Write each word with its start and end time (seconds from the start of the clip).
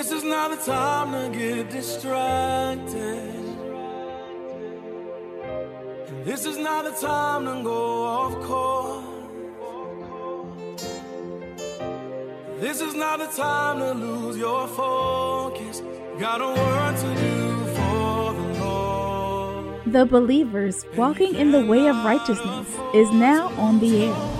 This 0.00 0.12
is 0.12 0.24
not 0.24 0.50
the 0.50 0.56
time 0.56 1.12
to 1.12 1.38
get 1.38 1.68
distracted. 1.68 3.34
And 6.08 6.24
this 6.24 6.46
is 6.46 6.56
not 6.56 6.86
the 6.86 7.06
time 7.06 7.44
to 7.44 7.62
go 7.62 8.04
off 8.04 8.32
course. 8.40 9.04
This 12.60 12.80
is 12.80 12.94
not 12.94 13.18
the 13.18 13.26
time 13.26 13.78
to 13.80 13.92
lose 13.92 14.38
your 14.38 14.66
focus. 14.68 15.82
Got 16.18 16.40
a 16.40 16.48
word 16.48 16.96
to 16.96 17.14
do 17.20 17.66
for 17.74 18.32
the 18.32 18.64
Lord. 18.64 19.82
The 19.84 20.06
Believers 20.06 20.86
Walking 20.96 21.34
in 21.34 21.52
the 21.52 21.66
Way 21.66 21.88
of 21.88 21.96
Righteousness 22.06 22.68
is 22.94 23.10
now 23.10 23.48
on 23.58 23.80
the 23.80 24.06
air. 24.06 24.39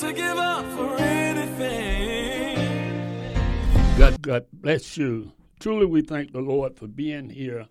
to 0.00 0.12
give 0.12 0.38
up 0.38 0.64
for 0.72 0.96
anything. 0.98 2.56
God, 3.98 4.22
God 4.22 4.46
bless 4.52 4.96
you. 4.96 5.32
Truly, 5.58 5.86
we 5.86 6.02
thank 6.02 6.32
the 6.32 6.40
Lord 6.40 6.76
for 6.76 6.86
being 6.86 7.30
here 7.30 7.66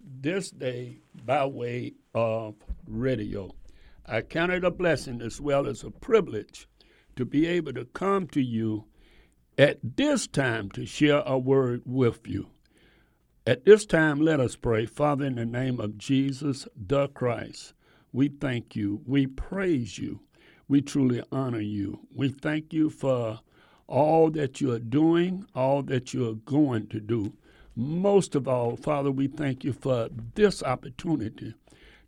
this 0.00 0.50
day 0.50 0.98
by 1.24 1.44
way 1.44 1.94
of 2.14 2.54
radio. 2.86 3.50
I 4.06 4.20
count 4.20 4.52
it 4.52 4.62
a 4.62 4.70
blessing 4.70 5.20
as 5.20 5.40
well 5.40 5.66
as 5.66 5.82
a 5.82 5.90
privilege 5.90 6.68
to 7.16 7.24
be 7.24 7.46
able 7.46 7.72
to 7.72 7.84
come 7.86 8.28
to 8.28 8.40
you 8.40 8.84
at 9.58 9.80
this 9.82 10.28
time 10.28 10.70
to 10.70 10.86
share 10.86 11.24
a 11.26 11.36
word 11.36 11.82
with 11.84 12.28
you. 12.28 12.46
At 13.44 13.64
this 13.64 13.84
time, 13.86 14.20
let 14.20 14.38
us 14.38 14.54
pray. 14.54 14.86
Father, 14.86 15.24
in 15.24 15.34
the 15.34 15.46
name 15.46 15.80
of 15.80 15.98
Jesus 15.98 16.68
the 16.76 17.08
Christ, 17.08 17.74
we 18.12 18.28
thank 18.28 18.76
you. 18.76 19.02
We 19.04 19.26
praise 19.26 19.98
you. 19.98 20.20
We 20.68 20.82
truly 20.82 21.22
honor 21.30 21.60
you. 21.60 22.00
We 22.14 22.28
thank 22.28 22.72
you 22.72 22.90
for 22.90 23.40
all 23.86 24.30
that 24.30 24.60
you 24.60 24.72
are 24.72 24.80
doing, 24.80 25.46
all 25.54 25.82
that 25.84 26.12
you 26.12 26.28
are 26.28 26.34
going 26.34 26.88
to 26.88 27.00
do. 27.00 27.32
Most 27.76 28.34
of 28.34 28.48
all, 28.48 28.76
Father, 28.76 29.10
we 29.10 29.28
thank 29.28 29.62
you 29.62 29.72
for 29.72 30.08
this 30.34 30.62
opportunity 30.62 31.54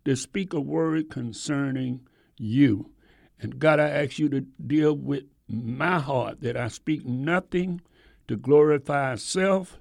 to 0.03 0.15
speak 0.15 0.53
a 0.53 0.59
word 0.59 1.09
concerning 1.09 2.01
you. 2.37 2.91
And 3.39 3.59
God, 3.59 3.79
I 3.79 3.89
ask 3.89 4.19
you 4.19 4.27
to 4.29 4.41
deal 4.41 4.93
with 4.93 5.23
my 5.47 5.99
heart 5.99 6.41
that 6.41 6.57
I 6.57 6.67
speak 6.67 7.05
nothing 7.05 7.81
to 8.27 8.35
glorify 8.35 9.15
self, 9.15 9.77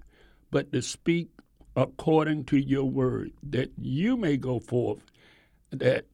but 0.50 0.72
to 0.72 0.82
speak 0.82 1.28
according 1.74 2.44
to 2.44 2.58
your 2.58 2.84
word, 2.84 3.32
that 3.42 3.70
you 3.76 4.16
may 4.16 4.36
go 4.36 4.58
forth, 4.58 5.02
that 5.70 6.04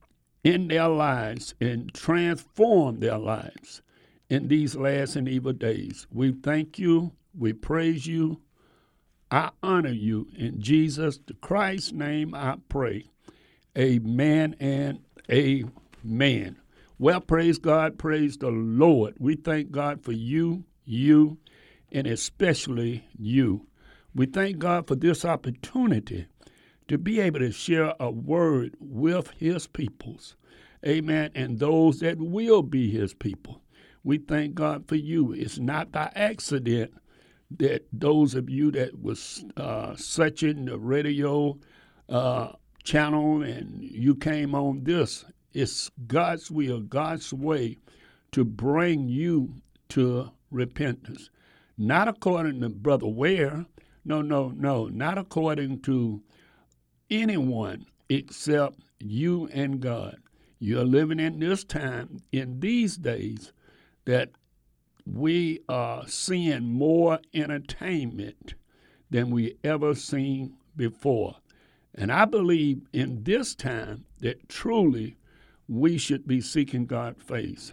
in 0.45 0.69
their 0.69 0.89
lives 0.89 1.55
and 1.61 1.93
transform 1.95 3.01
their 3.01 3.19
lives 3.19 3.83
in 4.29 4.49
these 4.49 4.77
last 4.77 5.17
and 5.17 5.29
evil 5.29 5.53
days. 5.53 6.07
We 6.13 6.33
thank 6.33 6.79
you, 6.79 7.13
we 7.37 7.55
praise 7.55 8.07
you, 8.07 8.41
I 9.31 9.51
honor 9.63 9.91
you. 9.91 10.29
In 10.37 10.61
Jesus 10.61 11.19
the 11.27 11.35
Christ's 11.35 11.93
name 11.93 12.35
I 12.35 12.57
pray. 12.69 13.11
Amen 13.77 14.55
and 14.61 15.01
amen. 15.33 16.57
Well, 16.99 17.21
praise 17.21 17.59
God, 17.59 17.99
praise 17.99 18.37
the 18.37 18.51
Lord. 18.51 19.15
We 19.19 19.35
thank 19.35 19.73
God 19.73 20.05
for 20.05 20.13
you, 20.13 20.65
you, 20.85 21.39
and 21.91 22.07
especially 22.07 23.09
you. 23.19 23.67
We 24.15 24.27
thank 24.27 24.59
God 24.59 24.87
for 24.87 24.95
this 24.95 25.25
opportunity 25.25 26.27
to 26.89 26.99
be 26.99 27.21
able 27.21 27.41
to 27.41 27.51
share 27.51 27.95
a 28.01 28.11
word 28.11 28.77
with 28.81 29.31
His 29.39 29.67
peoples. 29.67 30.37
Amen. 30.87 31.31
And 31.35 31.59
those 31.59 32.01
that 32.01 32.19
will 32.19 32.63
be 32.63 32.91
His 32.91 33.15
people. 33.15 33.63
We 34.03 34.19
thank 34.19 34.55
God 34.55 34.87
for 34.87 34.97
you. 34.97 35.33
It's 35.33 35.59
not 35.59 35.91
by 35.91 36.13
accident 36.15 36.93
that 37.59 37.87
those 37.93 38.35
of 38.35 38.51
you 38.51 38.71
that 38.73 39.01
was 39.01 39.45
uh, 39.57 39.97
searching 39.97 40.67
the 40.67 40.79
radio 40.79 41.59
uh, 42.09 42.53
channel 42.83 43.43
and 43.43 43.83
you 43.83 44.15
came 44.15 44.55
on 44.55 44.85
this 44.85 45.25
it's 45.55 45.89
God's 46.09 46.51
will, 46.51 46.81
God's 46.81 47.33
way 47.33 47.79
to 48.33 48.45
bring 48.45 49.09
you 49.09 49.55
to 49.91 50.33
repentance. 50.51 51.31
Not 51.79 52.09
according 52.09 52.61
to 52.61 52.69
Brother 52.71 53.07
Ware. 53.07 53.65
No, 54.05 54.21
no, 54.21 54.49
no. 54.49 54.89
Not 54.89 55.17
according 55.17 55.81
to 55.83 56.23
anyone 57.23 57.87
except 58.09 58.79
you 59.01 59.49
and 59.53 59.81
God. 59.81 60.19
You're 60.59 60.85
living 60.85 61.21
in 61.21 61.41
this 61.41 61.65
time, 61.65 62.23
in 62.33 62.61
these 62.61 62.97
days, 62.97 63.53
that 64.05 64.31
we 65.07 65.61
are 65.69 66.07
seeing 66.09 66.65
more 66.65 67.19
entertainment 67.35 68.55
than 69.11 69.31
we 69.31 69.57
ever 69.63 69.95
seen 69.95 70.55
before. 70.77 71.37
And 71.95 72.11
I 72.11 72.25
believe 72.25 72.83
in 72.93 73.23
this 73.25 73.55
time 73.55 74.07
that 74.21 74.49
truly 74.49 75.17
we 75.69 75.99
should 75.99 76.27
be 76.27 76.41
seeking 76.41 76.87
God's 76.87 77.23
face. 77.23 77.73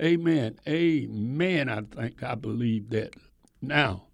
Amen. 0.00 0.58
Amen. 0.68 1.68
I 1.68 1.82
think 1.82 2.22
I 2.22 2.34
believe 2.34 2.90
that. 2.90 3.14
Now, 3.60 4.04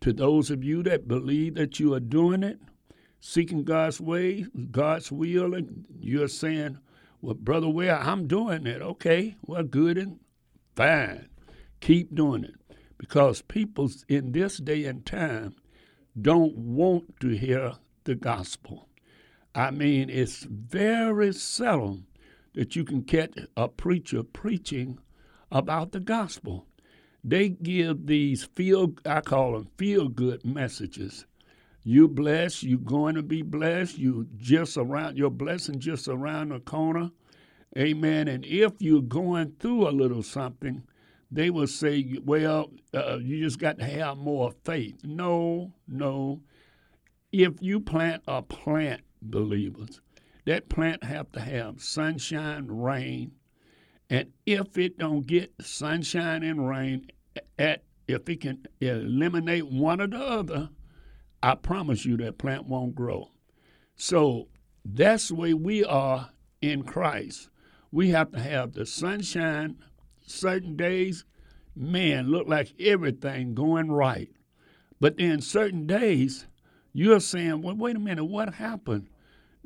to 0.00 0.12
those 0.12 0.50
of 0.50 0.64
you 0.64 0.82
that 0.82 1.08
believe 1.08 1.54
that 1.54 1.78
you 1.78 1.94
are 1.94 2.00
doing 2.00 2.42
it, 2.42 2.58
seeking 3.20 3.64
God's 3.64 4.00
way, 4.00 4.46
God's 4.70 5.10
will, 5.10 5.54
and 5.54 5.84
you're 6.00 6.28
saying, 6.28 6.78
Well, 7.20 7.34
Brother 7.34 7.68
Ware, 7.68 7.98
I'm 7.98 8.26
doing 8.26 8.66
it. 8.66 8.82
Okay, 8.82 9.36
well, 9.46 9.64
good 9.64 9.98
and 9.98 10.20
fine. 10.76 11.28
Keep 11.80 12.14
doing 12.14 12.44
it. 12.44 12.54
Because 12.98 13.42
people 13.42 13.90
in 14.08 14.32
this 14.32 14.58
day 14.58 14.84
and 14.84 15.06
time 15.06 15.54
don't 16.20 16.56
want 16.56 17.20
to 17.20 17.28
hear 17.28 17.74
the 18.04 18.14
gospel. 18.16 18.88
I 19.54 19.70
mean, 19.70 20.10
it's 20.10 20.44
very 20.44 21.32
seldom 21.32 22.06
that 22.54 22.74
you 22.74 22.84
can 22.84 23.02
catch 23.02 23.38
a 23.56 23.68
preacher 23.68 24.22
preaching 24.22 24.98
about 25.50 25.92
the 25.92 26.00
gospel. 26.00 26.66
They 27.22 27.50
give 27.50 28.06
these 28.06 28.44
feel 28.44 28.94
I 29.04 29.20
call 29.20 29.52
them 29.52 29.68
feel 29.76 30.08
good 30.08 30.44
messages. 30.44 31.26
You 31.88 32.06
blessed, 32.06 32.64
You're 32.64 32.80
going 32.80 33.14
to 33.14 33.22
be 33.22 33.40
blessed, 33.40 33.96
you 33.96 34.28
just 34.36 34.76
around 34.76 35.16
your 35.16 35.30
blessing 35.30 35.78
just 35.80 36.06
around 36.06 36.50
the 36.50 36.60
corner. 36.60 37.12
Amen. 37.78 38.28
And 38.28 38.44
if 38.44 38.72
you're 38.78 39.00
going 39.00 39.54
through 39.58 39.88
a 39.88 39.90
little 39.90 40.22
something, 40.22 40.82
they 41.30 41.48
will 41.48 41.66
say, 41.66 42.18
well, 42.22 42.70
uh, 42.92 43.16
you 43.22 43.42
just 43.42 43.58
got 43.58 43.78
to 43.78 43.86
have 43.86 44.18
more 44.18 44.52
faith. 44.66 44.96
No, 45.02 45.72
no. 45.86 46.42
If 47.32 47.54
you 47.62 47.80
plant 47.80 48.22
a 48.28 48.42
plant, 48.42 49.00
believers, 49.22 50.02
that 50.44 50.68
plant 50.68 51.02
have 51.04 51.32
to 51.32 51.40
have 51.40 51.80
sunshine, 51.80 52.66
rain, 52.66 53.32
and 54.10 54.30
if 54.44 54.76
it 54.76 54.98
don't 54.98 55.26
get 55.26 55.54
sunshine 55.62 56.42
and 56.42 56.68
rain, 56.68 57.06
at 57.58 57.84
if 58.06 58.28
it 58.28 58.42
can 58.42 58.66
eliminate 58.78 59.66
one 59.66 60.02
or 60.02 60.06
the 60.06 60.18
other, 60.18 60.68
I 61.42 61.54
promise 61.54 62.04
you 62.04 62.16
that 62.18 62.38
plant 62.38 62.66
won't 62.66 62.94
grow. 62.94 63.30
So 63.96 64.48
that's 64.84 65.28
the 65.28 65.34
way 65.34 65.54
we 65.54 65.84
are 65.84 66.30
in 66.60 66.82
Christ. 66.82 67.48
We 67.90 68.10
have 68.10 68.32
to 68.32 68.40
have 68.40 68.72
the 68.72 68.86
sunshine 68.86 69.78
certain 70.26 70.76
days, 70.76 71.24
man, 71.74 72.28
look 72.28 72.48
like 72.48 72.74
everything 72.80 73.54
going 73.54 73.90
right. 73.90 74.30
But 75.00 75.16
then 75.16 75.40
certain 75.40 75.86
days, 75.86 76.46
you're 76.92 77.20
saying, 77.20 77.62
well, 77.62 77.76
wait 77.76 77.96
a 77.96 78.00
minute, 78.00 78.24
what 78.24 78.54
happened? 78.54 79.08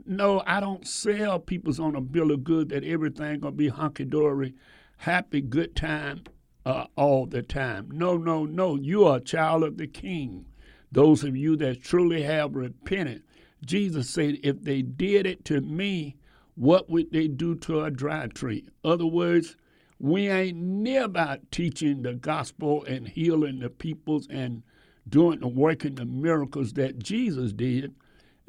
No, 0.04 0.42
I 0.46 0.60
don't 0.60 0.86
sell 0.86 1.38
people's 1.38 1.80
on 1.80 1.94
a 1.94 2.00
bill 2.00 2.30
of 2.30 2.44
good 2.44 2.68
that 2.70 2.84
everything 2.84 3.40
gonna 3.40 3.52
be 3.52 3.68
hunky 3.68 4.04
dory, 4.04 4.54
happy, 4.98 5.40
good 5.40 5.74
time 5.74 6.24
uh, 6.64 6.86
all 6.96 7.26
the 7.26 7.42
time. 7.42 7.88
No, 7.92 8.16
no, 8.16 8.44
no. 8.44 8.76
You 8.76 9.04
are 9.06 9.16
a 9.16 9.20
child 9.20 9.62
of 9.62 9.78
the 9.78 9.86
King. 9.86 10.46
Those 10.92 11.24
of 11.24 11.36
you 11.36 11.56
that 11.56 11.82
truly 11.82 12.22
have 12.22 12.54
repented, 12.54 13.22
Jesus 13.64 14.10
said, 14.10 14.38
if 14.42 14.62
they 14.62 14.82
did 14.82 15.26
it 15.26 15.44
to 15.46 15.60
me, 15.60 16.16
what 16.54 16.90
would 16.90 17.12
they 17.12 17.28
do 17.28 17.54
to 17.56 17.82
a 17.82 17.90
dry 17.90 18.26
tree? 18.26 18.68
Other 18.84 19.06
words, 19.06 19.56
we 19.98 20.28
ain't 20.28 20.58
near 20.58 21.04
about 21.04 21.50
teaching 21.50 22.02
the 22.02 22.14
gospel 22.14 22.84
and 22.84 23.08
healing 23.08 23.60
the 23.60 23.70
peoples 23.70 24.26
and 24.28 24.62
doing 25.08 25.40
the 25.40 25.48
working 25.48 25.94
the 25.94 26.04
miracles 26.04 26.74
that 26.74 26.98
Jesus 26.98 27.52
did. 27.52 27.94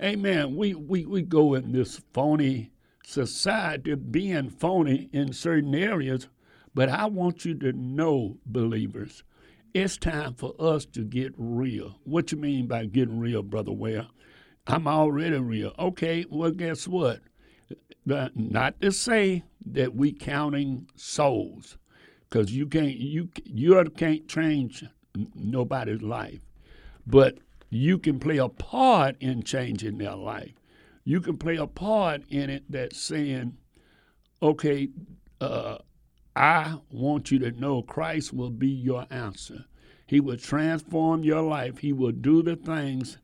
Amen. 0.02 0.56
We, 0.56 0.74
we, 0.74 1.06
we 1.06 1.22
go 1.22 1.54
in 1.54 1.72
this 1.72 2.02
phony 2.14 2.72
society 3.06 3.96
being 3.96 4.50
phony 4.50 5.10
in 5.14 5.32
certain 5.32 5.76
areas, 5.76 6.28
but 6.74 6.90
I 6.90 7.06
want 7.06 7.46
you 7.46 7.54
to 7.60 7.72
know, 7.72 8.38
believers, 8.46 9.24
it's 9.74 9.98
time 9.98 10.34
for 10.36 10.54
us 10.60 10.86
to 10.86 11.04
get 11.04 11.34
real. 11.38 12.00
What 12.04 12.32
you 12.32 12.38
mean 12.38 12.68
by 12.68 12.86
getting 12.86 13.20
real, 13.20 13.44
Brother 13.44 13.72
Ware? 13.72 14.08
I'm 14.68 14.88
already 14.88 15.38
real. 15.38 15.74
Okay, 15.78 16.26
well, 16.30 16.52
guess 16.52 16.88
what? 16.88 17.22
Not 18.06 18.82
to 18.82 18.92
say 18.92 19.44
that 19.66 19.96
we 19.96 20.12
counting 20.14 20.88
souls, 20.96 21.78
because 22.30 22.56
you 22.56 22.68
can't 22.68 22.96
you 22.96 23.30
you 23.46 23.84
can't 23.96 24.28
change 24.28 24.84
nobody's 25.36 26.02
life, 26.02 26.40
but 27.08 27.40
you 27.70 27.98
can 27.98 28.20
play 28.20 28.38
a 28.38 28.50
part 28.50 29.16
in 29.20 29.44
changing 29.44 29.98
their 29.98 30.16
life. 30.16 30.54
You 31.04 31.22
can 31.22 31.38
play 31.38 31.56
a 31.58 31.68
part 31.68 32.24
in 32.30 32.50
it 32.50 32.64
that's 32.70 33.00
saying, 33.00 33.58
okay, 34.42 34.90
uh, 35.42 35.78
I 36.36 36.78
want 36.92 37.32
you 37.32 37.40
to 37.40 37.52
know 37.52 37.84
Christ 37.84 38.34
will 38.34 38.50
be 38.50 38.70
your 38.70 39.06
answer. 39.10 39.66
He 40.08 40.20
will 40.20 40.38
transform 40.38 41.24
your 41.24 41.42
life. 41.42 41.80
He 41.80 41.94
will 41.94 42.12
do 42.12 42.42
the 42.42 42.56
things 42.56 43.18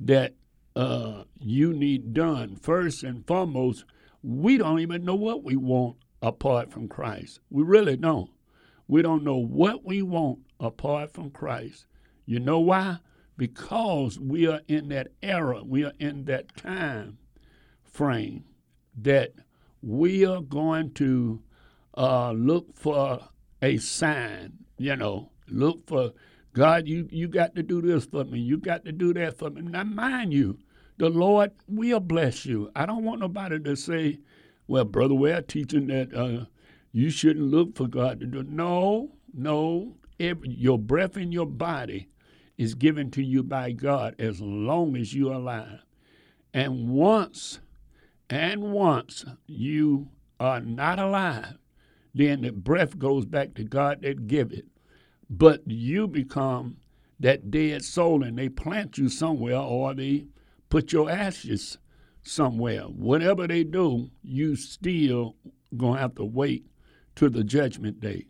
that 0.00 0.34
uh, 0.74 1.24
you 1.40 1.72
need 1.72 2.14
done. 2.14 2.56
First 2.56 3.02
and 3.02 3.26
foremost, 3.26 3.84
we 4.22 4.56
don't 4.56 4.80
even 4.80 5.04
know 5.04 5.14
what 5.14 5.42
we 5.42 5.56
want 5.56 5.96
apart 6.20 6.70
from 6.70 6.88
Christ. 6.88 7.40
We 7.50 7.62
really 7.64 7.96
don't. 7.96 8.30
We 8.86 9.02
don't 9.02 9.24
know 9.24 9.36
what 9.36 9.84
we 9.84 10.02
want 10.02 10.40
apart 10.60 11.12
from 11.12 11.30
Christ. 11.30 11.86
You 12.26 12.38
know 12.38 12.60
why? 12.60 12.98
Because 13.36 14.18
we 14.18 14.46
are 14.46 14.60
in 14.68 14.88
that 14.90 15.08
era, 15.22 15.62
we 15.64 15.84
are 15.84 15.94
in 15.98 16.24
that 16.26 16.56
time 16.56 17.18
frame 17.82 18.44
that 18.96 19.32
we 19.82 20.24
are 20.24 20.40
going 20.40 20.92
to 20.92 21.42
uh, 21.96 22.32
look 22.32 22.76
for 22.76 23.20
a 23.60 23.76
sign, 23.78 24.52
you 24.78 24.96
know, 24.96 25.30
look 25.48 25.86
for 25.86 26.12
God, 26.54 26.86
you, 26.86 27.08
you 27.10 27.28
got 27.28 27.54
to 27.54 27.62
do 27.62 27.80
this 27.80 28.04
for 28.04 28.24
me. 28.24 28.38
You 28.38 28.58
got 28.58 28.84
to 28.84 28.92
do 28.92 29.14
that 29.14 29.38
for 29.38 29.50
me. 29.50 29.62
Now, 29.62 29.84
mind 29.84 30.34
you, 30.34 30.58
the 30.98 31.08
Lord 31.08 31.52
will 31.66 32.00
bless 32.00 32.44
you. 32.44 32.70
I 32.76 32.84
don't 32.84 33.04
want 33.04 33.20
nobody 33.20 33.58
to 33.58 33.74
say, 33.74 34.18
well, 34.66 34.84
Brother 34.84 35.14
Ware 35.14 35.40
teaching 35.40 35.86
that 35.86 36.14
uh, 36.14 36.44
you 36.92 37.08
shouldn't 37.10 37.50
look 37.50 37.74
for 37.76 37.86
God 37.86 38.20
to 38.20 38.26
do. 38.26 38.42
No, 38.42 39.12
no. 39.32 39.96
Every, 40.20 40.50
your 40.50 40.78
breath 40.78 41.16
in 41.16 41.32
your 41.32 41.46
body 41.46 42.08
is 42.58 42.74
given 42.74 43.10
to 43.12 43.22
you 43.22 43.42
by 43.42 43.72
God 43.72 44.14
as 44.18 44.40
long 44.40 44.94
as 44.94 45.14
you're 45.14 45.32
alive. 45.32 45.80
And 46.52 46.90
once, 46.90 47.60
and 48.28 48.72
once 48.72 49.24
you 49.46 50.10
are 50.38 50.60
not 50.60 50.98
alive, 50.98 51.54
then 52.14 52.42
the 52.42 52.52
breath 52.52 52.98
goes 52.98 53.24
back 53.24 53.54
to 53.54 53.64
God 53.64 54.02
that 54.02 54.26
give 54.26 54.52
it. 54.52 54.66
But 55.30 55.62
you 55.66 56.06
become 56.06 56.76
that 57.20 57.50
dead 57.50 57.84
soul 57.84 58.22
and 58.22 58.36
they 58.36 58.48
plant 58.48 58.98
you 58.98 59.08
somewhere 59.08 59.56
or 59.58 59.94
they 59.94 60.26
put 60.68 60.92
your 60.92 61.10
ashes 61.10 61.78
somewhere. 62.22 62.82
Whatever 62.82 63.46
they 63.46 63.64
do, 63.64 64.10
you 64.22 64.56
still 64.56 65.36
gonna 65.76 66.00
have 66.00 66.14
to 66.16 66.24
wait 66.24 66.66
to 67.16 67.30
the 67.30 67.44
judgment 67.44 68.00
day. 68.00 68.26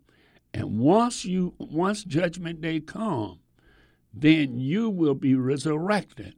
And 0.55 0.79
once 0.79 1.25
you 1.25 1.55
once 1.59 2.05
judgment 2.05 2.61
day 2.61 2.81
come, 2.81 3.41
then 4.13 4.59
you 4.59 4.91
will 4.91 5.15
be 5.15 5.35
resurrected. 5.35 6.35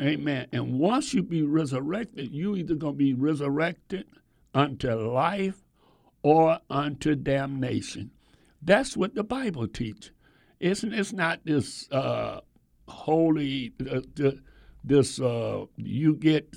Amen. 0.00 0.46
And 0.52 0.78
once 0.78 1.14
you 1.14 1.22
be 1.22 1.42
resurrected, 1.42 2.30
you 2.32 2.56
either 2.56 2.74
gonna 2.74 2.94
be 2.94 3.14
resurrected 3.14 4.06
unto 4.54 4.90
life 4.94 5.62
or 6.26 6.58
unto 6.68 7.14
damnation. 7.14 8.10
That's 8.60 8.96
what 8.96 9.14
the 9.14 9.22
Bible 9.22 9.68
teaches. 9.68 10.10
It's, 10.58 10.82
it's 10.82 11.12
not 11.12 11.38
this 11.44 11.88
uh, 11.92 12.40
holy, 12.88 13.72
uh, 13.88 14.00
this, 14.82 15.20
uh, 15.20 15.66
you 15.76 16.16
get, 16.16 16.52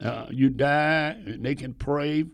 uh, 0.00 0.26
you 0.30 0.48
die, 0.48 1.16
and 1.26 1.44
they 1.44 1.56
can 1.56 1.74
pray, 1.74 2.24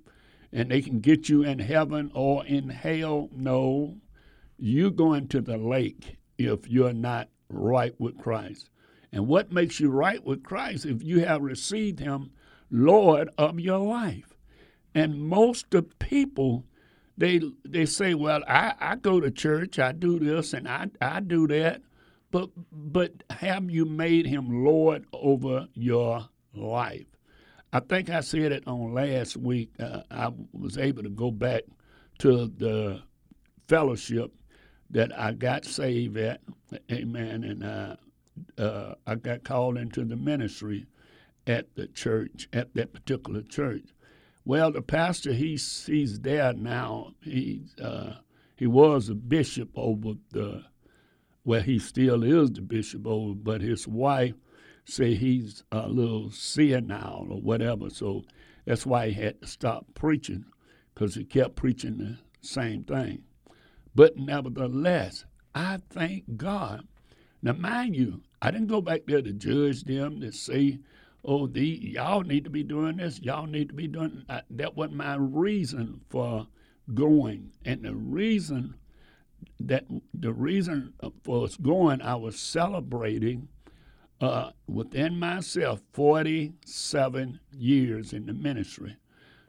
and 0.52 0.70
they 0.70 0.82
can 0.82 1.00
get 1.00 1.30
you 1.30 1.42
in 1.44 1.60
heaven 1.60 2.10
or 2.12 2.44
in 2.44 2.68
hell. 2.68 3.30
No, 3.32 3.96
you 4.58 4.90
go 4.90 5.14
into 5.14 5.40
the 5.40 5.56
lake 5.56 6.18
if 6.36 6.68
you're 6.68 6.92
not 6.92 7.30
right 7.48 7.98
with 7.98 8.18
Christ. 8.18 8.68
And 9.12 9.26
what 9.26 9.50
makes 9.50 9.80
you 9.80 9.88
right 9.88 10.22
with 10.22 10.42
Christ 10.42 10.84
if 10.84 11.02
you 11.02 11.24
have 11.24 11.40
received 11.40 12.00
Him 12.00 12.32
Lord 12.70 13.30
of 13.38 13.58
your 13.58 13.78
life? 13.78 14.35
And 14.96 15.20
most 15.20 15.74
of 15.74 15.98
people 15.98 16.64
they 17.18 17.40
they 17.64 17.86
say, 17.86 18.14
well, 18.14 18.42
I, 18.48 18.74
I 18.80 18.96
go 18.96 19.20
to 19.20 19.30
church, 19.30 19.78
I 19.78 19.92
do 19.92 20.18
this 20.18 20.52
and 20.52 20.66
I, 20.66 20.88
I 21.00 21.20
do 21.20 21.46
that, 21.48 21.82
but 22.30 22.50
but 22.72 23.12
have 23.30 23.70
you 23.70 23.84
made 23.84 24.26
him 24.26 24.64
Lord 24.64 25.04
over 25.12 25.68
your 25.74 26.28
life? 26.54 27.06
I 27.72 27.80
think 27.80 28.08
I 28.08 28.20
said 28.20 28.52
it 28.52 28.66
on 28.66 28.94
last 28.94 29.36
week. 29.36 29.70
Uh, 29.78 30.00
I 30.10 30.30
was 30.52 30.78
able 30.78 31.02
to 31.02 31.10
go 31.10 31.30
back 31.30 31.64
to 32.20 32.46
the 32.56 33.02
fellowship 33.68 34.32
that 34.90 35.18
I 35.18 35.32
got 35.32 35.66
saved 35.66 36.16
at, 36.16 36.40
amen, 36.90 37.44
and 37.44 37.64
uh, 37.64 37.96
uh, 38.56 38.94
I 39.06 39.16
got 39.16 39.44
called 39.44 39.76
into 39.76 40.04
the 40.04 40.16
ministry 40.16 40.86
at 41.46 41.74
the 41.74 41.86
church, 41.88 42.48
at 42.52 42.72
that 42.74 42.92
particular 42.92 43.42
church. 43.42 43.84
Well, 44.46 44.70
the 44.70 44.80
pastor 44.80 45.32
he's 45.32 45.86
he's 45.86 46.20
there 46.20 46.52
now. 46.52 47.14
He 47.20 47.64
uh, 47.82 48.12
he 48.56 48.68
was 48.68 49.08
a 49.08 49.16
bishop 49.16 49.70
over 49.74 50.12
the 50.30 50.64
well, 51.44 51.62
he 51.62 51.80
still 51.80 52.22
is 52.22 52.52
the 52.52 52.62
bishop 52.62 53.08
over, 53.08 53.34
but 53.34 53.60
his 53.60 53.88
wife 53.88 54.34
say 54.84 55.16
he's 55.16 55.64
a 55.72 55.88
little 55.88 56.30
senile 56.30 57.26
or 57.28 57.40
whatever. 57.40 57.90
So 57.90 58.22
that's 58.64 58.86
why 58.86 59.08
he 59.08 59.20
had 59.20 59.42
to 59.42 59.48
stop 59.48 59.86
preaching 59.94 60.44
because 60.94 61.16
he 61.16 61.24
kept 61.24 61.56
preaching 61.56 61.98
the 61.98 62.18
same 62.40 62.84
thing. 62.84 63.24
But 63.96 64.16
nevertheless, 64.16 65.24
I 65.56 65.78
thank 65.90 66.36
God. 66.36 66.86
Now, 67.42 67.54
mind 67.54 67.96
you, 67.96 68.22
I 68.40 68.52
didn't 68.52 68.68
go 68.68 68.80
back 68.80 69.02
there 69.06 69.22
to 69.22 69.32
judge 69.32 69.82
them 69.82 70.20
to 70.20 70.30
say 70.30 70.78
oh, 71.26 71.46
the 71.46 71.66
y'all 71.66 72.22
need 72.22 72.44
to 72.44 72.50
be 72.50 72.62
doing 72.62 72.96
this, 72.96 73.20
y'all 73.20 73.46
need 73.46 73.68
to 73.68 73.74
be 73.74 73.88
doing 73.88 74.24
that. 74.28 74.46
That 74.50 74.76
wasn't 74.76 74.96
my 74.96 75.16
reason 75.16 76.00
for 76.08 76.46
going, 76.94 77.50
and 77.64 77.82
the 77.82 77.94
reason 77.94 78.76
that 79.60 79.84
the 80.14 80.32
reason 80.32 80.94
for 81.22 81.44
us 81.44 81.56
going, 81.56 82.00
I 82.00 82.14
was 82.14 82.38
celebrating 82.38 83.48
uh, 84.20 84.50
within 84.66 85.18
myself 85.18 85.82
47 85.92 87.40
years 87.52 88.12
in 88.12 88.26
the 88.26 88.32
ministry. 88.32 88.96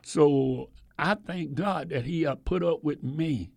So 0.03 0.69
I 0.97 1.15
thank 1.15 1.53
God 1.53 1.89
that 1.89 2.05
He 2.05 2.27
put 2.45 2.63
up 2.63 2.83
with 2.83 3.03
me 3.03 3.51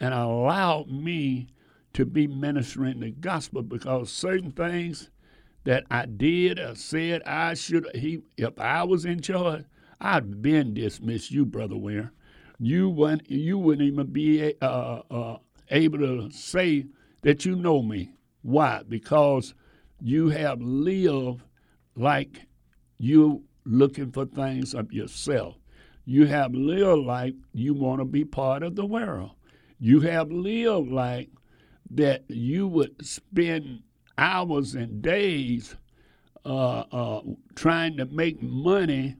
and 0.00 0.14
allowed 0.14 0.88
me 0.88 1.48
to 1.94 2.04
be 2.04 2.26
ministering 2.26 3.00
the 3.00 3.10
gospel 3.10 3.62
because 3.62 4.10
certain 4.10 4.52
things 4.52 5.10
that 5.64 5.84
I 5.90 6.06
did 6.06 6.58
or 6.58 6.74
said 6.74 7.22
I 7.24 7.54
should. 7.54 7.86
He, 7.94 8.20
if 8.36 8.58
I 8.58 8.84
was 8.84 9.04
in 9.04 9.20
charge, 9.20 9.64
I'd 10.00 10.42
been 10.42 10.74
dismissed 10.74 11.30
you, 11.30 11.44
brother 11.44 11.76
Ware. 11.76 12.12
You 12.58 12.88
wouldn't, 12.90 13.30
you 13.30 13.58
wouldn't 13.58 13.86
even 13.86 14.06
be 14.06 14.54
uh, 14.60 15.00
uh, 15.10 15.38
able 15.70 15.98
to 15.98 16.30
say 16.30 16.86
that 17.22 17.44
you 17.44 17.56
know 17.56 17.82
me. 17.82 18.12
Why? 18.42 18.82
Because 18.88 19.54
you 20.00 20.28
have 20.28 20.60
lived 20.60 21.42
like 21.96 22.46
you 22.98 23.44
looking 23.64 24.12
for 24.12 24.26
things 24.26 24.74
of 24.74 24.92
yourself. 24.92 25.56
You 26.04 26.26
have 26.26 26.54
lived 26.54 27.06
like 27.06 27.34
you 27.52 27.72
want 27.72 28.00
to 28.00 28.04
be 28.04 28.24
part 28.24 28.62
of 28.62 28.76
the 28.76 28.84
world. 28.84 29.30
You 29.78 30.00
have 30.00 30.30
lived 30.30 30.90
like 30.90 31.30
that 31.90 32.24
you 32.28 32.68
would 32.68 33.04
spend 33.04 33.82
hours 34.18 34.74
and 34.74 35.02
days 35.02 35.76
uh, 36.44 36.84
uh, 36.92 37.20
trying 37.54 37.96
to 37.96 38.04
make 38.06 38.42
money 38.42 39.16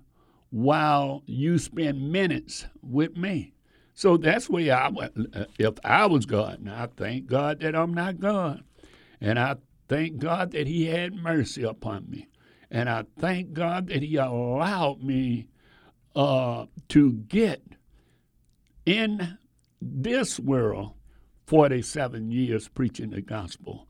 while 0.50 1.22
you 1.26 1.58
spend 1.58 2.12
minutes 2.12 2.66
with 2.82 3.16
me. 3.16 3.52
So 3.94 4.16
that's 4.16 4.48
where 4.50 4.76
I 4.76 4.88
went. 4.88 5.34
Uh, 5.34 5.46
if 5.58 5.74
I 5.84 6.06
was 6.06 6.26
God, 6.26 6.60
and 6.60 6.70
I 6.70 6.88
thank 6.96 7.26
God 7.26 7.60
that 7.60 7.74
I'm 7.74 7.94
not 7.94 8.20
God, 8.20 8.62
and 9.20 9.38
I 9.38 9.56
thank 9.88 10.18
God 10.18 10.52
that 10.52 10.66
He 10.66 10.86
had 10.86 11.14
mercy 11.14 11.62
upon 11.62 12.08
me, 12.08 12.28
and 12.70 12.88
I 12.88 13.04
thank 13.18 13.52
God 13.52 13.88
that 13.88 14.02
He 14.02 14.16
allowed 14.16 15.02
me 15.02 15.46
uh, 16.14 16.66
to 16.90 17.12
get 17.12 17.62
in 18.84 19.38
this 19.80 20.38
world 20.38 20.92
47 21.46 22.30
years 22.30 22.68
preaching 22.68 23.10
the 23.10 23.20
gospel 23.20 23.88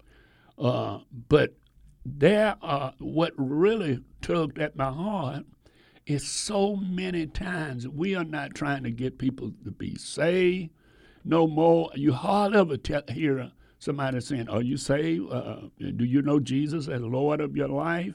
Uh, 0.59 1.01
but 1.29 1.55
there 2.05 2.57
are 2.63 2.95
what 2.99 3.33
really 3.37 4.01
tugged 4.21 4.59
at 4.59 4.77
my 4.77 4.91
heart 4.91 5.45
is 6.07 6.27
so 6.29 6.77
many 6.77 7.27
times 7.27 7.89
we 7.89 8.15
are 8.15 8.25
not 8.25 8.55
trying 8.55 8.83
to 8.83 8.91
get 8.91 9.19
people 9.19 9.53
to 9.65 9.71
be 9.71 9.95
saved 9.97 10.71
no 11.25 11.47
more. 11.47 11.91
You 11.95 12.13
hardly 12.13 12.59
ever 12.59 12.77
tell, 12.77 13.03
hear 13.09 13.51
somebody 13.79 14.21
saying, 14.21 14.49
Are 14.49 14.63
you 14.63 14.77
saved? 14.77 15.33
Uh, 15.33 15.57
do 15.79 16.05
you 16.05 16.21
know 16.21 16.39
Jesus 16.41 16.89
as 16.89 17.01
Lord 17.01 17.41
of 17.41 17.57
your 17.57 17.69
life? 17.69 18.15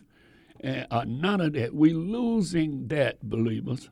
uh, 0.63 1.05
none 1.08 1.41
of 1.41 1.53
that. 1.53 1.74
We're 1.74 1.93
losing 1.96 2.88
that, 2.89 3.22
believers. 3.24 3.89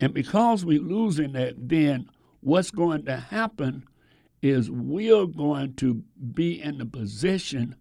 And 0.00 0.12
because 0.12 0.64
we're 0.64 0.82
losing 0.82 1.32
that, 1.32 1.54
then 1.56 2.08
what's 2.40 2.70
going 2.70 3.04
to 3.06 3.16
happen 3.16 3.84
is 4.44 4.70
we're 4.70 5.26
going 5.26 5.74
to 5.74 6.02
be 6.34 6.60
in 6.62 6.78
the 6.78 6.86
position 6.86 7.74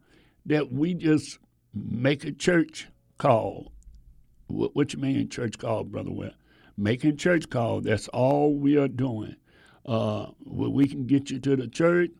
that 0.45 0.71
we 0.71 0.93
just 0.93 1.39
make 1.73 2.23
a 2.23 2.31
church 2.31 2.87
call. 3.17 3.73
What, 4.47 4.75
what 4.75 4.93
you 4.93 4.99
mean 4.99 5.27
church 5.29 5.57
call, 5.57 5.83
Brother 5.83 6.11
Ware, 6.11 6.33
Making 6.77 7.17
church 7.17 7.49
call, 7.49 7.81
that's 7.81 8.07
all 8.07 8.55
we 8.55 8.77
are 8.77 8.87
doing. 8.87 9.35
Uh, 9.85 10.27
we 10.45 10.87
can 10.87 11.05
get 11.05 11.29
you 11.29 11.39
to 11.39 11.55
the 11.55 11.67
church, 11.67 12.11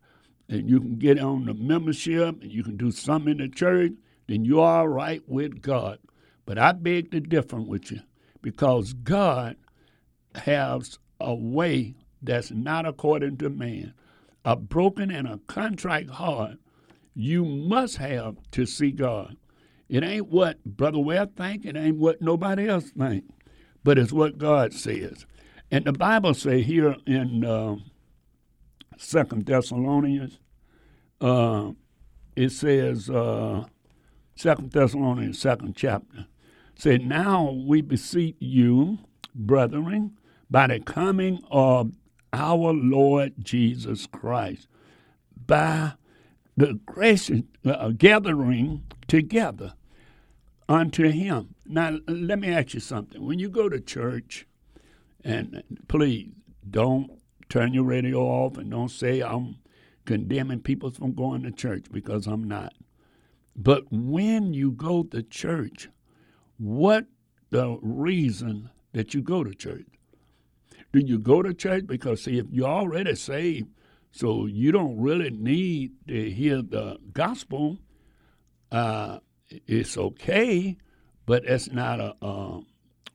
and 0.50 0.70
you 0.70 0.80
can 0.80 0.98
get 0.98 1.20
on 1.20 1.46
the 1.46 1.54
membership, 1.56 2.42
and 2.42 2.52
you 2.52 2.64
can 2.64 2.78
do 2.78 2.92
something 2.92 3.32
in 3.32 3.38
the 3.38 3.48
church, 3.48 3.94
then 4.28 4.46
you 4.46 4.60
are 4.60 4.88
right 4.90 5.24
with 5.28 5.62
God. 5.62 6.00
But 6.46 6.60
I 6.60 6.74
beg 6.74 7.12
to 7.12 7.20
differ 7.22 7.62
with 7.62 7.92
you 7.92 8.02
because 8.42 8.94
God 8.94 9.56
has 10.36 11.00
a 11.20 11.34
way 11.34 11.96
that's 12.22 12.52
not 12.52 12.86
according 12.86 13.38
to 13.38 13.50
man. 13.50 13.94
A 14.46 14.56
broken 14.56 15.10
and 15.10 15.28
a 15.28 15.40
contrite 15.48 16.10
heart 16.10 16.58
you 17.16 17.46
must 17.46 17.98
have 17.98 18.38
to 18.52 18.66
see 18.66 18.92
God. 18.92 19.38
It 19.88 20.04
ain't 20.04 20.30
what 20.30 20.64
Brother 20.64 21.00
Webb 21.00 21.36
think, 21.36 21.66
it 21.66 21.78
ain't 21.78 21.98
what 21.98 22.22
nobody 22.22 22.68
else 22.68 22.92
think, 22.92 23.26
but 23.84 23.98
it's 23.98 24.12
what 24.12 24.38
God 24.38 24.74
says. 24.74 25.26
And 25.70 25.86
the 25.86 25.94
Bible 25.94 26.34
say 26.34 26.62
here 26.62 26.96
in 27.06 27.46
uh, 27.46 27.76
Second 28.98 29.46
Thessalonians, 29.46 30.40
uh, 31.22 31.72
it 32.36 32.52
says 32.52 33.10
uh, 33.10 33.66
Second 34.36 34.72
Thessalonians, 34.72 35.40
second 35.40 35.76
chapter, 35.76 36.26
say, 36.76 36.98
Now 36.98 37.52
we 37.52 37.82
beseech 37.82 38.36
you, 38.40 39.00
brethren, 39.36 40.18
by 40.50 40.68
the 40.68 40.80
coming 40.80 41.44
of 41.52 41.92
our 42.34 42.74
Lord 42.74 43.34
Jesus 43.40 44.08
Christ, 44.08 44.68
by 45.46 45.94
the 46.58 46.80
gracious 46.86 47.42
uh, 47.66 47.90
gathering 47.90 48.84
together 49.08 49.74
unto 50.68 51.10
Him. 51.10 51.56
Now, 51.66 52.00
let 52.08 52.40
me 52.40 52.50
ask 52.50 52.74
you 52.74 52.80
something. 52.80 53.26
When 53.26 53.40
you 53.40 53.50
go 53.50 53.70
to 53.70 53.80
church, 53.80 54.48
and 55.24 55.64
please 55.88 56.32
don't 56.70 57.12
turn 57.50 57.74
your 57.74 57.84
radio 57.84 58.20
off 58.20 58.58
and 58.58 58.72
don't 58.72 58.90
say 58.90 59.22
I'm 59.22 59.58
condemning 60.06 60.60
people 60.60 60.92
from 60.92 61.14
going 61.14 61.44
to 61.44 61.52
church 61.52 61.86
because 61.92 62.28
I'm 62.28 62.44
not. 62.44 62.74
But 63.56 63.84
when 63.92 64.54
you 64.54 64.72
go 64.72 65.04
to 65.04 65.22
church, 65.22 65.90
what 66.58 67.06
the 67.52 67.78
reason 67.82 68.70
that 68.94 69.14
you 69.14 69.22
go 69.22 69.44
to 69.44 69.54
church? 69.54 69.86
Do 70.94 71.00
you 71.00 71.18
go 71.18 71.42
to 71.42 71.56
church 71.56 71.88
because 71.88 72.24
see 72.24 72.38
if 72.38 72.46
you're 72.52 72.68
already 72.68 73.16
saved, 73.16 73.68
so 74.12 74.46
you 74.46 74.72
don't 74.72 75.00
really 75.00 75.32
need 75.32 75.94
to 76.08 76.30
hear 76.30 76.62
the 76.62 76.98
gospel. 77.12 77.80
Uh, 78.72 79.18
it's 79.50 79.98
okay, 79.98 80.78
but 81.26 81.46
it's 81.46 81.72
not 81.72 82.00
a 82.00 82.16
uh, 82.22 82.60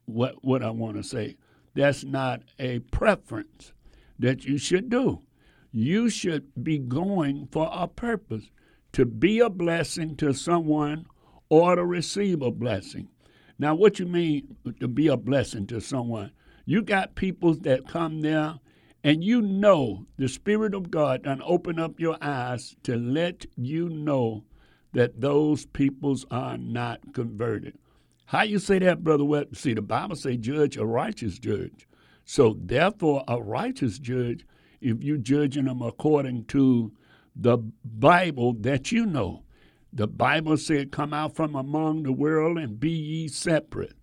what 0.07 0.45
what 0.45 0.65
I 0.65 0.71
want 0.71 0.97
to 0.97 1.05
say. 1.05 1.37
That's 1.75 2.03
not 2.03 2.43
a 2.59 2.81
preference 2.81 3.73
that 4.19 4.45
you 4.45 4.59
should 4.59 4.91
do. 4.91 5.23
You 5.71 6.11
should 6.11 6.65
be 6.65 6.79
going 6.79 7.47
for 7.53 7.71
a 7.73 7.87
purpose 7.87 8.51
to 8.93 9.05
be 9.05 9.39
a 9.39 9.49
blessing 9.51 10.17
to 10.17 10.33
someone 10.33 11.07
or 11.49 11.77
to 11.77 11.85
receive 11.85 12.43
a 12.43 12.51
blessing. 12.51 13.09
Now, 13.57 13.77
what 13.77 14.01
you 14.01 14.07
mean 14.07 14.57
to 14.81 14.89
be 14.89 15.07
a 15.07 15.17
blessing 15.17 15.67
to 15.69 15.81
someone? 15.81 16.33
You 16.69 16.83
got 16.83 17.15
people 17.15 17.55
that 17.55 17.89
come 17.89 18.21
there, 18.21 18.57
and 19.03 19.25
you 19.25 19.41
know 19.41 20.05
the 20.19 20.29
Spirit 20.29 20.75
of 20.75 20.91
God 20.91 21.23
and 21.25 21.43
open 21.43 21.79
up 21.79 21.99
your 21.99 22.19
eyes 22.21 22.77
to 22.83 22.95
let 22.95 23.47
you 23.57 23.89
know 23.89 24.45
that 24.93 25.23
those 25.23 25.65
peoples 25.65 26.27
are 26.31 26.59
not 26.59 27.15
converted. 27.15 27.79
How 28.27 28.43
you 28.43 28.59
say 28.59 28.79
that, 28.81 29.03
brother? 29.03 29.25
Well, 29.25 29.47
see, 29.55 29.73
the 29.73 29.81
Bible 29.81 30.15
say 30.15 30.37
judge 30.37 30.77
a 30.77 30.85
righteous 30.85 31.39
judge. 31.39 31.89
So 32.27 32.59
therefore, 32.63 33.25
a 33.27 33.41
righteous 33.41 33.99
judge, 33.99 34.45
if 34.83 35.03
you 35.03 35.17
judging 35.17 35.65
them 35.65 35.81
according 35.81 36.45
to 36.49 36.93
the 37.35 37.57
Bible 37.83 38.53
that 38.61 38.93
you 38.93 39.07
know, 39.07 39.43
the 39.91 40.07
Bible 40.07 40.59
said, 40.59 40.93
Come 40.93 41.15
out 41.15 41.35
from 41.35 41.55
among 41.55 42.03
the 42.03 42.13
world 42.13 42.59
and 42.59 42.79
be 42.79 42.91
ye 42.91 43.29
separate. 43.29 43.95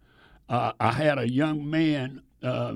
Uh, 0.50 0.72
I 0.79 0.93
had 0.93 1.19
a 1.19 1.31
young 1.31 1.69
man 1.69 2.22
uh, 2.46 2.75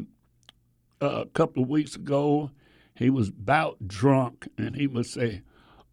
a 1.02 1.26
couple 1.34 1.64
of 1.64 1.70
weeks 1.70 1.96
ago. 1.96 2.52
He 2.96 3.10
was 3.10 3.30
about 3.30 3.88
drunk, 3.88 4.50
and 4.58 4.76
he 4.76 4.88
would 4.88 5.06
say, 5.06 5.42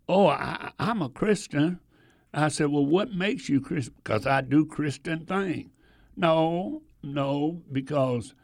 Oh, 0.09 0.29
I, 0.29 0.73
I'm 0.79 1.03
a 1.03 1.09
Christian. 1.09 1.81
I 2.35 2.49
said, 2.49 2.69
Well, 2.69 2.87
what 2.87 3.13
makes 3.13 3.49
you 3.49 3.61
Christian? 3.61 3.95
Because 4.03 4.27
I 4.27 4.41
do 4.41 4.67
Christian 4.67 5.25
things. 5.27 5.71
No, 6.17 6.83
no, 7.03 7.63
because 7.71 8.35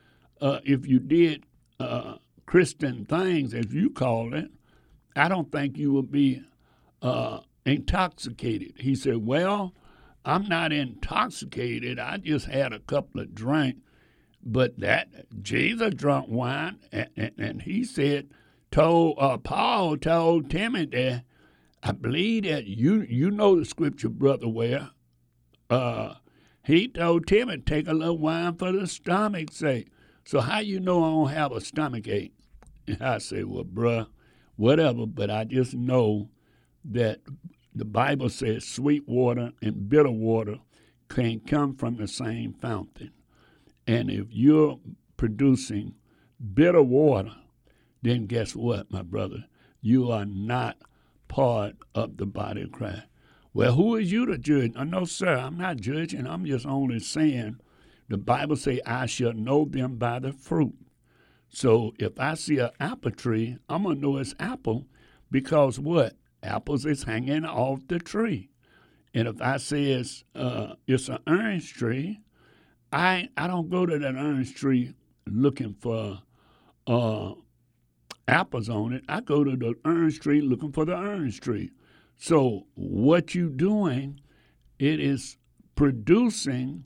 uh, 0.41 0.61
if 0.65 0.87
you 0.87 0.99
did 0.99 1.45
uh, 1.81 2.17
Christian 2.47 3.05
things, 3.05 3.55
as 3.55 3.73
you 3.73 3.91
call 3.91 4.35
it, 4.35 4.51
I 5.17 5.29
don't 5.29 5.51
think 5.51 5.77
you 5.77 5.93
would 5.93 6.13
be 6.13 6.43
uh, 7.01 7.41
intoxicated. 7.65 8.75
He 8.79 8.95
said, 8.95 9.27
Well, 9.27 9.75
I'm 10.25 10.49
not 10.49 10.73
intoxicated. 10.73 11.99
I 11.99 12.19
just 12.19 12.47
had 12.47 12.73
a 12.73 12.79
couple 12.79 13.21
of 13.21 13.35
drinks. 13.35 13.81
But 14.43 14.81
that 14.81 15.09
Jesus 15.43 15.95
drunk 15.95 16.27
wine, 16.29 16.79
and, 16.91 17.09
and, 17.17 17.33
and 17.39 17.63
he 17.63 17.85
said, 17.85 18.29
told 18.71 19.17
uh, 19.19 19.39
Paul 19.39 19.97
told 19.97 20.51
Timothy, 20.51 21.23
I 21.83 21.93
believe 21.93 22.45
that 22.45 22.67
you 22.67 23.03
you 23.03 23.31
know 23.31 23.59
the 23.59 23.65
scripture, 23.65 24.09
brother. 24.09 24.49
Where 24.49 24.91
uh, 25.71 26.15
he 26.65 26.89
told 26.89 27.27
Timothy, 27.27 27.63
take 27.63 27.89
a 27.89 27.95
little 27.95 28.19
wine 28.19 28.57
for 28.57 28.73
the 28.73 28.87
stomach's 28.87 29.57
sake. 29.57 29.89
So 30.25 30.41
how 30.41 30.61
you 30.61 30.81
know 30.81 31.03
I 31.03 31.11
don't 31.11 31.37
have 31.37 31.53
a 31.53 31.61
stomach 31.61 32.09
ache? 32.09 32.35
And 32.87 33.03
I 33.03 33.19
say, 33.19 33.45
well, 33.45 33.65
bruh, 33.65 34.07
whatever. 34.57 35.07
But 35.07 35.31
I 35.31 35.45
just 35.45 35.75
know 35.75 36.31
that 36.85 37.21
the 37.75 37.85
Bible 37.85 38.29
says 38.29 38.67
sweet 38.67 39.09
water 39.09 39.53
and 39.63 39.89
bitter 39.89 40.11
water 40.11 40.59
can 41.09 41.41
come 41.41 41.75
from 41.75 41.97
the 41.97 42.09
same 42.09 42.55
fountain. 42.55 43.13
And 43.87 44.11
if 44.11 44.27
you're 44.31 44.79
producing 45.17 45.95
bitter 46.55 46.83
water, 46.83 47.33
then 48.03 48.27
guess 48.27 48.55
what, 48.55 48.91
my 48.91 49.03
brother? 49.03 49.45
You 49.81 50.11
are 50.11 50.25
not 50.25 50.77
part 51.29 51.77
of 51.95 52.17
the 52.17 52.27
body 52.27 52.63
of 52.63 52.73
Christ. 52.73 53.03
Well, 53.55 53.75
who 53.75 53.97
is 53.97 54.13
you 54.13 54.27
to 54.27 54.39
judge? 54.39 54.73
Uh, 54.77 54.85
no, 54.85 55.05
sir, 55.05 55.37
I'm 55.37 55.59
not 55.59 55.79
judging. 55.79 56.27
I'm 56.27 56.47
just 56.47 56.67
only 56.67 57.01
saying 57.01 57.59
the 58.09 58.17
Bible 58.17 58.57
say, 58.57 58.81
I 58.87 59.07
shall 59.07 59.33
know 59.33 59.65
them 59.65 59.97
by 59.97 60.19
the 60.21 60.33
fruit. 60.33 60.75
So 61.49 61.93
if 61.99 62.19
I 62.19 62.35
see 62.35 62.59
an 62.59 62.71
apple 62.81 63.11
tree, 63.11 63.59
I'm 63.69 63.83
going 63.83 63.97
to 63.97 64.03
know 64.03 64.17
it's 64.17 64.35
apple 64.39 64.87
because 65.31 65.79
what? 65.79 66.15
apples 66.43 66.85
is 66.85 67.05
hanging 67.05 67.45
off 67.45 67.87
the 67.89 67.99
tree. 67.99 68.51
And 69.15 69.29
if 69.29 69.41
I 69.41 69.59
say 69.59 69.85
it's, 69.93 70.25
uh, 70.35 70.75
it's 70.87 71.09
an 71.09 71.19
orange 71.27 71.75
tree, 71.75 72.21
I, 72.93 73.29
I 73.37 73.47
don't 73.47 73.71
go 73.71 73.87
to 73.87 73.99
that 73.99 74.15
orange 74.15 74.55
tree 74.55 74.95
looking 75.27 75.75
for 75.81 76.21
uh, 76.87 77.33
apples 78.29 78.69
on 78.69 78.93
it. 78.93 79.05
I 79.09 79.21
go 79.21 79.45
to 79.45 79.57
the 79.57 79.75
orange 79.85 80.21
tree 80.21 80.41
looking 80.41 80.73
for 80.73 80.85
the 80.85 80.97
orange 80.97 81.41
tree. 81.41 81.71
So 82.17 82.67
what 82.75 83.35
you 83.35 83.49
doing, 83.49 84.21
it 84.79 85.01
is 85.01 85.37
producing 85.75 86.85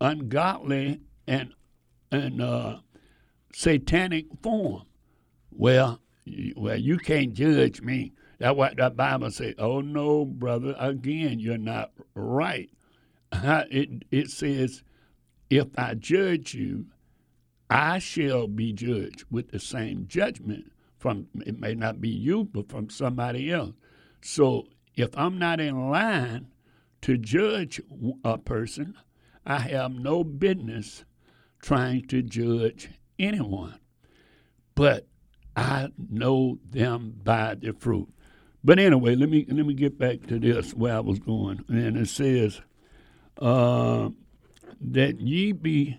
ungodly 0.00 1.00
and 1.26 1.54
and 2.10 2.42
uh, 2.42 2.78
satanic 3.54 4.26
form. 4.42 4.82
Well, 5.50 6.00
well, 6.56 6.76
you 6.76 6.98
can't 6.98 7.32
judge 7.32 7.80
me 7.80 8.12
that's 8.42 8.56
what 8.56 8.76
the 8.76 8.90
Bible 8.90 9.30
says. 9.30 9.54
Oh 9.56 9.80
no, 9.82 10.24
brother, 10.24 10.74
again, 10.76 11.38
you're 11.38 11.58
not 11.58 11.92
right. 12.16 12.68
It, 13.70 14.02
it 14.10 14.30
says, 14.30 14.82
if 15.52 15.68
I 15.76 15.92
judge 15.92 16.54
you, 16.54 16.86
I 17.68 17.98
shall 17.98 18.48
be 18.48 18.72
judged 18.72 19.26
with 19.30 19.50
the 19.50 19.58
same 19.58 20.06
judgment 20.08 20.72
from 20.98 21.26
it 21.44 21.60
may 21.60 21.74
not 21.74 22.00
be 22.00 22.08
you, 22.08 22.44
but 22.44 22.70
from 22.70 22.88
somebody 22.88 23.52
else. 23.52 23.74
So 24.22 24.66
if 24.96 25.10
I'm 25.14 25.38
not 25.38 25.60
in 25.60 25.90
line 25.90 26.46
to 27.02 27.18
judge 27.18 27.82
a 28.24 28.38
person, 28.38 28.94
I 29.44 29.58
have 29.58 29.92
no 29.92 30.24
business 30.24 31.04
trying 31.60 32.06
to 32.06 32.22
judge 32.22 32.88
anyone. 33.18 33.78
But 34.74 35.06
I 35.54 35.88
know 36.08 36.60
them 36.70 37.20
by 37.22 37.56
their 37.56 37.74
fruit. 37.74 38.08
But 38.64 38.78
anyway, 38.78 39.16
let 39.16 39.28
me 39.28 39.44
let 39.50 39.66
me 39.66 39.74
get 39.74 39.98
back 39.98 40.26
to 40.28 40.38
this 40.38 40.72
where 40.72 40.96
I 40.96 41.00
was 41.00 41.18
going, 41.18 41.62
and 41.68 41.98
it 41.98 42.08
says 42.08 42.62
uh, 43.38 44.08
that 44.82 45.20
ye 45.20 45.52
be 45.52 45.98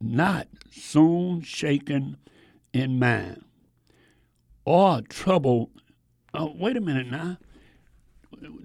not 0.00 0.48
soon 0.70 1.42
shaken 1.42 2.16
in 2.72 2.98
mind 2.98 3.44
or 4.64 5.02
troubled. 5.02 5.70
Oh, 6.34 6.52
wait 6.58 6.76
a 6.76 6.80
minute 6.80 7.10
now. 7.10 7.38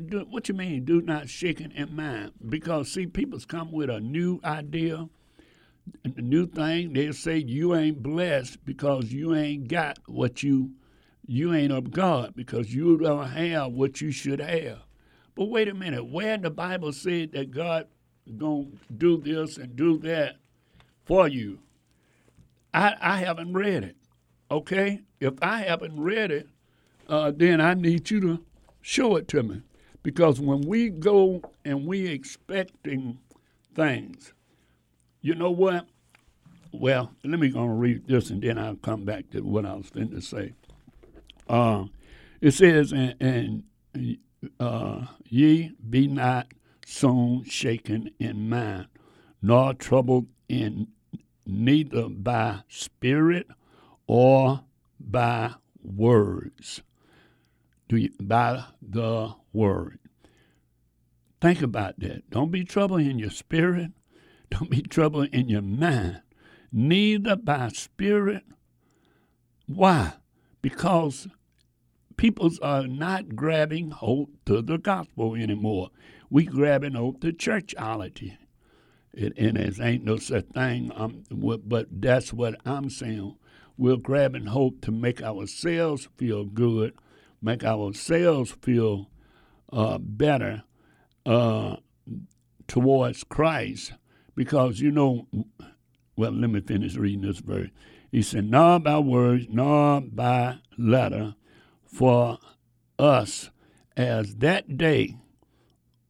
Do, 0.05 0.25
what 0.29 0.49
you 0.49 0.55
mean, 0.55 0.83
do 0.83 1.01
not 1.01 1.29
shaken 1.29 1.71
in 1.71 1.95
mind? 1.95 2.33
Because 2.47 2.91
see, 2.91 3.05
people's 3.05 3.45
come 3.45 3.71
with 3.71 3.89
a 3.89 3.99
new 3.99 4.39
idea, 4.43 5.07
a 6.03 6.21
new 6.21 6.45
thing. 6.45 6.93
They 6.93 7.11
say 7.11 7.37
you 7.37 7.75
ain't 7.75 8.03
blessed 8.03 8.65
because 8.65 9.13
you 9.13 9.33
ain't 9.33 9.67
got 9.67 9.99
what 10.07 10.43
you 10.43 10.71
you 11.25 11.53
ain't 11.53 11.71
of 11.71 11.91
God 11.91 12.33
because 12.35 12.73
you 12.73 12.97
don't 12.97 13.29
have 13.29 13.71
what 13.71 14.01
you 14.01 14.11
should 14.11 14.41
have. 14.41 14.79
But 15.35 15.45
wait 15.45 15.69
a 15.69 15.73
minute, 15.73 16.05
where 16.05 16.37
the 16.37 16.49
Bible 16.49 16.91
said 16.91 17.31
that 17.31 17.51
God 17.51 17.87
gonna 18.37 18.67
do 18.97 19.17
this 19.17 19.57
and 19.57 19.75
do 19.75 19.97
that 19.99 20.35
for 21.05 21.27
you? 21.27 21.59
I 22.73 22.95
I 23.01 23.17
haven't 23.17 23.53
read 23.53 23.83
it. 23.83 23.95
Okay, 24.49 25.01
if 25.19 25.33
I 25.41 25.61
haven't 25.61 25.99
read 25.99 26.31
it, 26.31 26.47
uh, 27.07 27.31
then 27.35 27.61
I 27.61 27.73
need 27.73 28.09
you 28.11 28.19
to 28.21 28.39
show 28.81 29.15
it 29.15 29.27
to 29.29 29.43
me, 29.43 29.61
because 30.03 30.39
when 30.39 30.61
we 30.61 30.89
go 30.89 31.41
and 31.63 31.85
we 31.85 32.07
expecting 32.07 33.19
things, 33.75 34.33
you 35.21 35.35
know 35.35 35.51
what? 35.51 35.87
Well, 36.73 37.11
let 37.23 37.39
me 37.39 37.49
go 37.49 37.63
and 37.63 37.79
read 37.79 38.07
this, 38.07 38.29
and 38.29 38.41
then 38.41 38.57
I'll 38.57 38.75
come 38.75 39.03
back 39.05 39.29
to 39.31 39.41
what 39.41 39.65
I 39.65 39.73
was 39.73 39.89
going 39.89 40.09
to 40.11 40.21
say. 40.21 40.53
Uh, 41.47 41.85
it 42.39 42.51
says, 42.51 42.91
and, 42.91 43.15
and 43.19 44.17
uh, 44.59 45.05
ye 45.29 45.73
be 45.89 46.07
not 46.07 46.47
soon 46.91 47.43
shaken 47.45 48.11
in 48.19 48.49
mind, 48.49 48.87
nor 49.41 49.73
troubled 49.73 50.27
in 50.49 50.87
neither 51.45 52.09
by 52.09 52.59
spirit 52.67 53.47
or 54.07 54.61
by 54.99 55.53
words. 55.81 56.81
Do 57.87 57.97
you, 57.97 58.09
by 58.19 58.65
the 58.81 59.33
word. 59.53 59.99
Think 61.39 61.61
about 61.61 61.99
that. 61.99 62.29
Don't 62.29 62.51
be 62.51 62.63
troubled 62.63 63.01
in 63.01 63.17
your 63.17 63.31
spirit. 63.31 63.91
Don't 64.49 64.69
be 64.69 64.81
troubled 64.81 65.29
in 65.31 65.49
your 65.49 65.61
mind. 65.61 66.21
Neither 66.71 67.35
by 67.35 67.69
spirit. 67.69 68.43
Why? 69.65 70.13
Because 70.61 71.27
peoples 72.17 72.59
are 72.59 72.85
not 72.85 73.35
grabbing 73.35 73.91
hold 73.91 74.29
to 74.45 74.61
the 74.61 74.77
gospel 74.77 75.35
anymore. 75.35 75.89
We 76.31 76.45
grabbing 76.45 76.93
to 76.93 77.33
churchality. 77.33 78.37
It, 79.13 79.37
and 79.37 79.57
there 79.57 79.85
ain't 79.85 80.05
no 80.05 80.15
such 80.15 80.45
thing, 80.45 80.89
um, 80.95 81.23
but 81.29 81.87
that's 81.91 82.31
what 82.31 82.55
I'm 82.65 82.89
saying. 82.89 83.35
We're 83.77 83.97
grabbing 83.97 84.45
hope 84.45 84.79
to 84.83 84.91
make 84.91 85.21
ourselves 85.21 86.07
feel 86.15 86.45
good, 86.45 86.93
make 87.41 87.65
ourselves 87.65 88.51
feel 88.61 89.09
uh, 89.73 89.97
better 89.97 90.63
uh, 91.25 91.75
towards 92.65 93.25
Christ. 93.25 93.91
Because, 94.33 94.79
you 94.79 94.91
know, 94.91 95.27
well, 96.15 96.31
let 96.31 96.49
me 96.49 96.61
finish 96.61 96.95
reading 96.95 97.27
this 97.27 97.39
verse. 97.39 97.71
He 98.09 98.21
said, 98.21 98.49
Nor 98.49 98.79
by 98.79 98.99
words, 98.99 99.47
nor 99.49 99.99
by 99.99 100.59
letter, 100.77 101.35
for 101.83 102.37
us 102.97 103.49
as 103.97 104.35
that 104.35 104.77
day 104.77 105.17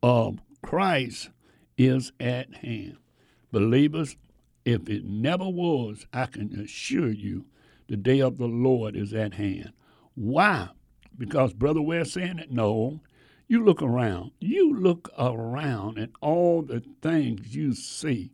of 0.02 0.40
Christ 0.62 1.30
is 1.78 2.12
at 2.20 2.54
hand. 2.56 2.98
Believers, 3.52 4.16
if 4.66 4.88
it 4.90 5.06
never 5.06 5.48
was, 5.48 6.06
I 6.14 6.26
can 6.28 6.60
assure 6.60 7.12
you 7.12 7.46
the 7.88 7.98
day 7.98 8.20
of 8.20 8.38
the 8.38 8.48
Lord 8.48 8.96
is 8.96 9.14
at 9.14 9.34
hand. 9.34 9.74
Why? 10.16 10.70
Because 11.18 11.54
Brother 11.54 11.82
West 11.82 12.14
saying 12.14 12.40
it? 12.40 12.52
No. 12.52 13.02
You 13.48 13.64
look 13.64 13.82
around. 13.82 14.32
You 14.40 14.74
look 14.74 15.10
around 15.20 15.98
at 16.00 16.10
all 16.22 16.62
the 16.62 16.84
things 17.02 17.56
you 17.56 17.74
see. 17.74 18.32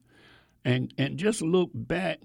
And, 0.64 0.94
and 0.98 1.18
just 1.18 1.42
look 1.42 1.72
back 1.74 2.20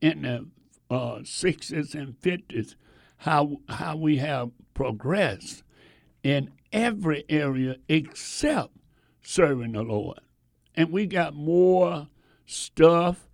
in 0.00 0.22
the 0.22 0.46
uh, 0.90 1.20
60s 1.20 1.94
and 1.94 2.20
50s 2.20 2.74
how 3.20 3.58
how 3.68 3.96
we 3.96 4.16
have 4.16 4.50
progressed 4.72 5.62
in 6.22 6.50
every 6.72 7.24
area 7.28 7.76
except 7.88 8.72
serving 9.22 9.72
the 9.72 9.82
Lord. 9.82 10.20
And 10.74 10.90
we 10.90 11.06
got 11.06 11.34
more 11.34 12.08
stuff 12.46 13.28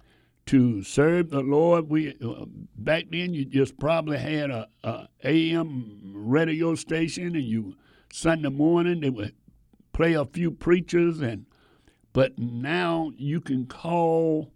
to 0.46 0.82
serve 0.82 1.30
the 1.30 1.40
Lord. 1.40 1.90
We 1.90 2.16
uh, 2.24 2.46
back 2.76 3.06
then 3.10 3.34
you 3.34 3.44
just 3.44 3.78
probably 3.78 4.18
had 4.18 4.50
a, 4.50 4.68
a 4.84 5.08
AM 5.24 6.12
radio 6.14 6.74
station, 6.74 7.34
and 7.34 7.44
you 7.44 7.76
Sunday 8.12 8.48
morning 8.48 9.00
they 9.00 9.10
would 9.10 9.34
play 9.92 10.14
a 10.14 10.24
few 10.24 10.50
preachers, 10.50 11.20
and 11.20 11.46
but 12.12 12.38
now 12.38 13.12
you 13.16 13.40
can 13.40 13.66
call 13.66 14.52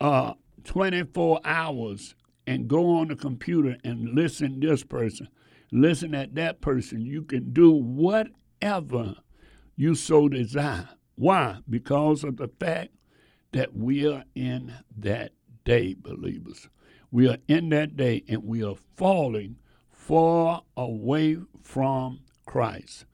uh, 0.00 0.34
24 0.64 1.40
hours 1.44 2.14
and 2.46 2.68
go 2.68 2.96
on 2.96 3.08
the 3.08 3.16
computer 3.16 3.76
and 3.84 4.14
listen 4.14 4.60
this 4.60 4.82
person, 4.82 5.28
listen 5.74 6.14
at 6.14 6.34
that 6.36 6.60
person. 6.60 7.00
You 7.00 7.22
can 7.22 7.52
do 7.52 7.70
whatever 7.70 9.16
you 9.76 9.94
so 9.94 10.28
desire. 10.28 10.88
Why? 11.16 11.58
Because 11.68 12.24
of 12.24 12.36
the 12.36 12.48
fact 12.48 12.90
that 13.52 13.76
we 13.76 14.06
are 14.06 14.24
in 14.34 14.74
that 14.96 15.32
day, 15.64 15.94
believers. 15.98 16.68
We 17.10 17.28
are 17.28 17.38
in 17.46 17.68
that 17.70 17.96
day 17.96 18.24
and 18.28 18.44
we 18.44 18.64
are 18.64 18.76
falling 18.96 19.56
far 19.90 20.62
away 20.76 21.38
from 21.62 22.20
Christ. 22.46 23.04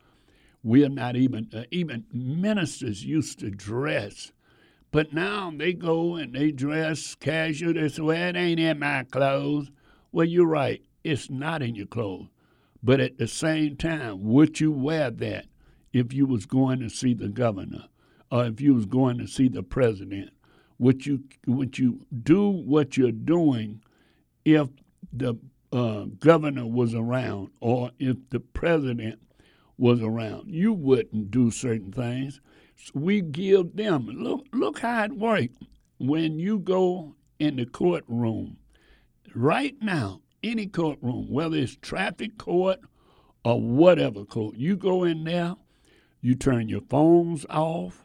We 0.62 0.84
are 0.84 0.90
not 0.90 1.16
even, 1.16 1.48
uh, 1.54 1.64
even 1.70 2.04
ministers 2.12 3.04
used 3.04 3.38
to 3.40 3.50
dress 3.50 4.32
but 4.92 5.12
now 5.12 5.52
they 5.54 5.72
go 5.72 6.16
and 6.16 6.34
they 6.34 6.50
dress 6.50 7.14
casual. 7.14 7.74
They 7.74 7.88
say, 7.88 8.02
well, 8.02 8.28
it 8.28 8.36
ain't 8.36 8.58
in 8.58 8.78
my 8.80 9.04
clothes. 9.04 9.70
Well, 10.10 10.26
you're 10.26 10.46
right. 10.46 10.82
It's 11.04 11.30
not 11.30 11.62
in 11.62 11.76
your 11.76 11.86
clothes. 11.86 12.26
But 12.82 13.00
at 13.00 13.18
the 13.18 13.28
same 13.28 13.76
time, 13.76 14.24
would 14.24 14.60
you 14.60 14.72
wear 14.72 15.10
that 15.10 15.46
if 15.92 16.12
you 16.12 16.26
was 16.26 16.46
going 16.46 16.80
to 16.80 16.88
see 16.88 17.14
the 17.14 17.28
governor 17.28 17.84
or 18.30 18.46
if 18.46 18.60
you 18.60 18.74
was 18.74 18.86
going 18.86 19.18
to 19.18 19.26
see 19.26 19.48
the 19.48 19.62
president? 19.62 20.30
Would 20.78 21.04
you, 21.04 21.24
would 21.46 21.78
you 21.78 22.06
do 22.22 22.48
what 22.48 22.96
you're 22.96 23.12
doing 23.12 23.82
if 24.44 24.68
the 25.12 25.34
uh, 25.72 26.04
governor 26.18 26.66
was 26.66 26.94
around 26.94 27.50
or 27.60 27.90
if 27.98 28.16
the 28.30 28.40
president 28.40 29.20
was 29.76 30.00
around? 30.00 30.48
You 30.48 30.72
wouldn't 30.72 31.30
do 31.30 31.50
certain 31.50 31.92
things 31.92 32.40
we 32.94 33.20
give 33.20 33.76
them. 33.76 34.06
Look, 34.06 34.46
look 34.52 34.80
how 34.80 35.04
it 35.04 35.12
works. 35.12 35.56
When 35.98 36.38
you 36.38 36.58
go 36.58 37.14
in 37.38 37.56
the 37.56 37.66
courtroom, 37.66 38.56
right 39.34 39.74
now, 39.82 40.22
any 40.42 40.66
courtroom, 40.66 41.30
whether 41.30 41.56
it's 41.56 41.76
traffic 41.76 42.38
court 42.38 42.80
or 43.44 43.60
whatever 43.60 44.24
court, 44.24 44.56
you 44.56 44.76
go 44.76 45.04
in 45.04 45.24
there, 45.24 45.56
you 46.20 46.34
turn 46.34 46.68
your 46.68 46.82
phones 46.82 47.46
off, 47.48 48.04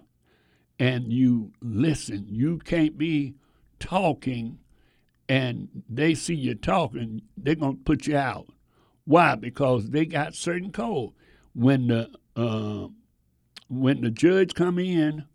and 0.79 1.11
you 1.11 1.51
listen. 1.61 2.25
You 2.29 2.59
can't 2.59 2.97
be 2.97 3.35
talking 3.79 4.59
and 5.27 5.69
they 5.89 6.13
see 6.13 6.35
you 6.35 6.55
talking, 6.55 7.21
they're 7.37 7.55
going 7.55 7.77
to 7.77 7.83
put 7.83 8.07
you 8.07 8.17
out. 8.17 8.47
Why? 9.05 9.35
Because 9.35 9.89
they 9.89 10.05
got 10.05 10.35
certain 10.35 10.71
code. 10.71 11.11
When 11.53 11.87
the 11.87 12.09
uh, 12.35 12.89
when 13.69 14.01
the 14.01 14.11
judge 14.11 14.53
come 14.53 14.77
in, 14.77 15.25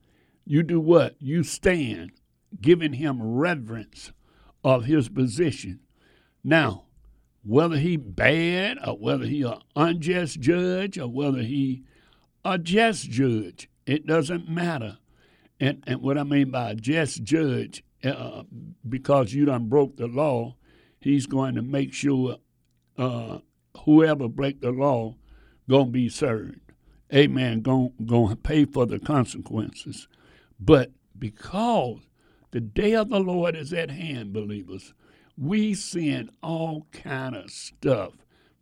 you 0.44 0.62
do 0.62 0.80
what? 0.80 1.16
You 1.18 1.42
stand, 1.42 2.12
giving 2.60 2.94
him 2.94 3.22
reverence 3.22 4.12
of 4.62 4.84
his 4.84 5.08
position. 5.08 5.80
Now, 6.44 6.84
whether 7.42 7.76
he 7.76 7.96
bad 7.96 8.79
or 8.87 8.96
whether 8.96 9.24
he 9.24 9.42
an 9.42 9.61
unjust 9.76 10.40
judge 10.40 10.98
or 10.98 11.09
whether 11.09 11.42
he 11.42 11.85
a 12.44 12.59
just 12.59 13.11
judge, 13.11 13.68
it 13.87 14.07
doesn't 14.07 14.48
matter. 14.48 14.98
And, 15.59 15.83
and 15.87 16.00
what 16.00 16.18
I 16.18 16.24
mean 16.24 16.50
by 16.50 16.70
a 16.70 16.74
just 16.74 17.22
judge, 17.22 17.85
uh, 18.03 18.44
because 18.88 19.35
you 19.35 19.44
done 19.44 19.68
broke 19.68 19.96
the 19.96 20.07
law, 20.07 20.57
he's 21.00 21.26
going 21.26 21.55
to 21.55 21.62
make 21.62 21.92
sure 21.92 22.37
uh, 22.96 23.38
whoever 23.85 24.29
break 24.29 24.61
the 24.61 24.70
law 24.70 25.16
gonna 25.68 25.90
be 25.90 26.09
served 26.09 26.61
amen, 27.12 27.62
to 27.62 28.37
pay 28.42 28.64
for 28.64 28.87
the 28.87 28.98
consequences. 28.98 30.09
But 30.59 30.92
because 31.18 32.00
the 32.50 32.61
day 32.61 32.94
of 32.94 33.09
the 33.09 33.20
Lord 33.20 33.57
is 33.57 33.72
at 33.72 33.90
hand, 33.90 34.33
believers, 34.33 34.94
we 35.40 35.72
seeing 35.72 36.29
all 36.42 36.87
kind 36.92 37.35
of 37.35 37.50
stuff 37.50 38.12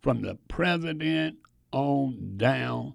from 0.01 0.21
the 0.21 0.35
president 0.47 1.37
on 1.73 2.37
down 2.37 2.93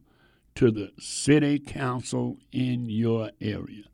to 0.55 0.71
the 0.71 0.91
city 0.99 1.59
council 1.59 2.39
in 2.51 2.89
your 2.89 3.31
area. 3.43 3.85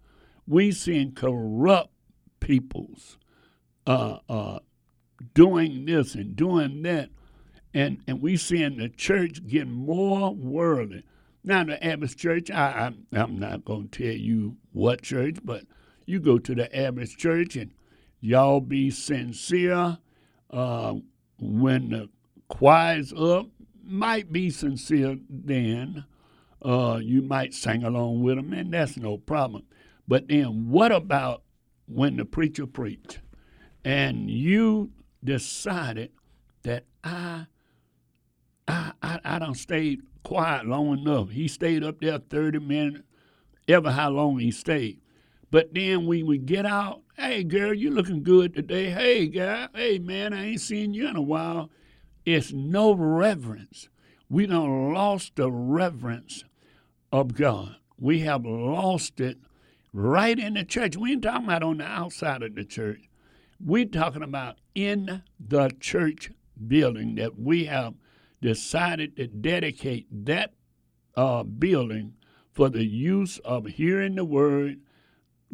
We 0.47 0.71
seeing 0.71 1.13
corrupt 1.13 1.93
peoples 2.39 3.19
uh, 3.85 4.19
uh, 4.29 4.61
doing 5.35 5.87
this 5.87 6.15
and 6.15 6.37
doing 6.37 6.83
that, 6.83 7.11
and 7.75 8.01
and 8.07 8.23
we 8.23 8.37
seeing 8.37 8.77
the 8.77 8.89
church 8.89 9.45
getting 9.47 9.73
more 9.73 10.33
worldly. 10.33 11.03
Now 11.43 11.65
the 11.65 11.85
average 11.85 12.17
church, 12.17 12.51
I, 12.51 12.87
I'm, 12.87 13.07
I'm 13.13 13.39
not 13.41 13.65
going 13.65 13.89
to 13.89 14.05
tell 14.05 14.17
you 14.17 14.57
what 14.73 15.03
church, 15.03 15.39
but 15.43 15.65
you 16.07 16.21
go 16.21 16.39
to 16.39 16.55
the 16.55 16.75
average 16.77 17.17
church 17.17 17.57
and 17.57 17.73
y'all 18.21 18.61
be 18.61 18.91
sincere. 18.91 19.99
Uh, 20.51 20.95
when 21.39 21.91
the 21.91 22.09
choir's 22.49 23.13
up, 23.13 23.47
might 23.83 24.33
be 24.33 24.51
sincere 24.51 25.19
then. 25.29 26.05
Uh, 26.63 26.99
you 27.03 27.23
might 27.23 27.55
sing 27.55 27.83
along 27.83 28.23
with 28.23 28.37
them, 28.37 28.53
and 28.53 28.73
that's 28.73 28.97
no 28.97 29.17
problem. 29.17 29.65
But 30.07 30.29
then, 30.29 30.69
what 30.71 30.93
about 30.93 31.43
when 31.87 32.17
the 32.17 32.25
preacher 32.25 32.67
preached 32.67 33.21
and 33.85 34.31
you 34.31 34.91
decided 35.25 36.11
that 36.63 36.85
I, 37.03 37.47
I, 38.69 38.93
I, 39.03 39.21
I 39.25 39.39
don't 39.39 39.55
stay 39.55 39.99
quiet 40.23 40.67
long 40.67 40.99
enough. 40.99 41.31
He 41.31 41.49
stayed 41.49 41.83
up 41.83 42.01
there 42.01 42.19
30 42.19 42.59
minutes, 42.61 43.03
ever 43.69 43.91
how 43.91 44.11
long 44.11 44.39
he 44.39 44.51
stayed. 44.51 45.01
But 45.51 45.75
then 45.75 46.07
we 46.07 46.23
would 46.23 46.47
get 46.47 46.67
out, 46.67 47.03
hey 47.21 47.45
girl, 47.45 47.75
you 47.75 47.91
looking 47.91 48.23
good 48.23 48.55
today. 48.55 48.89
Hey 48.89 49.27
guy, 49.27 49.69
hey 49.75 49.99
man, 49.99 50.33
I 50.33 50.47
ain't 50.47 50.61
seen 50.61 50.95
you 50.95 51.07
in 51.07 51.17
a 51.17 51.23
while. 51.23 51.71
It's 52.25 52.51
no 52.51 52.95
reverence. 52.95 53.91
We 54.31 54.47
don't 54.47 54.95
lost 54.95 55.37
the 55.37 55.51
reverence 55.53 56.45
of 57.13 57.35
God. 57.35 57.77
We 57.99 58.21
have 58.21 58.47
lost 58.47 59.21
it 59.21 59.37
right 59.93 60.39
in 60.39 60.55
the 60.55 60.65
church. 60.65 60.97
We 60.97 61.13
ain't 61.13 61.23
talking 61.23 61.45
about 61.45 61.63
on 61.63 61.79
the 61.79 61.85
outside 61.85 62.43
of 62.43 62.55
the 62.55 62.65
church. 62.65 63.11
We're 63.63 63.85
talking 63.85 64.23
about 64.23 64.57
in 64.75 65.23
the 65.39 65.73
church 65.79 66.31
building 66.67 67.17
that 67.17 67.39
we 67.39 67.67
have 67.67 67.95
decided 68.41 69.17
to 69.17 69.27
dedicate 69.27 70.07
that 70.25 70.55
uh, 71.17 71.43
building 71.43 72.15
for 72.51 72.71
the 72.71 72.85
use 72.85 73.39
of 73.41 73.67
hearing 73.67 74.15
the 74.15 74.25
word, 74.25 74.81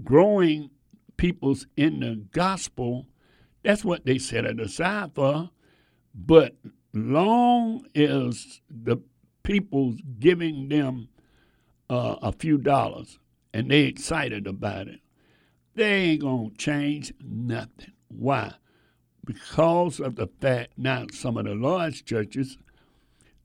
growing 0.05 0.71
peoples 1.17 1.67
in 1.77 2.01
the 2.01 2.27
gospel. 2.33 3.07
That's 3.63 3.85
what 3.85 4.05
they 4.05 4.19
set 4.19 4.45
it 4.45 4.61
aside 4.61 5.13
for. 5.15 5.51
But 6.15 6.57
long 6.93 7.87
as 7.95 8.61
the 8.71 8.99
people's 9.43 9.97
giving 10.19 10.69
them 10.69 11.09
uh, 11.91 12.17
a 12.23 12.33
few 12.33 12.59
dollars 12.59 13.19
and 13.53 13.71
they 13.71 13.83
excited 13.83 14.47
about 14.47 14.89
it, 14.89 15.01
they 15.75 15.93
ain't 15.93 16.23
gonna 16.23 16.51
change 16.57 17.13
nothing. 17.23 17.93
Why? 18.09 18.55
Because 19.25 20.01
of 20.01 20.17
the 20.17 20.29
fact 20.41 20.73
now 20.77 21.07
some 21.13 21.37
of 21.37 21.45
the 21.45 21.55
large 21.55 22.05
churches 22.05 22.59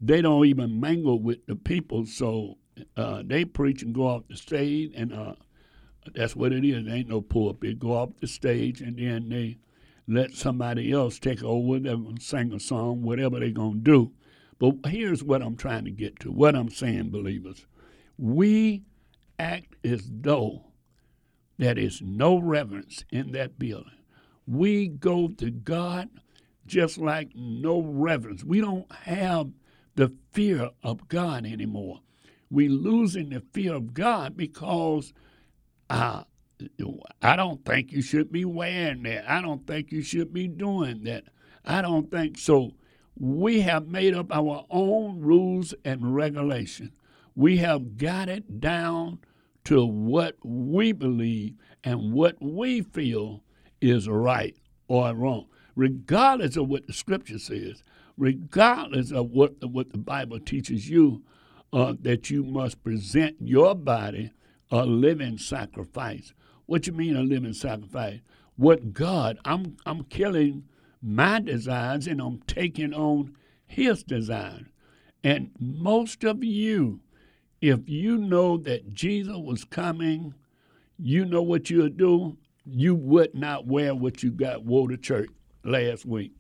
they 0.02 0.22
don't 0.22 0.46
even 0.48 0.80
mingle 0.80 1.20
with 1.20 1.46
the 1.46 1.56
people, 1.56 2.06
so 2.08 2.58
uh, 2.98 3.22
they 3.24 3.46
preach 3.46 3.84
and 3.84 3.94
go 3.94 4.08
off 4.08 4.24
the 4.28 4.36
stage, 4.36 4.92
and 4.96 5.14
uh, 5.14 5.36
that's 6.14 6.36
what 6.36 6.52
it 6.52 6.66
is. 6.66 6.88
Ain't 6.88 7.10
no 7.10 7.22
pulpit. 7.22 7.80
Go 7.80 7.94
off 7.94 8.10
the 8.20 8.28
stage, 8.28 8.82
and 8.82 8.98
then 8.98 9.30
they 9.30 9.58
let 10.08 10.34
somebody 10.34 10.92
else 10.92 11.20
take 11.20 11.44
over, 11.44 11.80
them 11.80 12.16
sing 12.20 12.54
a 12.54 12.60
song, 12.60 13.02
whatever 13.02 13.40
they're 13.40 13.52
going 13.52 13.76
to 13.76 13.80
do. 13.80 14.12
But 14.60 14.92
here's 14.92 15.24
what 15.24 15.42
I'm 15.42 15.56
trying 15.56 15.86
to 15.86 15.92
get 15.92 16.20
to 16.20 16.32
what 16.32 16.56
I'm 16.56 16.70
saying, 16.70 17.10
believers. 17.10 17.66
We 18.18 18.84
act 19.40 19.76
as 19.84 20.08
though 20.12 20.66
there 21.58 21.78
is 21.78 22.02
no 22.02 22.38
reverence 22.38 23.04
in 23.12 23.32
that 23.32 23.58
building. 23.58 23.92
We 24.46 24.88
go 24.88 25.30
to 25.30 25.50
God 25.50 26.10
just 26.66 26.98
like 26.98 27.32
no 27.36 27.82
reverence. 27.82 28.44
We 28.44 28.62
don't 28.62 28.92
have 28.92 29.52
the 29.96 30.14
fear 30.32 30.70
of 30.84 31.08
God 31.08 31.46
anymore. 31.46 32.02
We're 32.50 32.70
losing 32.70 33.30
the 33.30 33.42
fear 33.54 33.74
of 33.74 33.94
God 33.94 34.36
because 34.36 35.14
uh, 35.92 36.24
I 37.22 37.36
don't 37.36 37.66
think 37.66 37.92
you 37.92 38.02
should 38.02 38.32
be 38.32 38.46
wearing 38.46 39.04
that. 39.04 39.30
I 39.30 39.42
don't 39.42 39.68
think 39.68 39.92
you 39.92 40.02
should 40.02 40.32
be 40.32 40.48
doing 40.48 41.04
that. 41.04 41.26
I 41.66 41.82
don't 41.82 42.10
think 42.10 42.38
so. 42.38 42.76
We 43.20 43.60
have 43.62 43.88
made 43.88 44.14
up 44.14 44.34
our 44.34 44.66
own 44.70 45.20
rules 45.20 45.74
and 45.84 46.16
regulation. 46.16 46.94
We 47.36 47.58
have 47.58 47.98
got 47.98 48.30
it 48.30 48.62
down 48.62 49.20
to 49.66 49.86
what 49.86 50.38
we 50.44 50.94
believe 50.94 51.56
and 51.84 52.14
what 52.14 52.38
we 52.42 52.82
feel 52.82 53.44
is 53.82 54.08
right 54.08 54.56
or 54.88 55.14
wrong, 55.14 55.48
regardless 55.76 56.56
of 56.56 56.70
what 56.70 56.88
the 56.88 56.94
scripture 56.94 57.40
says, 57.40 57.84
regardless 58.18 59.12
of 59.12 59.32
what, 59.32 59.62
what 59.62 59.92
the 59.92 59.98
Bible 59.98 60.40
teaches 60.40 60.90
you, 60.90 61.24
uh, 61.74 61.96
that 62.02 62.30
you 62.30 62.44
must 62.44 62.82
present 62.82 63.36
your 63.42 63.76
body 63.76 64.32
a 64.72 64.86
living 64.86 65.38
sacrifice 65.38 66.34
what 66.72 66.88
you 66.88 66.94
mean 66.94 67.18
a 67.18 67.22
living 67.22 67.52
sacrifice? 67.52 68.22
What 68.56 68.94
God, 68.94 69.38
I'm 69.44 69.76
I'm 69.86 70.06
killing 70.06 70.64
my 71.02 71.42
desires 71.42 72.08
and 72.08 72.22
I'm 72.22 72.40
taking 72.48 72.94
on 72.94 73.36
his 73.66 74.04
desires. 74.04 74.68
And 75.22 75.52
most 75.60 76.24
of 76.24 76.46
you, 76.46 77.02
if 77.60 77.90
you 77.90 78.18
know 78.18 78.56
that 78.60 78.94
Jesus 78.94 79.36
was 79.36 79.66
coming, 79.66 80.34
you 80.98 81.26
know 81.26 81.42
what 81.42 81.70
you'll 81.70 81.90
do? 81.90 82.38
You 82.64 82.96
would 82.96 83.36
not 83.36 83.68
wear 83.68 83.94
what 83.94 84.24
you 84.24 84.32
got 84.32 84.64
wore 84.64 84.88
to 84.88 84.96
church 84.96 85.30
last 85.66 86.06
week. 86.06 86.32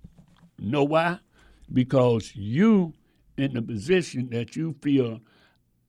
Know 0.58 0.86
why? 0.86 1.20
Because 1.74 2.34
you 2.38 2.94
in 3.36 3.54
the 3.54 3.62
position 3.62 4.30
that 4.30 4.56
you 4.56 4.76
feel, 4.82 5.20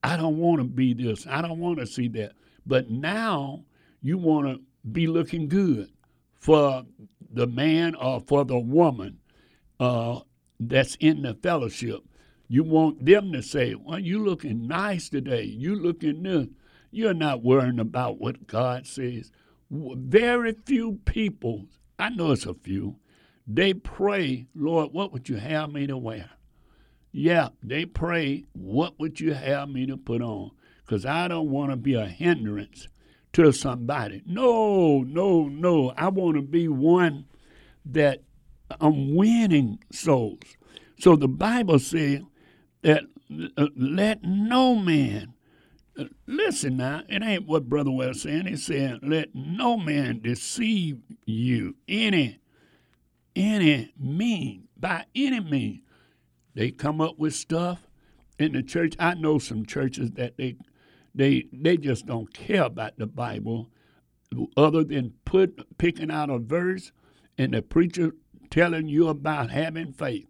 I 0.02 0.16
don't 0.16 0.38
want 0.38 0.60
to 0.60 0.64
be 0.64 0.94
this, 0.94 1.26
I 1.26 1.42
don't 1.42 1.58
want 1.58 1.78
to 1.78 1.86
see 1.86 2.08
that. 2.08 2.32
But 2.66 2.90
now 2.90 3.64
you 4.02 4.18
want 4.18 4.46
to 4.46 4.60
be 4.90 5.06
looking 5.06 5.48
good 5.48 5.90
for 6.34 6.84
the 7.32 7.46
man 7.46 7.94
or 7.94 8.20
for 8.20 8.44
the 8.44 8.58
woman 8.58 9.18
uh, 9.80 10.20
that's 10.58 10.96
in 10.96 11.22
the 11.22 11.34
fellowship. 11.34 12.02
You 12.48 12.64
want 12.64 13.04
them 13.04 13.32
to 13.32 13.42
say, 13.42 13.74
"Well, 13.74 13.98
you 13.98 14.22
looking 14.24 14.66
nice 14.66 15.08
today. 15.08 15.44
You 15.44 15.74
looking 15.74 16.22
this." 16.22 16.48
You're 16.94 17.14
not 17.14 17.42
worrying 17.42 17.80
about 17.80 18.20
what 18.20 18.46
God 18.46 18.86
says. 18.86 19.32
Very 19.70 20.54
few 20.66 21.00
people, 21.06 21.64
I 21.98 22.10
know 22.10 22.32
it's 22.32 22.44
a 22.44 22.52
few, 22.52 22.96
they 23.46 23.72
pray, 23.72 24.46
Lord, 24.54 24.92
what 24.92 25.10
would 25.12 25.28
you 25.30 25.36
have 25.36 25.72
me 25.72 25.86
to 25.86 25.96
wear? 25.96 26.30
Yeah, 27.12 27.50
they 27.62 27.84
pray, 27.84 28.44
what 28.54 28.98
would 28.98 29.20
you 29.20 29.34
have 29.34 29.68
me 29.68 29.86
to 29.86 29.98
put 29.98 30.22
on? 30.22 30.50
Because 30.84 31.04
I 31.04 31.28
don't 31.28 31.50
want 31.50 31.70
to 31.70 31.76
be 31.76 31.94
a 31.94 32.06
hindrance 32.06 32.88
to 33.34 33.52
somebody. 33.52 34.22
No, 34.26 35.00
no, 35.00 35.48
no. 35.48 35.92
I 35.96 36.08
want 36.08 36.36
to 36.36 36.42
be 36.42 36.68
one 36.68 37.26
that 37.84 38.22
I'm 38.80 39.14
winning 39.14 39.78
souls. 39.92 40.40
So 40.98 41.16
the 41.16 41.28
Bible 41.28 41.78
says 41.78 42.20
that 42.82 43.02
uh, 43.56 43.66
let 43.76 44.22
no 44.22 44.74
man, 44.74 45.34
uh, 45.98 46.04
listen 46.26 46.78
now, 46.78 47.02
it 47.08 47.22
ain't 47.22 47.46
what 47.46 47.68
Brother 47.68 47.90
Ware's 47.90 48.22
saying. 48.22 48.46
He 48.46 48.56
said, 48.56 49.00
let 49.02 49.34
no 49.34 49.76
man 49.76 50.20
deceive 50.22 50.98
you 51.26 51.76
any, 51.88 52.40
any 53.36 53.92
mean, 53.98 54.68
by 54.78 55.04
any 55.14 55.40
means. 55.40 55.82
They 56.54 56.70
come 56.70 57.00
up 57.00 57.18
with 57.18 57.34
stuff 57.34 57.86
in 58.38 58.52
the 58.52 58.62
church. 58.62 58.94
I 58.98 59.14
know 59.14 59.38
some 59.38 59.64
churches 59.64 60.12
that 60.12 60.36
they 60.36 60.56
they 61.14 61.46
they 61.52 61.76
just 61.76 62.06
don't 62.06 62.32
care 62.32 62.64
about 62.64 62.98
the 62.98 63.06
Bible, 63.06 63.70
other 64.56 64.84
than 64.84 65.14
put 65.24 65.78
picking 65.78 66.10
out 66.10 66.30
a 66.30 66.38
verse 66.38 66.92
and 67.38 67.54
the 67.54 67.62
preacher 67.62 68.12
telling 68.50 68.86
you 68.86 69.08
about 69.08 69.50
having 69.50 69.92
faith. 69.92 70.28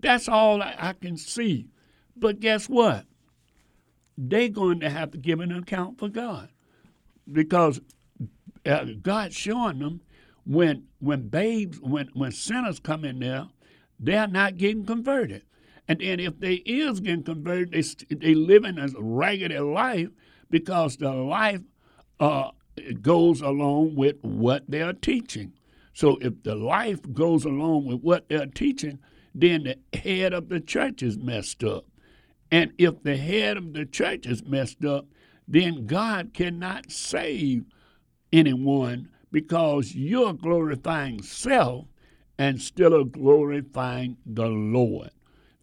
That's 0.00 0.28
all 0.28 0.62
I 0.62 0.94
can 1.00 1.16
see. 1.16 1.68
But 2.16 2.40
guess 2.40 2.68
what? 2.68 3.06
They're 4.18 4.48
going 4.48 4.80
to 4.80 4.90
have 4.90 5.10
to 5.12 5.18
give 5.18 5.40
an 5.40 5.52
account 5.52 5.98
for 5.98 6.08
God 6.08 6.50
because 7.30 7.80
uh, 8.66 8.84
God's 9.00 9.34
showing 9.34 9.78
them 9.78 10.00
when 10.44 10.84
when 10.98 11.28
babes 11.28 11.80
when 11.80 12.10
when 12.14 12.32
sinners 12.32 12.78
come 12.78 13.04
in 13.04 13.20
there, 13.20 13.46
they're 13.98 14.28
not 14.28 14.58
getting 14.58 14.84
converted. 14.84 15.44
And 15.92 16.00
then 16.00 16.20
if 16.20 16.40
they 16.40 16.54
is 16.54 17.00
getting 17.00 17.22
converted, 17.22 17.70
they 17.72 18.14
they 18.14 18.34
living 18.34 18.78
a 18.78 18.88
raggedy 18.96 19.58
life 19.58 20.08
because 20.48 20.96
the 20.96 21.12
life 21.12 21.60
uh, 22.18 22.52
goes 23.02 23.42
along 23.42 23.96
with 23.96 24.16
what 24.22 24.64
they're 24.66 24.94
teaching. 24.94 25.52
So 25.92 26.16
if 26.22 26.44
the 26.44 26.54
life 26.54 27.00
goes 27.12 27.44
along 27.44 27.84
with 27.84 28.00
what 28.00 28.26
they're 28.30 28.46
teaching, 28.46 29.00
then 29.34 29.64
the 29.64 29.98
head 29.98 30.32
of 30.32 30.48
the 30.48 30.60
church 30.60 31.02
is 31.02 31.18
messed 31.18 31.62
up. 31.62 31.84
And 32.50 32.72
if 32.78 33.02
the 33.02 33.18
head 33.18 33.58
of 33.58 33.74
the 33.74 33.84
church 33.84 34.24
is 34.24 34.42
messed 34.46 34.86
up, 34.86 35.04
then 35.46 35.84
God 35.86 36.32
cannot 36.32 36.90
save 36.90 37.66
anyone 38.32 39.10
because 39.30 39.94
you're 39.94 40.32
glorifying 40.32 41.20
self 41.20 41.84
and 42.38 42.62
still 42.62 42.98
are 42.98 43.04
glorifying 43.04 44.16
the 44.24 44.46
Lord. 44.46 45.10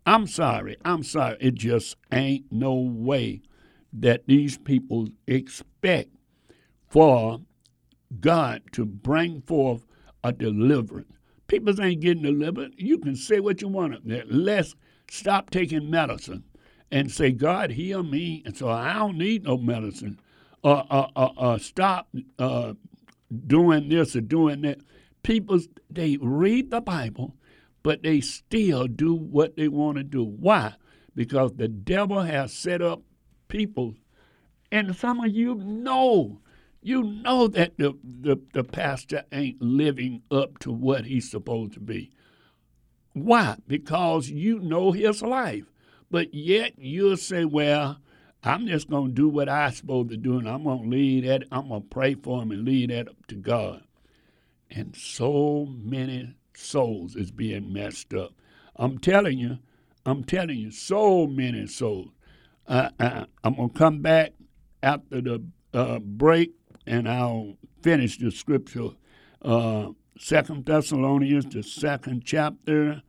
I'm 0.05 0.27
sorry. 0.27 0.77
I'm 0.83 1.03
sorry. 1.03 1.37
It 1.39 1.55
just 1.55 1.95
ain't 2.11 2.51
no 2.51 2.73
way 2.73 3.41
that 3.93 4.27
these 4.27 4.57
people 4.57 5.09
expect 5.27 6.09
for 6.87 7.41
God 8.19 8.63
to 8.73 8.85
bring 8.85 9.41
forth 9.41 9.85
a 10.23 10.31
deliverance. 10.31 11.13
People 11.47 11.79
ain't 11.81 12.01
getting 12.01 12.23
delivered. 12.23 12.73
You 12.77 12.99
can 12.99 13.15
say 13.15 13.39
what 13.39 13.61
you 13.61 13.67
want. 13.67 14.01
Let's 14.31 14.75
stop 15.09 15.49
taking 15.49 15.89
medicine 15.89 16.43
and 16.91 17.11
say, 17.11 17.31
God, 17.31 17.71
heal 17.71 18.03
me. 18.03 18.43
And 18.45 18.55
so 18.55 18.69
I 18.69 18.93
don't 18.93 19.17
need 19.17 19.43
no 19.43 19.57
medicine. 19.57 20.19
Or, 20.63 20.85
uh, 20.89 21.07
uh, 21.15 21.31
uh, 21.37 21.57
stop 21.57 22.09
uh, 22.37 22.73
doing 23.47 23.89
this 23.89 24.15
or 24.15 24.21
doing 24.21 24.61
that. 24.61 24.79
People, 25.23 25.59
they 25.89 26.17
read 26.21 26.71
the 26.71 26.81
Bible, 26.81 27.35
but 27.89 28.03
they 28.03 28.21
still 28.21 28.85
do 28.85 29.15
what 29.15 29.57
they 29.57 29.67
want 29.67 29.97
to 29.97 30.03
do. 30.03 30.23
Why? 30.23 30.75
Because 31.15 31.53
the 31.53 31.67
devil 31.67 32.21
has 32.21 32.53
set 32.53 32.83
up 32.83 33.01
people, 33.47 33.95
and 34.71 34.95
some 34.95 35.23
of 35.23 35.31
you 35.31 35.55
know, 35.55 36.39
you 36.83 37.01
know 37.01 37.47
that 37.47 37.79
the, 37.79 37.97
the, 38.03 38.39
the 38.53 38.63
pastor 38.63 39.23
ain't 39.31 39.59
living 39.59 40.21
up 40.29 40.59
to 40.59 40.71
what 40.71 41.05
he's 41.05 41.31
supposed 41.31 41.73
to 41.73 41.79
be. 41.79 42.11
Why? 43.13 43.57
Because 43.67 44.29
you 44.29 44.59
know 44.59 44.91
his 44.91 45.23
life. 45.23 45.65
But 46.11 46.31
yet 46.31 46.73
you'll 46.77 47.17
say, 47.17 47.43
well, 47.43 47.97
I'm 48.43 48.67
just 48.67 48.87
going 48.87 49.07
to 49.07 49.13
do 49.13 49.29
what 49.29 49.49
I'm 49.49 49.71
supposed 49.71 50.11
to 50.11 50.17
do, 50.17 50.37
and 50.37 50.47
I'm 50.47 50.63
going 50.63 50.83
to 50.83 50.89
lead 50.89 51.23
that. 51.25 51.45
I'm 51.51 51.69
going 51.69 51.81
to 51.81 51.87
pray 51.87 52.13
for 52.13 52.43
him 52.43 52.51
and 52.51 52.65
lead 52.65 52.91
that 52.91 53.07
up 53.07 53.25
to 53.29 53.35
God. 53.35 53.81
And 54.69 54.95
so 54.95 55.65
many 55.75 56.35
souls 56.59 57.15
is 57.15 57.31
being 57.31 57.71
messed 57.71 58.13
up. 58.13 58.33
I'm 58.75 58.97
telling 58.97 59.37
you, 59.37 59.59
I'm 60.05 60.23
telling 60.23 60.57
you, 60.57 60.71
so 60.71 61.27
many 61.27 61.67
souls. 61.67 62.09
Uh, 62.67 62.89
I, 62.99 63.25
am 63.43 63.55
going 63.55 63.69
to 63.69 63.77
come 63.77 64.01
back 64.01 64.33
after 64.83 65.21
the 65.21 65.43
uh, 65.73 65.99
break, 65.99 66.51
and 66.85 67.09
I'll 67.09 67.57
finish 67.81 68.17
the 68.17 68.31
scripture. 68.31 68.89
Uh, 69.41 69.89
Second 70.19 70.65
Thessalonians, 70.65 71.45
the 71.45 71.63
second 71.63 72.23
chapter, 72.25 73.01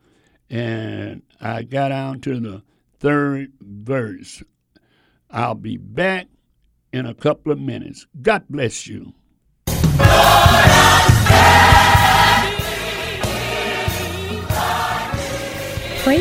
and 0.49 1.23
I 1.41 1.65
got 1.65 1.89
down 1.89 2.21
to 2.21 2.39
the 2.39 2.63
third 3.01 3.53
verse. 3.61 4.45
I'll 5.29 5.57
be 5.57 5.77
back 5.77 6.29
in 6.93 7.07
a 7.07 7.15
couple 7.15 7.51
of 7.51 7.59
minutes. 7.59 8.07
God 8.23 8.45
bless 8.49 8.87
you. 8.87 9.13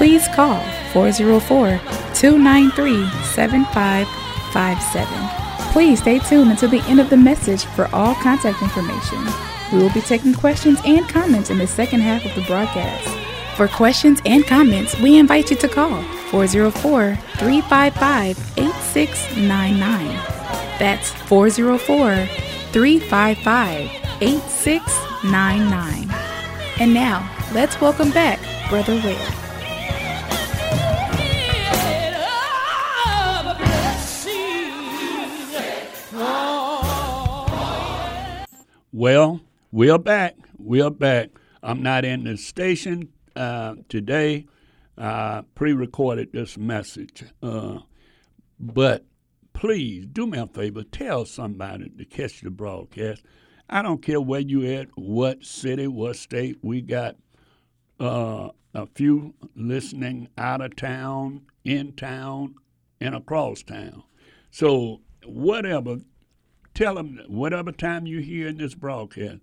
please 0.00 0.26
call 0.28 0.58
404 0.94 1.78
293 2.14 3.06
7557. 3.34 5.72
Please 5.72 6.00
stay 6.00 6.18
tuned 6.20 6.50
until 6.50 6.70
the 6.70 6.80
end 6.88 7.00
of 7.00 7.10
the 7.10 7.18
message 7.18 7.66
for 7.76 7.86
all 7.94 8.14
contact 8.14 8.62
information. 8.62 9.22
We 9.70 9.76
will 9.76 9.92
be 9.92 10.00
taking 10.00 10.32
questions 10.32 10.80
and 10.86 11.06
comments 11.06 11.50
in 11.50 11.58
the 11.58 11.66
second 11.66 12.00
half 12.00 12.24
of 12.24 12.34
the 12.34 12.40
broadcast. 12.44 13.06
For 13.58 13.68
questions 13.68 14.22
and 14.24 14.46
comments, 14.46 14.98
we 15.00 15.18
invite 15.18 15.50
you 15.50 15.56
to 15.58 15.68
call 15.68 16.02
404 16.30 17.16
355 17.36 18.38
8699. 18.56 20.06
That's 20.78 21.10
404 21.28 22.26
355 22.72 23.90
8699. 24.22 26.10
And 26.80 26.94
now, 26.94 27.30
let's 27.52 27.78
welcome 27.82 28.10
back 28.12 28.40
Brother 28.70 28.94
Ware. 29.04 29.49
Well, 39.00 39.40
we're 39.72 39.96
back. 39.96 40.36
We're 40.58 40.90
back. 40.90 41.30
I'm 41.62 41.82
not 41.82 42.04
in 42.04 42.24
the 42.24 42.36
station 42.36 43.08
uh, 43.34 43.76
today 43.88 44.44
I 44.98 45.44
pre-recorded 45.54 46.34
this 46.34 46.58
message, 46.58 47.24
uh, 47.42 47.78
but 48.58 49.06
please 49.54 50.04
do 50.04 50.26
me 50.26 50.36
a 50.36 50.46
favor, 50.46 50.82
tell 50.82 51.24
somebody 51.24 51.88
to 51.96 52.04
catch 52.04 52.42
the 52.42 52.50
broadcast. 52.50 53.22
I 53.70 53.80
don't 53.80 54.02
care 54.02 54.20
where 54.20 54.40
you 54.40 54.70
at, 54.70 54.88
what 54.96 55.46
city, 55.46 55.86
what 55.86 56.16
state. 56.16 56.58
We 56.60 56.82
got 56.82 57.16
uh, 57.98 58.50
a 58.74 58.84
few 58.84 59.32
listening 59.56 60.28
out 60.36 60.60
of 60.60 60.76
town, 60.76 61.46
in 61.64 61.94
town, 61.94 62.56
and 63.00 63.14
across 63.14 63.62
town. 63.62 64.02
So 64.50 65.00
whatever, 65.24 66.00
tell 66.80 66.94
them 66.94 67.20
whatever 67.28 67.70
time 67.70 68.06
you 68.06 68.20
hear 68.20 68.48
in 68.48 68.56
this 68.56 68.74
broadcast, 68.74 69.40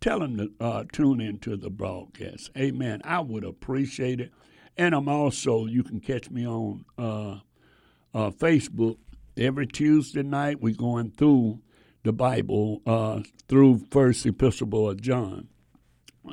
tell 0.00 0.20
them 0.20 0.38
to 0.38 0.50
uh, 0.58 0.84
tune 0.90 1.20
into 1.20 1.54
the 1.54 1.68
broadcast. 1.68 2.50
Amen. 2.56 3.02
I 3.04 3.20
would 3.20 3.44
appreciate 3.44 4.20
it. 4.20 4.32
And 4.78 4.94
I'm 4.94 5.06
also, 5.06 5.66
you 5.66 5.82
can 5.82 6.00
catch 6.00 6.30
me 6.30 6.46
on 6.46 6.86
uh, 6.96 7.40
uh, 8.14 8.30
Facebook 8.30 8.96
every 9.36 9.66
Tuesday 9.66 10.22
night. 10.22 10.62
We're 10.62 10.74
going 10.74 11.10
through 11.10 11.60
the 12.04 12.12
Bible 12.12 12.80
uh, 12.86 13.20
through 13.48 13.82
First 13.90 14.24
Epistle 14.24 14.88
of 14.88 14.98
John, 15.02 15.48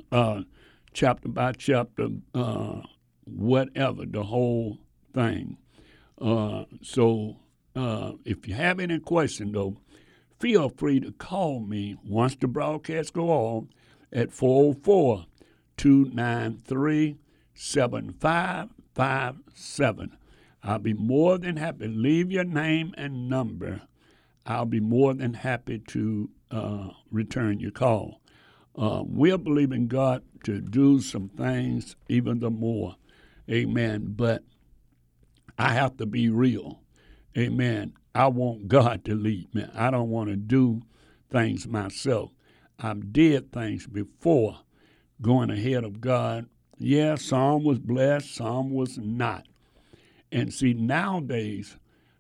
uh, 0.10 0.44
chapter 0.94 1.28
by 1.28 1.52
chapter, 1.52 2.08
uh, 2.34 2.82
whatever, 3.26 4.06
the 4.06 4.24
whole 4.24 4.78
thing. 5.14 5.58
So 6.82 7.40
if 7.76 8.48
you 8.48 8.54
have 8.54 8.80
any 8.80 9.00
question, 9.00 9.52
though, 9.52 9.82
feel 10.40 10.70
free 10.70 11.00
to 11.00 11.12
call 11.12 11.60
me 11.60 11.98
once 12.04 12.36
the 12.36 12.48
broadcast 12.48 13.14
go 13.14 13.30
on 13.30 13.70
at 14.12 14.32
404 14.32 15.26
293 15.78 17.18
7557. 17.54 20.18
I'll 20.64 20.80
be 20.80 20.94
more 20.94 21.38
than 21.38 21.58
happy. 21.58 21.88
Leave 21.88 22.32
your 22.32 22.44
name 22.44 22.96
and 22.98 23.30
number. 23.30 23.84
I'll 24.46 24.66
be 24.66 24.80
more 24.80 25.14
than 25.14 25.36
happy 25.36 25.78
to 25.80 26.30
uh, 26.52 26.90
return 27.12 27.60
your 27.60 27.72
call. 27.72 28.22
Uh, 28.78 29.04
we're 29.06 29.38
believing 29.38 29.88
God 29.88 30.24
to 30.44 30.60
do 30.60 31.00
some 31.02 31.30
things 31.30 31.96
even 32.10 32.40
the 32.40 32.50
more. 32.50 32.96
Amen. 33.50 34.14
But 34.16 34.44
I 35.58 35.74
have 35.74 35.98
to 35.98 36.06
be 36.06 36.30
real. 36.30 36.82
Amen. 37.38 37.94
I 38.16 38.28
want 38.28 38.70
God 38.70 39.04
to 39.06 39.14
lead 39.14 39.54
me. 39.54 39.66
I 39.76 39.92
don't 39.92 40.10
want 40.10 40.30
to 40.30 40.38
do 40.38 40.82
things 41.30 41.68
myself. 41.68 42.32
I've 42.80 43.12
did 43.12 43.52
things 43.52 43.88
before 43.88 44.60
going 45.22 45.50
ahead 45.50 45.84
of 45.84 46.00
God. 46.00 46.48
Yeah, 46.78 47.16
some 47.16 47.66
was 47.66 47.80
blessed, 47.80 48.34
some 48.34 48.72
was 48.72 48.98
not. 48.98 49.48
And 50.32 50.54
see, 50.54 50.74
nowadays, 50.74 51.78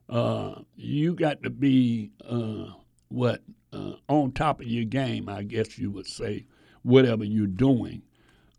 uh, 0.10 0.55
you 0.75 1.15
got 1.15 1.41
to 1.43 1.49
be 1.49 2.12
uh, 2.29 2.73
what 3.08 3.41
uh, 3.71 3.93
on 4.10 4.34
top 4.34 4.60
of 4.60 4.67
your 4.67 4.86
game, 4.86 5.29
I 5.29 5.43
guess 5.43 5.77
you 5.77 5.91
would 5.91 6.08
say, 6.08 6.45
whatever 6.84 7.23
you're 7.23 7.47
doing. 7.47 8.01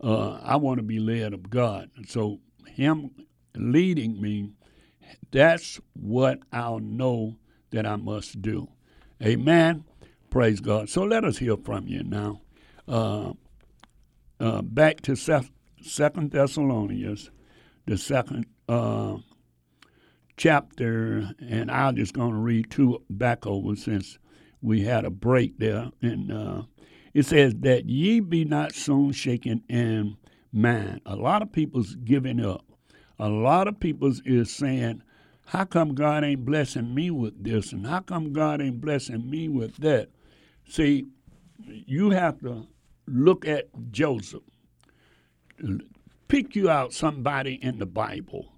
Uh, 0.03 0.39
I 0.43 0.55
want 0.55 0.77
to 0.77 0.83
be 0.83 0.99
led 0.99 1.33
of 1.33 1.49
God, 1.49 1.89
so 2.07 2.39
Him 2.67 3.11
leading 3.55 4.21
me 4.21 4.51
That's 5.31 5.79
what 5.93 6.39
I'll 6.51 6.79
know 6.79 7.37
that 7.71 7.85
I 7.85 7.95
must 7.95 8.41
do. 8.41 8.69
Amen. 9.23 9.83
Praise 10.29 10.59
God. 10.59 10.89
So 10.89 11.03
let 11.03 11.23
us 11.23 11.37
hear 11.37 11.57
from 11.57 11.87
you 11.87 12.03
now. 12.03 12.41
Uh, 12.87 13.33
uh, 14.39 14.61
back 14.61 15.01
to 15.01 15.15
Second 15.15 16.31
Thessalonians, 16.31 17.31
the 17.85 17.97
second 17.97 18.45
uh, 18.69 19.17
chapter, 20.35 21.31
and 21.39 21.71
I'm 21.71 21.95
just 21.95 22.13
going 22.13 22.31
to 22.31 22.37
read 22.37 22.69
two 22.69 23.03
back 23.09 23.47
over 23.47 23.75
since 23.75 24.19
we 24.61 24.83
had 24.83 25.05
a 25.05 25.09
break 25.09 25.57
there. 25.57 25.89
And 26.01 26.31
uh, 26.31 26.63
it 27.13 27.25
says 27.25 27.55
that 27.61 27.85
ye 27.85 28.19
be 28.19 28.45
not 28.45 28.73
soon 28.73 29.11
shaken 29.11 29.63
in 29.69 30.17
mind. 30.53 31.01
A 31.05 31.15
lot 31.15 31.41
of 31.41 31.51
people's 31.51 31.95
giving 31.95 32.43
up. 32.43 32.63
A 33.19 33.29
lot 33.29 33.67
of 33.67 33.79
people's 33.79 34.21
is 34.25 34.51
saying, 34.51 35.01
how 35.47 35.63
come 35.63 35.95
God 35.95 36.23
ain't 36.23 36.45
blessing 36.45 36.93
me 36.93 37.09
with 37.09 37.43
this? 37.43 37.71
And 37.71 37.87
how 37.87 38.01
come 38.01 38.33
God 38.33 38.61
ain't 38.61 38.81
blessing 38.81 39.29
me 39.29 39.47
with 39.47 39.77
that? 39.77 40.09
See, 40.67 41.05
you 41.65 42.09
have 42.11 42.39
to 42.41 42.67
look 43.07 43.47
at 43.47 43.69
Joseph. 43.91 44.43
Pick 46.27 46.55
you 46.55 46.69
out 46.69 46.93
somebody 46.93 47.55
in 47.63 47.79
the 47.79 47.85
Bible. 47.85 48.53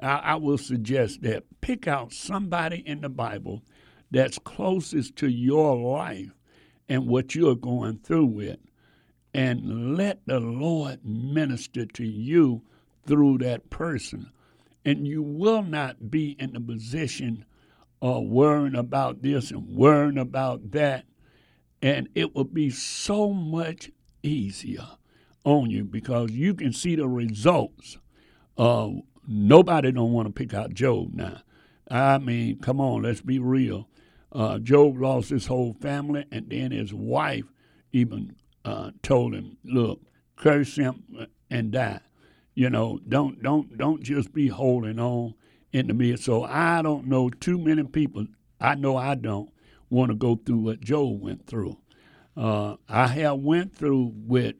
I, 0.00 0.16
I 0.16 0.34
will 0.34 0.58
suggest 0.58 1.22
that. 1.22 1.44
Pick 1.60 1.86
out 1.86 2.12
somebody 2.12 2.82
in 2.84 3.00
the 3.00 3.08
Bible 3.08 3.62
that's 4.10 4.38
closest 4.38 5.16
to 5.16 5.28
your 5.28 5.76
life 5.76 6.30
and 6.88 7.06
what 7.06 7.34
you're 7.34 7.54
going 7.54 7.98
through 7.98 8.26
with. 8.26 8.58
And 9.32 9.96
let 9.96 10.26
the 10.26 10.40
Lord 10.40 11.04
minister 11.04 11.86
to 11.86 12.04
you 12.04 12.62
through 13.06 13.38
that 13.38 13.70
person. 13.70 14.30
And 14.84 15.06
you 15.06 15.22
will 15.22 15.62
not 15.62 16.10
be 16.10 16.36
in 16.38 16.52
the 16.52 16.60
position 16.60 17.44
of 18.02 18.24
worrying 18.24 18.76
about 18.76 19.22
this 19.22 19.50
and 19.50 19.66
worrying 19.66 20.18
about 20.18 20.72
that. 20.72 21.04
And 21.80 22.08
it 22.14 22.34
will 22.34 22.44
be 22.44 22.70
so 22.70 23.32
much 23.32 23.90
easier 24.22 24.86
on 25.44 25.70
you 25.70 25.84
because 25.84 26.30
you 26.30 26.54
can 26.54 26.72
see 26.72 26.96
the 26.96 27.08
results. 27.08 27.98
Uh, 28.56 28.90
nobody 29.26 29.92
don't 29.92 30.12
want 30.12 30.26
to 30.26 30.32
pick 30.32 30.54
out 30.54 30.74
Job 30.74 31.14
now. 31.14 31.40
I 31.90 32.18
mean, 32.18 32.58
come 32.58 32.80
on, 32.80 33.02
let's 33.02 33.20
be 33.20 33.38
real. 33.38 33.88
Uh, 34.32 34.58
Job 34.58 34.98
lost 34.98 35.30
his 35.30 35.46
whole 35.46 35.74
family, 35.74 36.24
and 36.32 36.48
then 36.50 36.72
his 36.72 36.92
wife 36.92 37.44
even 37.92 38.34
uh, 38.64 38.90
told 39.02 39.34
him, 39.34 39.58
"Look, 39.64 40.00
curse 40.36 40.76
him 40.76 41.28
and 41.50 41.70
die." 41.70 42.00
You 42.54 42.70
know, 42.70 43.00
don't 43.08 43.42
don't 43.42 43.76
don't 43.76 44.02
just 44.02 44.32
be 44.32 44.48
holding 44.48 44.98
on 44.98 45.34
in 45.72 45.88
the 45.88 45.94
midst. 45.94 46.24
So 46.24 46.44
I 46.44 46.82
don't 46.82 47.06
know 47.06 47.28
too 47.28 47.58
many 47.58 47.82
people. 47.84 48.26
I 48.60 48.76
know 48.76 48.96
I 48.96 49.16
don't 49.16 49.50
want 49.90 50.10
to 50.10 50.14
go 50.14 50.36
through 50.36 50.58
what 50.58 50.80
Job 50.80 51.20
went 51.20 51.46
through. 51.46 51.76
Uh, 52.36 52.76
I 52.88 53.08
have 53.08 53.38
went 53.38 53.74
through 53.74 54.12
with 54.14 54.56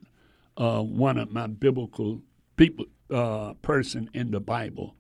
uh, 0.57 0.83
one 0.83 1.19
of 1.19 1.33
my 1.33 1.47
biblical 1.47 2.21
people 2.57 2.87
uh, 3.11 3.55
person 3.55 4.11
in 4.13 4.31
the 4.31 4.41
Bible, 4.41 4.95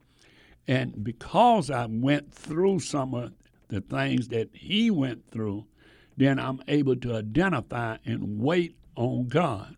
and 0.67 1.03
because 1.03 1.71
I 1.71 1.87
went 1.87 2.33
through 2.33 2.81
some 2.81 3.15
of 3.15 3.33
the 3.69 3.81
things 3.81 4.29
that 4.29 4.51
he 4.53 4.91
went 4.91 5.31
through, 5.31 5.67
then 6.17 6.39
I'm 6.39 6.63
able 6.69 6.97
to 6.97 7.17
identify 7.17 7.97
and 8.05 8.41
wait 8.41 8.77
on 8.97 9.29
God. 9.29 9.77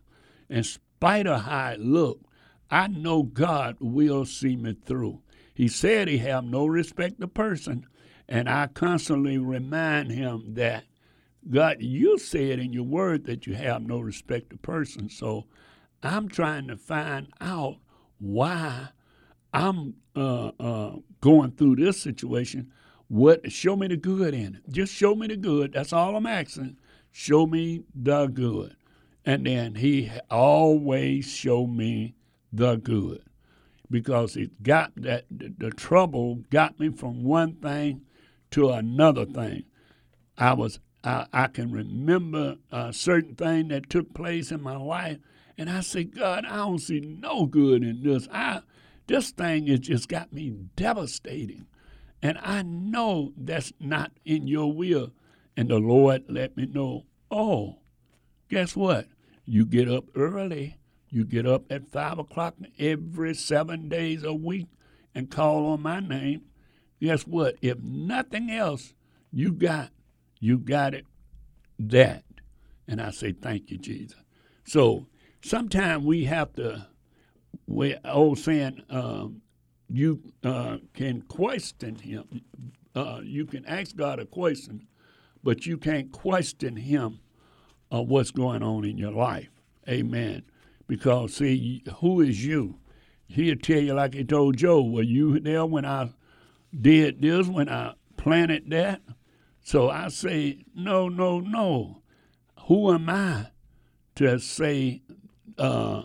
In 0.49 0.63
spite 0.63 1.27
of 1.27 1.41
how 1.41 1.71
it 1.71 1.79
look, 1.79 2.21
I 2.69 2.87
know 2.87 3.23
God 3.23 3.77
will 3.79 4.25
see 4.25 4.55
me 4.55 4.75
through. 4.85 5.21
He 5.53 5.67
said 5.67 6.07
he 6.07 6.19
have 6.19 6.43
no 6.43 6.65
respect 6.65 7.19
to 7.19 7.27
person, 7.27 7.85
and 8.27 8.49
I 8.49 8.67
constantly 8.67 9.37
remind 9.37 10.11
him 10.11 10.53
that 10.55 10.83
God, 11.49 11.77
you 11.79 12.17
said 12.17 12.59
in 12.59 12.73
your 12.73 12.83
word 12.83 13.25
that 13.25 13.47
you 13.47 13.55
have 13.55 13.81
no 13.81 13.99
respect 13.99 14.49
to 14.49 14.57
person. 14.57 15.09
So 15.09 15.45
I'm 16.03 16.27
trying 16.27 16.67
to 16.67 16.77
find 16.77 17.27
out 17.39 17.77
why 18.19 18.89
I'm 19.53 19.95
uh, 20.15 20.51
uh, 20.59 20.95
going 21.21 21.51
through 21.51 21.77
this 21.77 22.01
situation 22.01 22.71
what 23.07 23.51
show 23.51 23.75
me 23.75 23.87
the 23.87 23.97
good 23.97 24.33
in 24.33 24.55
it. 24.55 24.69
Just 24.69 24.93
show 24.93 25.15
me 25.15 25.27
the 25.27 25.37
good. 25.37 25.73
That's 25.73 25.93
all 25.93 26.15
I'm 26.15 26.25
asking. 26.25 26.77
Show 27.11 27.47
me 27.47 27.83
the 27.95 28.27
good. 28.27 28.75
And 29.25 29.45
then 29.45 29.75
he 29.75 30.11
always 30.29 31.25
show 31.25 31.65
me 31.67 32.15
the 32.57 32.75
good. 32.75 33.23
Because 33.89 34.35
it 34.35 34.63
got 34.63 34.91
that 34.97 35.25
the, 35.31 35.69
trouble 35.69 36.43
got 36.49 36.77
me 36.79 36.89
from 36.89 37.23
one 37.23 37.53
thing 37.55 38.01
to 38.51 38.71
another 38.71 39.25
thing. 39.25 39.63
I 40.37 40.53
was 40.53 40.79
I, 41.03 41.27
I 41.31 41.47
can 41.47 41.71
remember 41.71 42.57
a 42.69 42.91
certain 42.91 43.35
thing 43.35 43.69
that 43.69 43.89
took 43.89 44.13
place 44.13 44.51
in 44.51 44.61
my 44.61 44.75
life, 44.75 45.19
and 45.57 45.69
I 45.69 45.79
said, 45.79 46.13
God, 46.13 46.45
I 46.45 46.57
don't 46.57 46.79
see 46.79 46.99
no 46.99 47.45
good 47.45 47.83
in 47.83 48.03
this. 48.03 48.27
I 48.31 48.61
this 49.07 49.31
thing 49.31 49.67
has 49.67 49.79
just 49.79 50.09
got 50.09 50.33
me 50.33 50.49
devastating. 50.75 51.67
And 52.21 52.37
I 52.41 52.61
know 52.63 53.31
that's 53.37 53.71
not 53.79 54.11
in 54.25 54.47
your 54.47 54.73
will. 54.73 55.11
And 55.55 55.69
the 55.69 55.79
Lord 55.79 56.25
let 56.27 56.57
me 56.57 56.65
know, 56.65 57.05
oh, 57.31 57.77
guess 58.49 58.75
what? 58.75 59.07
You 59.45 59.65
get 59.65 59.89
up 59.89 60.05
early. 60.15 60.76
You 61.09 61.23
get 61.23 61.45
up 61.45 61.71
at 61.71 61.87
5 61.87 62.19
o'clock 62.19 62.55
every 62.77 63.33
seven 63.33 63.87
days 63.89 64.23
a 64.23 64.33
week 64.33 64.67
and 65.15 65.31
call 65.31 65.67
on 65.67 65.81
my 65.81 65.99
name. 65.99 66.41
Guess 67.01 67.25
what? 67.25 67.55
If 67.61 67.79
nothing 67.79 68.51
else, 68.51 68.93
you 69.31 69.51
got, 69.53 69.89
you 70.39 70.57
got 70.57 70.93
it, 70.93 71.05
that. 71.79 72.23
And 72.87 73.01
I 73.01 73.11
say, 73.11 73.31
thank 73.31 73.69
you, 73.71 73.77
Jesus. 73.77 74.17
So 74.65 75.07
sometimes 75.41 76.03
we 76.03 76.25
have 76.25 76.53
to, 76.53 76.87
we 77.67 77.95
old 78.03 78.39
saying, 78.39 78.83
um, 78.89 79.41
you 79.89 80.21
uh, 80.43 80.77
can 80.93 81.21
question 81.21 81.95
him. 81.95 82.41
Uh, 82.95 83.21
you 83.23 83.45
can 83.45 83.65
ask 83.65 83.95
God 83.95 84.19
a 84.19 84.25
question, 84.25 84.87
but 85.43 85.65
you 85.65 85.77
can't 85.77 86.11
question 86.11 86.75
him 86.75 87.19
of 87.91 88.07
what's 88.09 88.31
going 88.31 88.63
on 88.63 88.83
in 88.83 88.97
your 88.97 89.11
life. 89.11 89.49
Amen. 89.87 90.43
Because, 90.87 91.35
see, 91.35 91.83
who 91.99 92.21
is 92.21 92.45
you? 92.45 92.79
He'll 93.27 93.57
tell 93.57 93.79
you, 93.79 93.93
like 93.93 94.13
he 94.13 94.23
told 94.23 94.57
Job, 94.57 94.89
were 94.91 95.01
you 95.01 95.39
there 95.39 95.65
when 95.65 95.85
I 95.85 96.13
did 96.79 97.21
this, 97.21 97.47
when 97.47 97.67
I 97.67 97.93
planted 98.15 98.69
that? 98.69 99.01
So 99.61 99.89
I 99.89 100.07
say, 100.07 100.63
no, 100.73 101.09
no, 101.09 101.41
no. 101.41 102.01
Who 102.67 102.93
am 102.93 103.09
I 103.09 103.47
to 104.15 104.39
say 104.39 105.01
uh, 105.57 106.03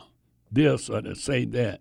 this 0.51 0.91
or 0.91 1.01
to 1.03 1.15
say 1.15 1.45
that? 1.47 1.81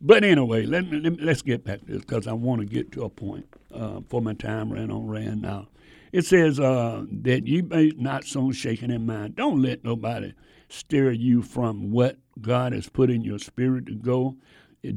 But 0.00 0.24
anyway, 0.24 0.64
let 0.64 0.90
me, 0.90 1.00
let 1.00 1.28
us 1.28 1.42
get 1.42 1.64
back 1.64 1.80
to 1.80 1.86
this 1.86 2.00
because 2.00 2.26
I 2.26 2.32
want 2.32 2.60
to 2.60 2.66
get 2.66 2.92
to 2.92 3.04
a 3.04 3.10
point 3.10 3.46
uh, 3.74 4.00
for 4.08 4.22
my 4.22 4.34
time 4.34 4.72
ran 4.72 4.90
on 4.90 5.06
ran 5.06 5.40
now. 5.40 5.68
It 6.12 6.24
says 6.24 6.60
uh, 6.60 7.04
that 7.22 7.46
you 7.46 7.62
be 7.62 7.92
not 7.96 8.24
so 8.24 8.52
shaken 8.52 8.90
in 8.90 9.04
mind. 9.04 9.36
Don't 9.36 9.60
let 9.60 9.84
nobody 9.84 10.32
steer 10.68 11.10
you 11.10 11.42
from 11.42 11.90
what 11.90 12.18
God 12.40 12.72
has 12.72 12.88
put 12.88 13.10
in 13.10 13.22
your 13.22 13.38
spirit 13.38 13.86
to 13.86 13.94
go 13.94 14.36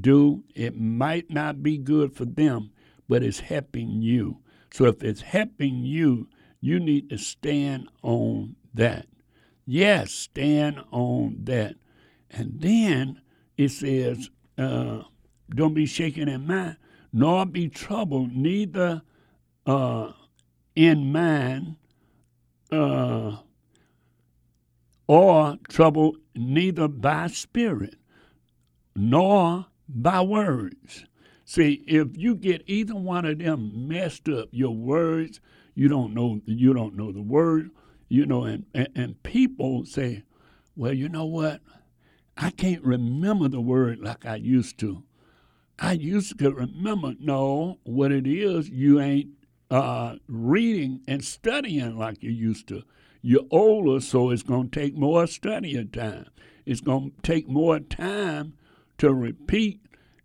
do. 0.01 0.43
It 0.55 0.79
might 0.79 1.29
not 1.29 1.63
be 1.63 1.77
good 1.77 2.15
for 2.15 2.25
them, 2.25 2.71
but 3.07 3.23
it's 3.23 3.39
helping 3.39 4.01
you. 4.01 4.39
So 4.71 4.85
if 4.85 5.03
it's 5.03 5.21
helping 5.21 5.83
you, 5.83 6.27
you 6.61 6.79
need 6.79 7.09
to 7.09 7.17
stand 7.17 7.89
on 8.03 8.55
that. 8.73 9.07
Yes, 9.65 10.11
stand 10.11 10.81
on 10.91 11.37
that. 11.43 11.75
And 12.29 12.59
then 12.59 13.21
it 13.57 13.69
says, 13.69 14.29
uh, 14.57 15.03
don't 15.49 15.73
be 15.73 15.85
shaken 15.85 16.27
in 16.27 16.45
mind, 16.45 16.77
nor 17.11 17.45
be 17.45 17.69
troubled, 17.69 18.31
neither 18.33 19.01
uh, 19.65 20.11
in 20.75 21.11
mind 21.11 21.77
uh, 22.71 23.37
or 25.09 25.57
troubled, 25.67 26.17
neither 26.35 26.87
by 26.87 27.25
spirit, 27.25 27.95
nor 28.95 29.65
by 29.87 30.21
words. 30.21 31.03
See, 31.45 31.83
if 31.87 32.15
you 32.15 32.35
get 32.35 32.61
either 32.67 32.95
one 32.95 33.25
of 33.25 33.39
them 33.39 33.87
messed 33.87 34.29
up, 34.29 34.49
your 34.51 34.75
words, 34.75 35.41
you 35.73 35.87
don't 35.87 36.13
know 36.13 36.41
you 36.45 36.75
don't 36.75 36.95
know 36.95 37.11
the 37.11 37.23
word, 37.23 37.71
you 38.07 38.27
know, 38.27 38.43
and, 38.43 38.67
and, 38.75 38.89
and 38.93 39.23
people 39.23 39.83
say, 39.83 40.25
Well, 40.75 40.93
you 40.93 41.09
know 41.09 41.25
what? 41.25 41.61
I 42.37 42.51
can't 42.51 42.83
remember 42.83 43.47
the 43.47 43.61
word 43.61 44.01
like 44.01 44.27
I 44.27 44.35
used 44.35 44.77
to. 44.81 45.01
I 45.79 45.93
used 45.93 46.37
to 46.37 46.51
remember. 46.51 47.15
No, 47.19 47.79
what 47.83 48.11
it 48.11 48.27
is, 48.27 48.69
you 48.69 48.99
ain't 48.99 49.29
uh, 49.71 50.17
reading 50.27 51.01
and 51.07 51.25
studying 51.25 51.97
like 51.97 52.21
you 52.21 52.29
used 52.29 52.67
to. 52.67 52.83
You're 53.21 53.45
older, 53.51 54.01
so 54.01 54.31
it's 54.31 54.43
going 54.43 54.69
to 54.69 54.79
take 54.81 54.95
more 54.97 55.27
studying 55.27 55.89
time. 55.89 56.27
It's 56.65 56.81
going 56.81 57.11
to 57.11 57.21
take 57.23 57.49
more 57.49 57.79
time 57.79 58.53
to 58.99 59.13
repeat 59.13 59.81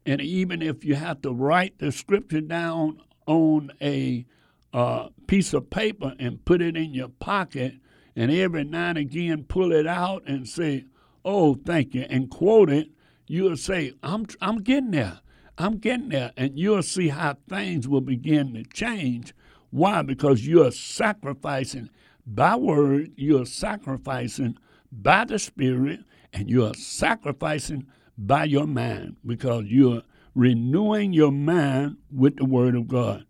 And 0.07 0.21
even 0.21 0.63
if 0.63 0.85
you 0.85 0.97
have 0.97 1.23
to 1.23 1.33
write 1.33 1.79
the 1.79 1.93
scripture 1.93 2.41
down 2.43 3.01
on 3.27 3.73
a 3.83 4.27
uh, 4.73 5.09
piece 5.29 5.55
of 5.55 5.71
paper 5.71 6.15
and 6.19 6.45
put 6.45 6.63
it 6.63 6.77
in 6.77 6.95
your 6.95 7.09
pocket, 7.09 7.77
and 8.17 8.31
every 8.31 8.65
now 8.65 8.91
and 8.91 8.99
again 8.99 9.45
pull 9.45 9.73
it 9.73 9.87
out 9.87 10.25
and 10.27 10.49
say, 10.49 10.87
"Oh, 11.25 11.55
thank 11.55 11.95
you," 11.95 12.07
and 12.11 12.31
quote 12.31 12.71
it, 12.71 12.89
you'll 13.29 13.57
say, 13.57 13.93
"I'm 14.03 14.27
I'm 14.43 14.59
getting 14.63 14.93
there. 14.93 15.21
I'm 15.59 15.79
getting 15.79 16.11
there," 16.11 16.33
and 16.37 16.59
you'll 16.59 16.83
see 16.85 17.09
how 17.09 17.37
things 17.49 17.89
will 17.89 18.03
begin 18.03 18.55
to 18.55 18.65
change. 18.65 19.35
Why? 19.71 20.03
Because 20.03 20.47
you're 20.47 20.73
sacrificing 20.73 21.91
by 22.27 22.57
word, 22.57 23.13
you're 23.17 23.47
sacrificing 23.47 24.59
by 24.91 25.25
the 25.25 25.39
Spirit, 25.39 26.01
and 26.33 26.49
you're 26.49 26.75
sacrificing 26.75 27.87
by 28.17 28.45
your 28.45 28.67
mind 28.67 29.17
because 29.25 29.65
you're 29.67 30.03
renewing 30.35 31.13
your 31.13 31.33
mind 31.33 31.97
with 32.13 32.37
the 32.37 32.45
Word 32.45 32.75
of 32.75 32.89
God. 32.89 33.25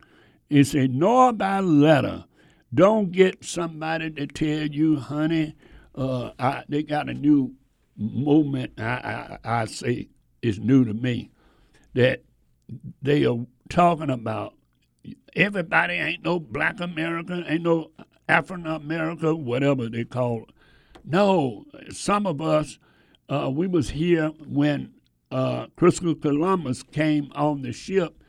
It 0.50 0.64
said, 0.64 0.90
nor 0.90 1.32
by 1.32 1.60
letter. 1.60 2.24
Don't 2.72 3.12
get 3.12 3.44
somebody 3.44 4.10
to 4.10 4.26
tell 4.26 4.66
you, 4.66 4.96
honey, 4.96 5.54
uh, 5.94 6.30
I, 6.38 6.64
they 6.68 6.82
got 6.82 7.08
a 7.08 7.14
new 7.14 7.54
movement, 7.96 8.72
I, 8.78 9.38
I, 9.44 9.62
I 9.62 9.64
say 9.66 10.08
is 10.42 10.58
new 10.58 10.84
to 10.84 10.92
me, 10.92 11.30
that 11.94 12.22
they 13.00 13.24
are 13.26 13.46
talking 13.68 14.10
about 14.10 14.54
everybody 15.36 15.94
ain't 15.94 16.24
no 16.24 16.40
black 16.40 16.80
American, 16.80 17.44
ain't 17.46 17.62
no 17.62 17.92
African 18.28 18.66
America, 18.66 19.34
whatever 19.34 19.88
they 19.88 20.04
call 20.04 20.44
it. 20.44 20.54
No, 21.04 21.66
some 21.90 22.26
of 22.26 22.40
us, 22.40 22.78
uh, 23.28 23.50
we 23.52 23.66
was 23.66 23.90
here 23.90 24.28
when 24.46 24.94
uh, 25.30 25.66
Christopher 25.76 26.14
Columbus 26.14 26.82
came 26.82 27.30
on 27.34 27.62
the 27.62 27.72
ship, 27.72 28.22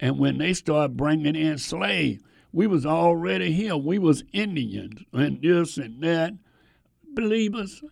and 0.00 0.18
when 0.18 0.38
they 0.38 0.54
started 0.54 0.96
bringing 0.96 1.36
in 1.36 1.58
slaves, 1.58 2.22
we 2.52 2.66
was 2.66 2.84
already 2.86 3.52
here. 3.52 3.76
We 3.76 3.98
was 3.98 4.24
Indians 4.32 5.02
and 5.12 5.40
this 5.42 5.78
and 5.78 6.02
that. 6.02 6.34
Believers, 7.14 7.82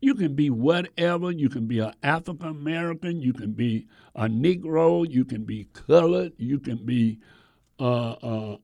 you 0.00 0.14
can 0.14 0.34
be 0.34 0.50
whatever. 0.50 1.30
You 1.30 1.48
can 1.48 1.66
be 1.66 1.78
an 1.80 1.94
African 2.02 2.48
American. 2.48 3.20
You 3.20 3.32
can 3.32 3.52
be 3.52 3.86
a 4.14 4.26
Negro. 4.26 5.08
You 5.08 5.24
can 5.24 5.44
be 5.44 5.68
colored. 5.72 6.32
You 6.38 6.58
can 6.58 6.84
be 6.84 7.18
uh, 7.78 8.56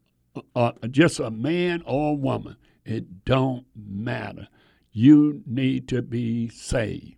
uh, 0.55 0.73
just 0.91 1.21
a 1.21 1.31
man 1.31 1.83
or 1.87 2.11
a 2.11 2.15
woman. 2.15 2.57
It 2.85 3.25
don't 3.25 3.67
matter. 3.75 4.49
You 4.93 5.43
need 5.47 5.89
to 5.89 6.03
be 6.03 6.49
saved. 6.49 7.17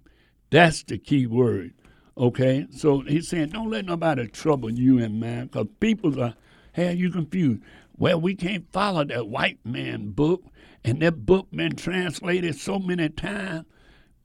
That's 0.51 0.83
the 0.83 0.99
key 0.99 1.27
word. 1.27 1.75
Okay? 2.17 2.67
So 2.71 3.01
he's 3.01 3.29
saying, 3.29 3.51
don't 3.51 3.71
let 3.71 3.85
nobody 3.85 4.27
trouble 4.27 4.71
you 4.71 4.99
and 4.99 5.21
man, 5.21 5.47
because 5.47 5.69
people 5.79 6.21
are 6.21 6.35
have 6.73 6.97
you 6.97 7.11
confused. 7.11 7.63
Well, 7.97 8.21
we 8.21 8.35
can't 8.35 8.73
follow 8.73 9.05
that 9.05 9.29
white 9.29 9.59
man 9.65 10.11
book, 10.11 10.45
and 10.85 11.01
that 11.03 11.27
book 11.27 11.49
been 11.51 11.75
translated 11.75 12.57
so 12.57 12.79
many 12.79 13.09
times. 13.09 13.67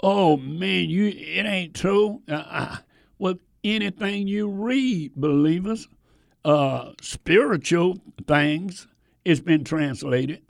Oh 0.01 0.37
man, 0.37 0.89
you 0.89 1.07
it 1.07 1.45
ain't 1.45 1.73
true. 1.73 2.21
Uh, 2.29 2.43
uh, 2.47 2.77
well, 3.17 3.35
anything 3.63 4.27
you 4.27 4.49
read, 4.49 5.15
believers, 5.15 5.87
uh, 6.45 6.91
spiritual 7.01 7.99
things, 8.27 8.87
it's 9.25 9.39
been 9.41 9.63
translated. 9.63 10.41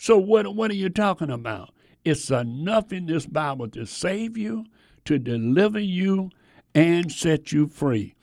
So 0.00 0.18
what 0.18 0.54
what 0.54 0.70
are 0.70 0.74
you 0.74 0.90
talking 0.90 1.30
about? 1.30 1.72
It's 2.04 2.30
enough 2.30 2.92
in 2.92 3.06
this 3.06 3.26
Bible 3.26 3.68
to 3.70 3.86
save 3.86 4.36
you, 4.36 4.64
to 5.04 5.18
deliver 5.18 5.80
you, 5.80 6.30
and 6.74 7.10
set 7.10 7.52
you 7.52 7.66
free. 7.66 8.14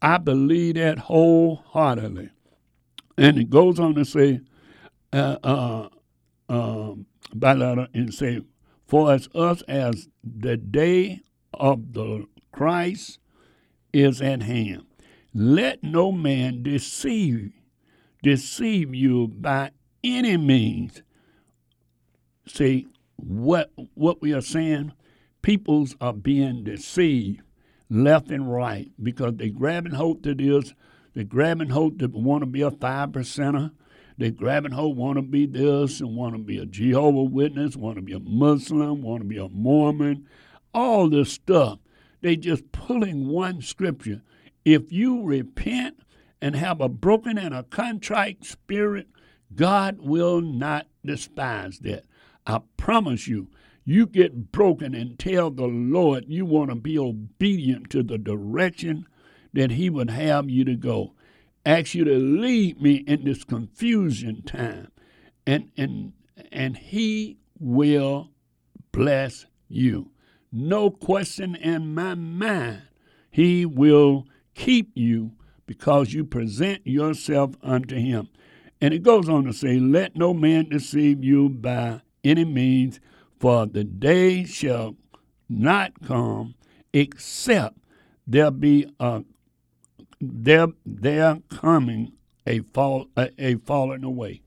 I 0.00 0.18
believe 0.18 0.76
that 0.76 0.98
wholeheartedly. 0.98 2.30
And 3.16 3.38
it 3.38 3.50
goes 3.50 3.80
on 3.80 3.94
to 3.94 4.04
say, 4.04 4.40
uh, 5.12 5.36
uh, 5.42 5.88
um, 6.48 7.06
by 7.34 7.54
letter, 7.54 7.88
and 7.94 8.12
say, 8.12 8.42
For 8.86 9.12
as 9.12 9.28
us 9.34 9.62
as 9.62 10.08
the 10.22 10.56
day 10.56 11.22
of 11.54 11.92
the 11.92 12.26
Christ 12.52 13.18
is 13.92 14.20
at 14.20 14.42
hand. 14.42 14.84
Let 15.34 15.82
no 15.82 16.12
man 16.12 16.62
deceive 16.62 17.52
deceive 18.24 18.94
you 18.94 19.28
by 19.28 19.70
any 20.02 20.36
means. 20.36 21.02
See 22.46 22.88
what 23.16 23.70
what 23.94 24.20
we 24.20 24.32
are 24.32 24.40
saying? 24.40 24.92
Peoples 25.42 25.94
are 26.00 26.14
being 26.14 26.64
deceived 26.64 27.42
left 27.90 28.30
and 28.30 28.50
right 28.50 28.90
because 29.00 29.34
they 29.36 29.50
grabbing 29.50 29.92
hold 29.92 30.24
to 30.24 30.34
this, 30.34 30.72
they 31.14 31.22
grabbing 31.22 31.68
hold 31.68 31.98
to 31.98 32.08
want 32.08 32.42
to 32.42 32.46
be 32.46 32.62
a 32.62 32.70
five 32.70 33.10
percenter. 33.10 33.70
They 34.16 34.30
grabbing 34.30 34.72
hold 34.72 34.96
want 34.96 35.16
to 35.16 35.22
be 35.22 35.46
this 35.46 36.00
and 36.00 36.16
want 36.16 36.34
to 36.34 36.38
be 36.38 36.58
a 36.58 36.66
Jehovah 36.66 37.24
Witness, 37.24 37.76
want 37.76 37.96
to 37.96 38.02
be 38.02 38.12
a 38.12 38.20
Muslim, 38.20 39.02
want 39.02 39.22
to 39.22 39.28
be 39.28 39.38
a 39.38 39.48
Mormon, 39.48 40.26
all 40.72 41.10
this 41.10 41.32
stuff. 41.32 41.78
They 42.22 42.36
just 42.36 42.72
pulling 42.72 43.28
one 43.28 43.60
scripture. 43.60 44.22
If 44.64 44.92
you 44.92 45.22
repent 45.22 45.98
and 46.40 46.56
have 46.56 46.80
a 46.80 46.88
broken 46.88 47.38
and 47.38 47.54
a 47.54 47.62
contrite 47.64 48.44
spirit, 48.44 49.08
God 49.54 49.98
will 50.00 50.40
not 50.40 50.86
despise 51.04 51.78
that. 51.80 52.04
I 52.46 52.60
promise 52.76 53.28
you, 53.28 53.48
you 53.84 54.06
get 54.06 54.50
broken 54.52 54.94
and 54.94 55.18
tell 55.18 55.50
the 55.50 55.66
Lord 55.66 56.24
you 56.28 56.46
want 56.46 56.70
to 56.70 56.76
be 56.76 56.98
obedient 56.98 57.90
to 57.90 58.02
the 58.02 58.18
direction 58.18 59.06
that 59.52 59.72
He 59.72 59.90
would 59.90 60.10
have 60.10 60.48
you 60.48 60.64
to 60.64 60.76
go. 60.76 61.14
Ask 61.66 61.94
you 61.94 62.04
to 62.04 62.18
lead 62.18 62.80
me 62.80 62.96
in 63.06 63.24
this 63.24 63.44
confusion 63.44 64.42
time. 64.42 64.88
And 65.46 65.70
and 65.76 66.12
and 66.50 66.76
He 66.76 67.38
will 67.58 68.30
bless 68.92 69.46
you. 69.68 70.10
No 70.50 70.90
question 70.90 71.54
in 71.54 71.94
my 71.94 72.14
mind. 72.14 72.82
He 73.30 73.66
will 73.66 74.26
keep 74.54 74.90
you 74.94 75.32
because 75.66 76.12
you 76.12 76.24
present 76.24 76.86
yourself 76.86 77.56
unto 77.62 77.96
Him. 77.96 78.28
And 78.80 78.92
it 78.92 79.02
goes 79.02 79.28
on 79.28 79.44
to 79.44 79.52
say, 79.52 79.78
Let 79.78 80.16
no 80.16 80.34
man 80.34 80.68
deceive 80.68 81.24
you 81.24 81.48
by 81.48 82.02
any 82.22 82.44
means 82.44 83.00
for 83.38 83.66
the 83.66 83.84
day 83.84 84.44
shall 84.44 84.96
not 85.48 85.92
come 86.04 86.54
except 86.92 87.76
there 88.26 88.50
be 88.50 88.86
a 88.98 89.22
there 90.20 90.68
there 90.86 91.38
coming 91.50 92.12
a 92.46 92.60
fall 92.72 93.08
a, 93.16 93.30
a 93.38 93.56
falling 93.56 94.04
away. 94.04 94.40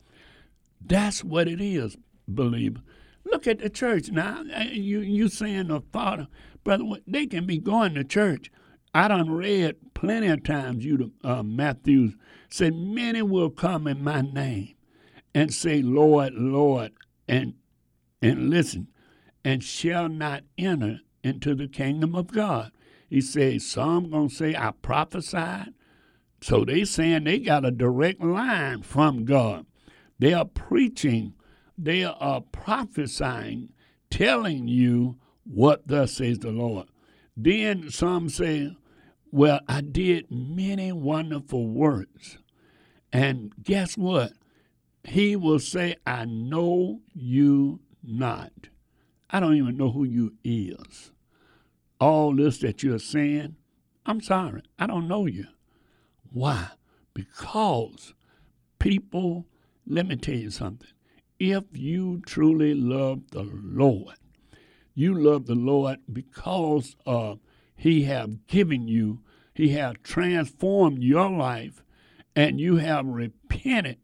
That's 0.83 1.23
what 1.23 1.47
it 1.47 1.61
is, 1.61 1.97
believer. 2.27 2.81
Look 3.25 3.45
at 3.45 3.59
the 3.59 3.69
church 3.69 4.09
now. 4.09 4.43
You 4.71 5.01
you 5.01 5.27
saying 5.27 5.67
the 5.67 5.81
father, 5.91 6.27
brother? 6.63 6.85
They 7.05 7.27
can 7.27 7.45
be 7.45 7.57
going 7.57 7.93
to 7.95 8.03
church. 8.03 8.49
I 8.97 9.07
done 9.09 9.29
read 9.29 9.75
plenty 9.93 10.25
of 10.25 10.43
times. 10.43 10.83
You 10.83 11.11
uh, 11.23 11.43
Matthew 11.43 12.13
said 12.49 12.73
many 12.73 13.21
will 13.21 13.51
come 13.51 13.85
in 13.85 14.03
my 14.03 14.21
name 14.21 14.73
and 15.35 15.53
say, 15.53 15.83
Lord, 15.83 16.33
Lord, 16.33 16.93
and 17.27 17.53
and 18.23 18.49
listen, 18.49 18.87
and 19.45 19.63
shall 19.63 20.09
not 20.09 20.45
enter 20.57 21.01
into 21.23 21.53
the 21.53 21.67
kingdom 21.67 22.15
of 22.15 22.31
God. 22.31 22.71
He 23.07 23.21
says, 23.21 23.67
some 23.67 24.09
gonna 24.09 24.31
say, 24.31 24.55
I 24.55 24.71
prophesied. 24.81 25.75
So 26.41 26.65
they 26.65 26.83
saying 26.83 27.25
they 27.25 27.37
got 27.37 27.65
a 27.65 27.71
direct 27.71 28.19
line 28.19 28.81
from 28.81 29.25
God. 29.25 29.67
They 30.17 30.33
are 30.33 30.45
preaching, 30.45 31.35
they 31.77 32.03
are 32.03 32.41
prophesying, 32.41 33.69
telling 34.09 34.67
you 34.67 35.17
what 35.43 35.87
thus 35.87 36.13
says 36.13 36.39
the 36.39 36.49
Lord. 36.49 36.87
Then 37.35 37.91
some 37.91 38.29
say, 38.29 38.75
Well, 39.31 39.59
I 39.67 39.81
did 39.81 40.31
many 40.31 40.91
wonderful 40.91 41.67
works. 41.67 42.37
And 43.11 43.53
guess 43.61 43.97
what? 43.97 44.33
He 45.03 45.35
will 45.35 45.59
say, 45.59 45.95
I 46.05 46.25
know 46.25 47.01
you 47.13 47.79
not. 48.03 48.51
I 49.29 49.39
don't 49.39 49.55
even 49.55 49.77
know 49.77 49.91
who 49.91 50.05
you 50.05 50.33
is. 50.43 51.11
All 51.99 52.35
this 52.35 52.59
that 52.59 52.83
you're 52.83 52.99
saying, 52.99 53.55
I'm 54.05 54.21
sorry, 54.21 54.61
I 54.79 54.87
don't 54.87 55.07
know 55.07 55.25
you. 55.25 55.47
Why? 56.31 56.69
Because 57.13 58.13
people, 58.79 59.45
let 59.85 60.07
me 60.07 60.15
tell 60.15 60.35
you 60.35 60.51
something. 60.51 60.87
If 61.39 61.63
you 61.73 62.21
truly 62.25 62.73
love 62.73 63.21
the 63.31 63.43
Lord, 63.43 64.15
you 64.93 65.13
love 65.13 65.45
the 65.45 65.55
Lord 65.55 65.99
because 66.11 66.95
uh, 67.05 67.35
He 67.77 68.03
have 68.03 68.47
given 68.47 68.87
you, 68.89 69.21
He 69.53 69.69
have 69.69 70.03
transformed 70.03 71.01
your 71.01 71.29
life, 71.29 71.83
and 72.35 72.59
you 72.59 72.77
have 72.77 73.05
repented 73.05 73.99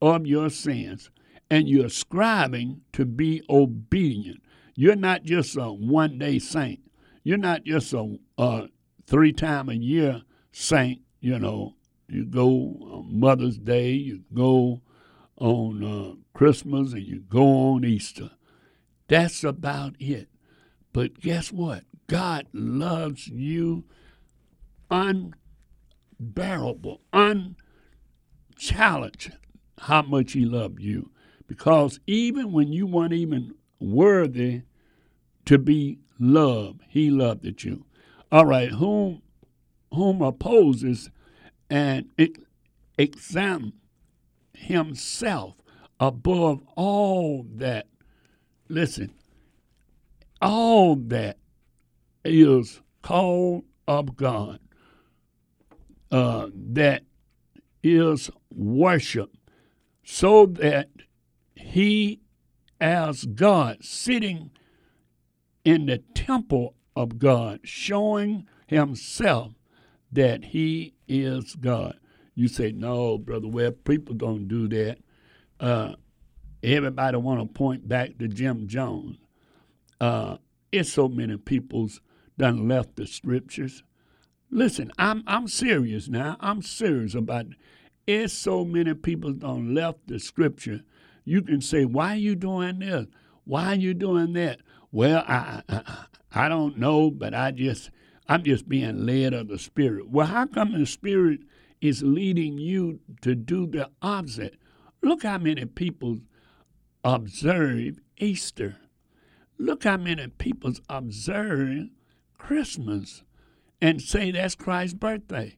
of 0.00 0.26
your 0.26 0.48
sins 0.48 1.10
and 1.50 1.68
you're 1.68 1.88
striving 1.88 2.82
to 2.92 3.04
be 3.04 3.42
obedient. 3.48 4.42
You're 4.74 4.96
not 4.96 5.24
just 5.24 5.56
a 5.56 5.72
one 5.72 6.18
day 6.18 6.38
saint. 6.38 6.80
You're 7.24 7.38
not 7.38 7.64
just 7.64 7.92
a, 7.92 8.18
a 8.36 8.68
three 9.06 9.32
time 9.32 9.68
a 9.68 9.74
year 9.74 10.22
saint, 10.52 11.00
you 11.20 11.38
know, 11.38 11.74
you 12.08 12.24
go 12.24 13.04
Mother's 13.08 13.58
Day, 13.58 13.90
you 13.92 14.22
go 14.32 14.82
on 15.36 15.84
uh, 15.84 16.14
Christmas, 16.32 16.92
and 16.92 17.02
you 17.02 17.20
go 17.20 17.44
on 17.74 17.84
Easter. 17.84 18.30
That's 19.08 19.44
about 19.44 19.94
it. 19.98 20.28
But 20.92 21.20
guess 21.20 21.52
what? 21.52 21.84
God 22.08 22.46
loves 22.52 23.28
you 23.28 23.84
unbearable, 24.90 27.00
unchallenged 27.12 29.32
how 29.78 30.02
much 30.02 30.32
He 30.32 30.44
loved 30.44 30.80
you. 30.80 31.12
Because 31.46 32.00
even 32.06 32.50
when 32.52 32.72
you 32.72 32.86
weren't 32.86 33.12
even 33.12 33.54
worthy 33.78 34.62
to 35.44 35.58
be 35.58 35.98
loved, 36.18 36.80
He 36.88 37.10
loved 37.10 37.62
you. 37.62 37.84
All 38.32 38.46
right, 38.46 38.70
whom 38.70 39.22
whom 39.92 40.20
opposes 40.20 41.10
and 41.70 42.10
examine 42.98 43.72
himself 44.52 45.54
above 46.00 46.62
all 46.76 47.46
that. 47.54 47.86
Listen, 48.68 49.12
all 50.40 50.96
that 50.96 51.38
is 52.28 52.80
called 53.02 53.64
of 53.86 54.16
God, 54.16 54.60
uh, 56.10 56.48
that 56.54 57.02
is 57.82 58.30
worship, 58.54 59.30
so 60.02 60.46
that 60.46 60.88
he, 61.54 62.20
as 62.80 63.24
God, 63.24 63.78
sitting 63.82 64.50
in 65.64 65.86
the 65.86 65.98
temple 66.14 66.74
of 66.96 67.18
God, 67.18 67.60
showing 67.64 68.46
himself 68.66 69.52
that 70.10 70.46
he 70.46 70.94
is 71.06 71.54
God. 71.56 71.98
You 72.34 72.48
say, 72.48 72.72
no, 72.72 73.18
Brother 73.18 73.48
Webb, 73.48 73.84
people 73.84 74.14
don't 74.14 74.48
do 74.48 74.68
that. 74.68 74.98
Uh, 75.60 75.94
everybody 76.62 77.16
want 77.16 77.40
to 77.40 77.46
point 77.46 77.88
back 77.88 78.18
to 78.18 78.28
Jim 78.28 78.66
Jones. 78.66 79.18
Uh, 80.00 80.36
it's 80.70 80.92
so 80.92 81.08
many 81.08 81.36
people's 81.36 82.00
done 82.38 82.68
left 82.68 82.96
the 82.96 83.06
scriptures. 83.06 83.82
Listen, 84.50 84.90
I'm 84.98 85.22
I'm 85.26 85.48
serious 85.48 86.08
now. 86.08 86.36
I'm 86.40 86.62
serious 86.62 87.14
about 87.14 87.46
it. 87.46 87.56
It's 88.06 88.32
so 88.32 88.64
many 88.64 88.94
people 88.94 89.32
done 89.32 89.74
left 89.74 90.06
the 90.06 90.18
scripture. 90.18 90.80
You 91.24 91.42
can 91.42 91.60
say, 91.60 91.84
why 91.84 92.14
are 92.14 92.16
you 92.16 92.34
doing 92.34 92.78
this? 92.78 93.06
Why 93.44 93.72
are 93.72 93.74
you 93.74 93.92
doing 93.92 94.32
that? 94.32 94.60
Well, 94.90 95.22
I, 95.28 95.62
I 95.68 96.06
I 96.32 96.48
don't 96.48 96.78
know, 96.78 97.10
but 97.10 97.34
I 97.34 97.50
just 97.50 97.90
I'm 98.28 98.42
just 98.42 98.68
being 98.68 99.04
led 99.04 99.34
of 99.34 99.48
the 99.48 99.58
Spirit. 99.58 100.08
Well, 100.08 100.26
how 100.26 100.46
come 100.46 100.78
the 100.78 100.86
Spirit 100.86 101.40
is 101.80 102.02
leading 102.02 102.58
you 102.58 103.00
to 103.22 103.34
do 103.34 103.66
the 103.66 103.90
opposite? 104.00 104.56
Look 105.02 105.22
how 105.22 105.38
many 105.38 105.64
people 105.66 106.20
observe 107.04 107.98
Easter. 108.18 108.76
Look 109.58 109.84
how 109.84 109.96
many 109.96 110.28
people 110.28 110.72
observe 110.88 111.88
Christmas 112.38 113.22
and 113.80 114.00
say 114.00 114.30
that's 114.30 114.54
Christ's 114.54 114.94
birthday. 114.94 115.56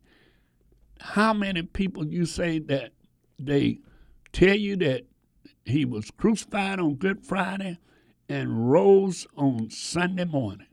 How 1.01 1.33
many 1.33 1.63
people 1.63 2.07
you 2.07 2.27
say 2.27 2.59
that 2.59 2.93
they 3.39 3.79
tell 4.33 4.57
you 4.57 4.77
that 4.77 5.07
he 5.65 5.85
was 5.85 6.11
crucified 6.11 6.81
on 6.81 6.97
Good 6.97 7.25
Friday 7.25 7.79
and 8.29 8.71
rose 8.71 9.27
on 9.37 9.71
Sunday 9.71 10.25
morning? 10.25 10.67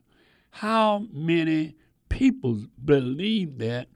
How 0.51 1.05
many 1.13 1.75
people 2.09 2.63
believe 2.83 3.57
that 3.59 3.87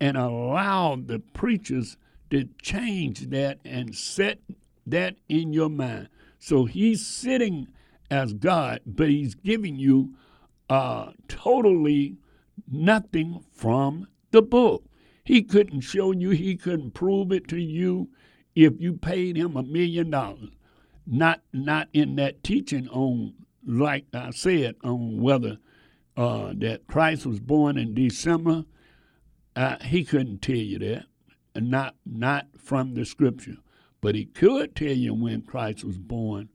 and 0.00 0.16
allow 0.16 0.96
the 0.96 1.18
preachers 1.18 1.96
to 2.30 2.48
change 2.60 3.28
that 3.30 3.58
and 3.64 3.94
set 3.94 4.40
that 4.86 5.16
in 5.28 5.52
your 5.52 5.68
mind. 5.68 6.08
So 6.38 6.64
he's 6.64 7.06
sitting 7.06 7.68
as 8.10 8.32
God, 8.32 8.80
but 8.86 9.08
he's 9.08 9.34
giving 9.34 9.76
you 9.76 10.14
uh, 10.68 11.12
totally 11.28 12.16
nothing 12.68 13.44
from 13.52 14.08
the 14.30 14.42
book. 14.42 14.84
He 15.24 15.42
couldn't 15.42 15.80
show 15.80 16.12
you, 16.12 16.30
he 16.30 16.56
couldn't 16.56 16.92
prove 16.92 17.32
it 17.32 17.48
to 17.48 17.58
you 17.58 18.08
if 18.54 18.74
you 18.80 18.94
paid 18.94 19.36
him 19.36 19.56
a 19.56 19.62
million 19.62 20.10
dollars. 20.10 20.50
Not 21.06 21.42
not 21.52 21.88
in 21.92 22.16
that 22.16 22.42
teaching 22.42 22.88
on, 22.88 23.34
like 23.64 24.06
I 24.12 24.30
said, 24.30 24.76
on 24.82 25.20
whether 25.20 25.58
uh, 26.16 26.52
that 26.56 26.86
Christ 26.88 27.26
was 27.26 27.38
born 27.38 27.76
in 27.76 27.94
December, 27.94 28.64
uh, 29.54 29.76
he 29.82 30.04
couldn't 30.04 30.42
tell 30.42 30.56
you 30.56 30.78
that, 30.80 31.06
and 31.54 31.70
not 31.70 31.94
not 32.04 32.46
from 32.58 32.94
the 32.94 33.04
Scripture, 33.04 33.58
but 34.00 34.14
he 34.14 34.24
could 34.24 34.74
tell 34.74 34.92
you 34.92 35.14
when 35.14 35.42
Christ 35.42 35.84
was 35.84 35.98
born 35.98 36.48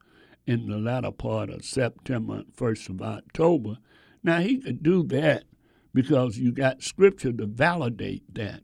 in 0.45 0.67
the 0.67 0.77
latter 0.77 1.11
part 1.11 1.49
of 1.49 1.63
September, 1.63 2.43
first 2.53 2.89
of 2.89 3.01
October. 3.01 3.77
Now 4.23 4.39
he 4.41 4.57
could 4.57 4.83
do 4.83 5.03
that 5.07 5.45
because 5.93 6.37
you 6.37 6.51
got 6.51 6.83
Scripture 6.83 7.33
to 7.33 7.45
validate 7.45 8.33
that. 8.33 8.61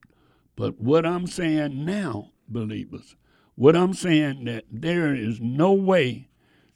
But 0.55 0.79
what 0.79 1.05
I'm 1.05 1.27
saying 1.27 1.85
now, 1.85 2.31
believers, 2.47 3.15
what 3.55 3.75
I'm 3.75 3.93
saying 3.93 4.45
that 4.45 4.65
there 4.71 5.13
is 5.13 5.39
no 5.41 5.73
way 5.73 6.29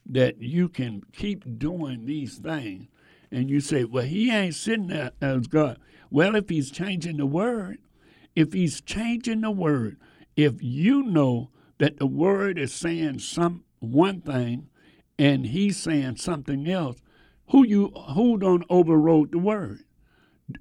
that 0.05 0.41
you 0.41 0.67
can 0.67 1.03
keep 1.13 1.59
doing 1.59 2.05
these 2.05 2.37
things 2.37 2.87
and 3.31 3.49
you 3.49 3.61
say, 3.61 3.83
well, 3.85 4.03
he 4.03 4.31
ain't 4.31 4.55
sitting 4.55 4.87
there 4.87 5.11
as 5.21 5.47
God. 5.47 5.79
Well, 6.09 6.35
if 6.35 6.49
he's 6.49 6.69
changing 6.69 7.17
the 7.17 7.25
word, 7.25 7.77
if 8.35 8.53
he's 8.53 8.81
changing 8.81 9.41
the 9.41 9.51
word, 9.51 9.97
if 10.35 10.61
you 10.61 11.03
know 11.03 11.49
that 11.77 11.97
the 11.97 12.05
word 12.05 12.59
is 12.59 12.73
saying 12.73 13.19
some 13.19 13.63
one 13.79 14.21
thing 14.21 14.67
and 15.17 15.47
he's 15.47 15.77
saying 15.77 16.17
something 16.17 16.69
else, 16.69 16.97
who 17.51 17.65
you 17.65 17.89
who 18.15 18.37
don't 18.37 18.63
overrode 18.69 19.31
the 19.31 19.37
word? 19.37 19.83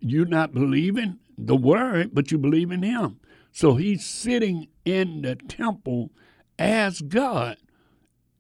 You're 0.00 0.26
not 0.26 0.54
believing 0.54 1.18
the 1.36 1.56
word, 1.56 2.10
but 2.12 2.30
you 2.30 2.38
believe 2.38 2.70
in 2.70 2.82
him. 2.82 3.20
So 3.52 3.76
he's 3.76 4.04
sitting 4.04 4.68
in 4.84 5.22
the 5.22 5.36
temple 5.36 6.10
as 6.58 7.00
God. 7.00 7.56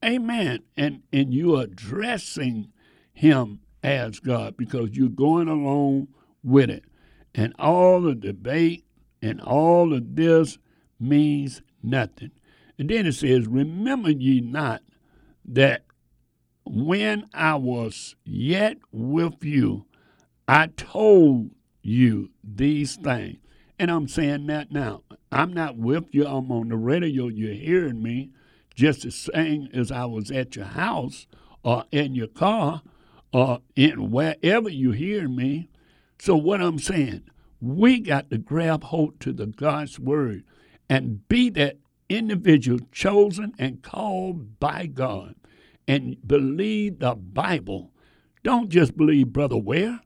Amen. 0.04 0.60
And 0.76 1.02
and 1.12 1.32
you 1.32 1.56
addressing 1.56 2.72
him 3.12 3.60
as 3.82 4.20
God 4.20 4.56
because 4.56 4.90
you're 4.92 5.08
going 5.08 5.48
along 5.48 6.08
with 6.42 6.70
it. 6.70 6.84
And 7.34 7.54
all 7.58 8.00
the 8.00 8.14
debate 8.14 8.84
and 9.22 9.40
all 9.40 9.94
of 9.94 10.16
this 10.16 10.58
means 10.98 11.62
nothing. 11.82 12.32
And 12.78 12.88
then 12.88 13.06
it 13.06 13.12
says, 13.12 13.46
Remember 13.46 14.10
ye 14.10 14.40
not 14.40 14.82
that 15.44 15.84
when 16.72 17.28
I 17.34 17.56
was 17.56 18.14
yet 18.24 18.78
with 18.92 19.44
you, 19.44 19.86
I 20.46 20.68
told 20.68 21.50
you 21.82 22.30
these 22.44 22.96
things. 22.96 23.38
And 23.78 23.90
I'm 23.90 24.06
saying 24.06 24.46
that 24.48 24.70
now. 24.70 25.02
I'm 25.32 25.52
not 25.52 25.76
with 25.76 26.14
you, 26.14 26.26
I'm 26.26 26.52
on 26.52 26.68
the 26.68 26.76
radio, 26.76 27.28
you're 27.28 27.54
hearing 27.54 28.02
me 28.02 28.30
just 28.74 29.02
the 29.02 29.10
same 29.10 29.68
as 29.72 29.90
I 29.90 30.04
was 30.04 30.30
at 30.30 30.54
your 30.54 30.66
house 30.66 31.26
or 31.64 31.84
in 31.90 32.14
your 32.14 32.28
car 32.28 32.82
or 33.32 33.60
in 33.74 34.10
wherever 34.10 34.68
you 34.68 34.92
hear 34.92 35.28
me. 35.28 35.68
So 36.18 36.36
what 36.36 36.60
I'm 36.60 36.78
saying, 36.78 37.22
we 37.60 38.00
got 38.00 38.30
to 38.30 38.38
grab 38.38 38.84
hold 38.84 39.20
to 39.20 39.32
the 39.32 39.46
God's 39.46 39.98
word 39.98 40.44
and 40.88 41.26
be 41.28 41.50
that 41.50 41.78
individual 42.08 42.80
chosen 42.92 43.54
and 43.58 43.82
called 43.82 44.58
by 44.60 44.86
God 44.86 45.34
and 45.90 46.16
believe 46.24 47.00
the 47.00 47.16
Bible. 47.16 47.90
Don't 48.44 48.68
just 48.68 48.96
believe 48.96 49.32
Brother 49.32 49.56
Ware. 49.56 50.00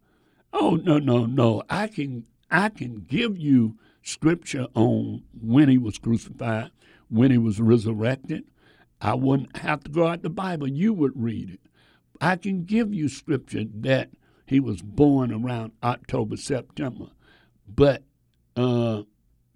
Oh 0.51 0.81
no, 0.83 0.99
no, 0.99 1.27
no. 1.27 1.63
I 1.69 1.89
can 1.89 2.25
I 2.51 2.71
can 2.71 3.05
give 3.07 3.37
you 3.37 3.77
scripture 4.03 4.67
on 4.75 5.25
when 5.39 5.69
he 5.69 5.77
was 5.77 5.99
crucified, 5.99 6.71
when 7.11 7.31
he 7.31 7.37
was 7.37 7.61
resurrected. 7.61 8.45
I 9.03 9.15
wouldn't 9.15 9.59
have 9.59 9.85
to 9.85 9.91
go 9.91 10.07
out 10.07 10.23
the 10.23 10.31
Bible. 10.31 10.67
You 10.69 10.95
would 10.95 11.13
read 11.23 11.51
it. 11.51 11.61
I 12.19 12.37
can 12.37 12.65
give 12.65 12.95
you 12.95 13.09
scripture 13.11 13.65
that 13.81 14.09
he 14.47 14.61
was 14.61 14.81
born 14.81 15.33
around 15.33 15.73
October, 15.83 16.39
September, 16.39 17.09
but 17.69 18.03
uh, 18.57 19.03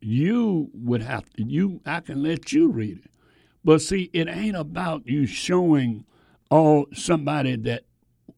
you 0.00 0.68
would 0.74 1.02
have 1.02 1.30
to. 1.34 1.44
You, 1.44 1.80
I 1.86 2.00
can 2.00 2.22
let 2.22 2.52
you 2.52 2.68
read 2.68 2.98
it, 2.98 3.10
but 3.64 3.80
see, 3.80 4.10
it 4.12 4.28
ain't 4.28 4.56
about 4.56 5.06
you 5.06 5.26
showing 5.26 6.04
all 6.50 6.86
somebody 6.94 7.56
that 7.56 7.84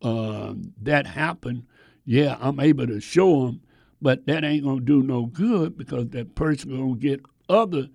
uh, 0.03 0.55
that 0.83 1.07
happened. 1.07 1.67
Yeah, 2.05 2.37
I'm 2.41 2.59
able 2.61 2.87
to 2.87 3.01
show 3.01 3.47
them, 3.47 3.61
but 4.01 4.27
that 4.27 4.45
ain't 4.45 4.65
gonna 4.65 4.81
do 4.81 5.03
no 5.03 5.27
good 5.27 5.77
because 5.77 6.09
that 6.11 6.35
person 6.35 6.77
gonna 6.77 6.97
get 6.97 7.21
other 7.49 7.89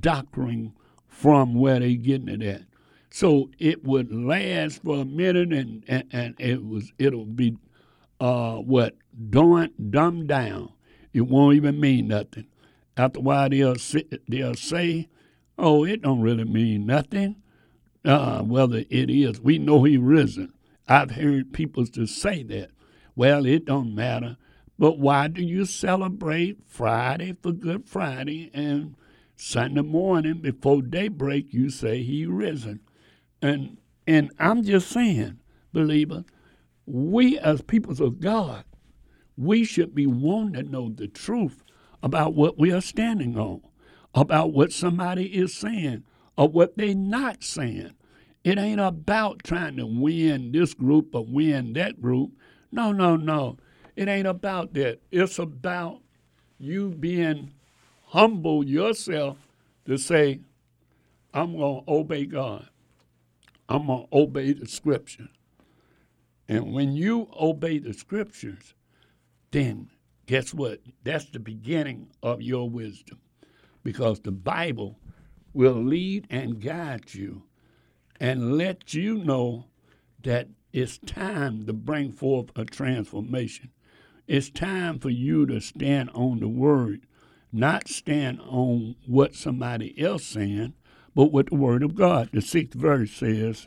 doctrine 0.00 0.72
from 1.08 1.54
where 1.54 1.80
they 1.80 1.94
getting 1.96 2.28
it 2.28 2.42
at. 2.42 2.62
So 3.10 3.50
it 3.58 3.84
would 3.84 4.12
last 4.12 4.82
for 4.82 5.00
a 5.00 5.04
minute, 5.04 5.52
and, 5.52 5.84
and, 5.88 6.04
and 6.12 6.34
it 6.38 6.64
was 6.64 6.92
it'll 6.98 7.26
be 7.26 7.56
uh, 8.20 8.56
what 8.56 8.96
don't 9.30 9.90
dumb 9.90 10.26
down. 10.26 10.72
it 11.12 11.22
won't 11.22 11.56
even 11.56 11.80
mean 11.80 12.08
nothing. 12.08 12.46
After 12.96 13.18
a 13.18 13.22
while, 13.22 13.48
they'll 13.48 13.76
they'll 14.28 14.54
say 14.54 15.08
oh, 15.60 15.84
it 15.84 16.02
don't 16.02 16.20
really 16.20 16.44
mean 16.44 16.86
nothing. 16.86 17.36
Uh, 18.04 18.42
whether 18.42 18.78
it 18.88 19.10
is, 19.10 19.40
we 19.40 19.58
know 19.58 19.84
he 19.84 19.96
risen. 19.98 20.52
I've 20.88 21.12
heard 21.12 21.52
people 21.52 21.86
to 21.86 22.06
say 22.06 22.42
that. 22.44 22.70
Well, 23.14 23.44
it 23.44 23.66
don't 23.66 23.94
matter. 23.94 24.38
But 24.78 24.98
why 24.98 25.28
do 25.28 25.42
you 25.42 25.66
celebrate 25.66 26.58
Friday 26.66 27.36
for 27.42 27.52
Good 27.52 27.86
Friday 27.86 28.50
and 28.54 28.96
Sunday 29.36 29.82
morning 29.82 30.40
before 30.40 30.80
daybreak 30.80 31.52
you 31.52 31.68
say 31.68 32.02
he 32.02 32.24
risen? 32.24 32.80
And 33.42 33.76
and 34.06 34.32
I'm 34.38 34.64
just 34.64 34.88
saying, 34.88 35.38
believer, 35.72 36.24
we 36.86 37.38
as 37.38 37.60
peoples 37.60 38.00
of 38.00 38.20
God, 38.20 38.64
we 39.36 39.64
should 39.64 39.94
be 39.94 40.06
wanting 40.06 40.64
to 40.64 40.70
know 40.70 40.88
the 40.88 41.06
truth 41.06 41.62
about 42.02 42.34
what 42.34 42.58
we 42.58 42.72
are 42.72 42.80
standing 42.80 43.38
on, 43.38 43.60
about 44.14 44.52
what 44.52 44.72
somebody 44.72 45.26
is 45.26 45.54
saying 45.54 46.04
or 46.36 46.48
what 46.48 46.76
they're 46.76 46.94
not 46.94 47.42
saying. 47.44 47.94
It 48.44 48.58
ain't 48.58 48.80
about 48.80 49.44
trying 49.44 49.76
to 49.76 49.86
win 49.86 50.52
this 50.52 50.72
group 50.74 51.14
or 51.14 51.24
win 51.24 51.74
that 51.74 52.00
group. 52.00 52.32
No, 52.72 52.92
no, 52.92 53.16
no. 53.16 53.58
It 53.96 54.08
ain't 54.08 54.26
about 54.26 54.72
that. 54.74 55.00
It's 55.10 55.38
about 55.38 56.00
you 56.58 56.90
being 56.90 57.52
humble 58.06 58.64
yourself 58.64 59.36
to 59.86 59.98
say, 59.98 60.40
I'm 61.34 61.56
going 61.56 61.84
to 61.84 61.90
obey 61.90 62.26
God. 62.26 62.68
I'm 63.68 63.86
going 63.86 64.06
to 64.06 64.16
obey 64.16 64.52
the 64.52 64.66
scripture. 64.66 65.28
And 66.48 66.72
when 66.72 66.94
you 66.94 67.28
obey 67.38 67.78
the 67.78 67.92
scriptures, 67.92 68.74
then 69.50 69.90
guess 70.26 70.54
what? 70.54 70.80
That's 71.04 71.26
the 71.26 71.38
beginning 71.38 72.08
of 72.22 72.42
your 72.42 72.68
wisdom 72.68 73.20
because 73.84 74.20
the 74.20 74.32
Bible 74.32 74.98
will 75.52 75.82
lead 75.82 76.26
and 76.30 76.60
guide 76.60 77.14
you 77.14 77.42
and 78.18 78.56
let 78.56 78.94
you 78.94 79.18
know 79.24 79.64
that 80.22 80.48
it's 80.72 80.98
time 80.98 81.66
to 81.66 81.72
bring 81.72 82.12
forth 82.12 82.50
a 82.54 82.64
transformation. 82.64 83.70
It's 84.26 84.50
time 84.50 84.98
for 84.98 85.10
you 85.10 85.46
to 85.46 85.60
stand 85.60 86.10
on 86.14 86.38
the 86.38 86.48
word, 86.48 87.06
not 87.52 87.88
stand 87.88 88.40
on 88.42 88.94
what 89.06 89.34
somebody 89.34 90.00
else 90.00 90.24
saying, 90.24 90.74
but 91.14 91.32
what 91.32 91.46
the 91.46 91.56
word 91.56 91.82
of 91.82 91.96
God. 91.96 92.30
The 92.32 92.40
sixth 92.40 92.78
verse 92.78 93.10
says, 93.10 93.66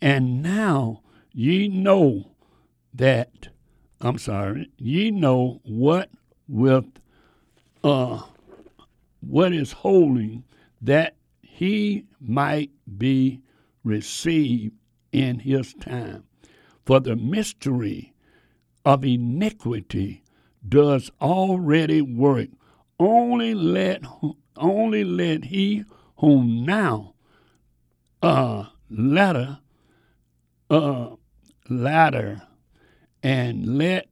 And 0.00 0.42
now 0.42 1.02
ye 1.32 1.68
know 1.68 2.32
that, 2.92 3.48
I'm 4.00 4.18
sorry, 4.18 4.70
ye 4.76 5.10
know 5.10 5.60
what 5.64 6.10
with 6.48 6.86
uh 7.84 8.22
what 9.20 9.52
is 9.52 9.72
holding 9.72 10.44
that 10.82 11.16
he 11.40 12.04
might 12.20 12.70
be 12.98 13.40
received 13.84 14.74
in 15.12 15.38
his 15.38 15.74
time. 15.74 16.24
For 16.84 17.00
the 17.00 17.16
mystery 17.16 18.14
of 18.84 19.04
iniquity 19.04 20.24
does 20.68 21.10
already 21.20 22.02
work. 22.02 22.48
Only 22.98 23.54
let 23.54 24.02
only 24.56 25.04
let 25.04 25.44
he 25.44 25.84
whom 26.18 26.64
now 26.64 27.14
uh 28.22 28.66
ladder 28.90 29.58
uh 30.70 31.10
ladder 31.68 32.42
and 33.22 33.78
let 33.78 34.08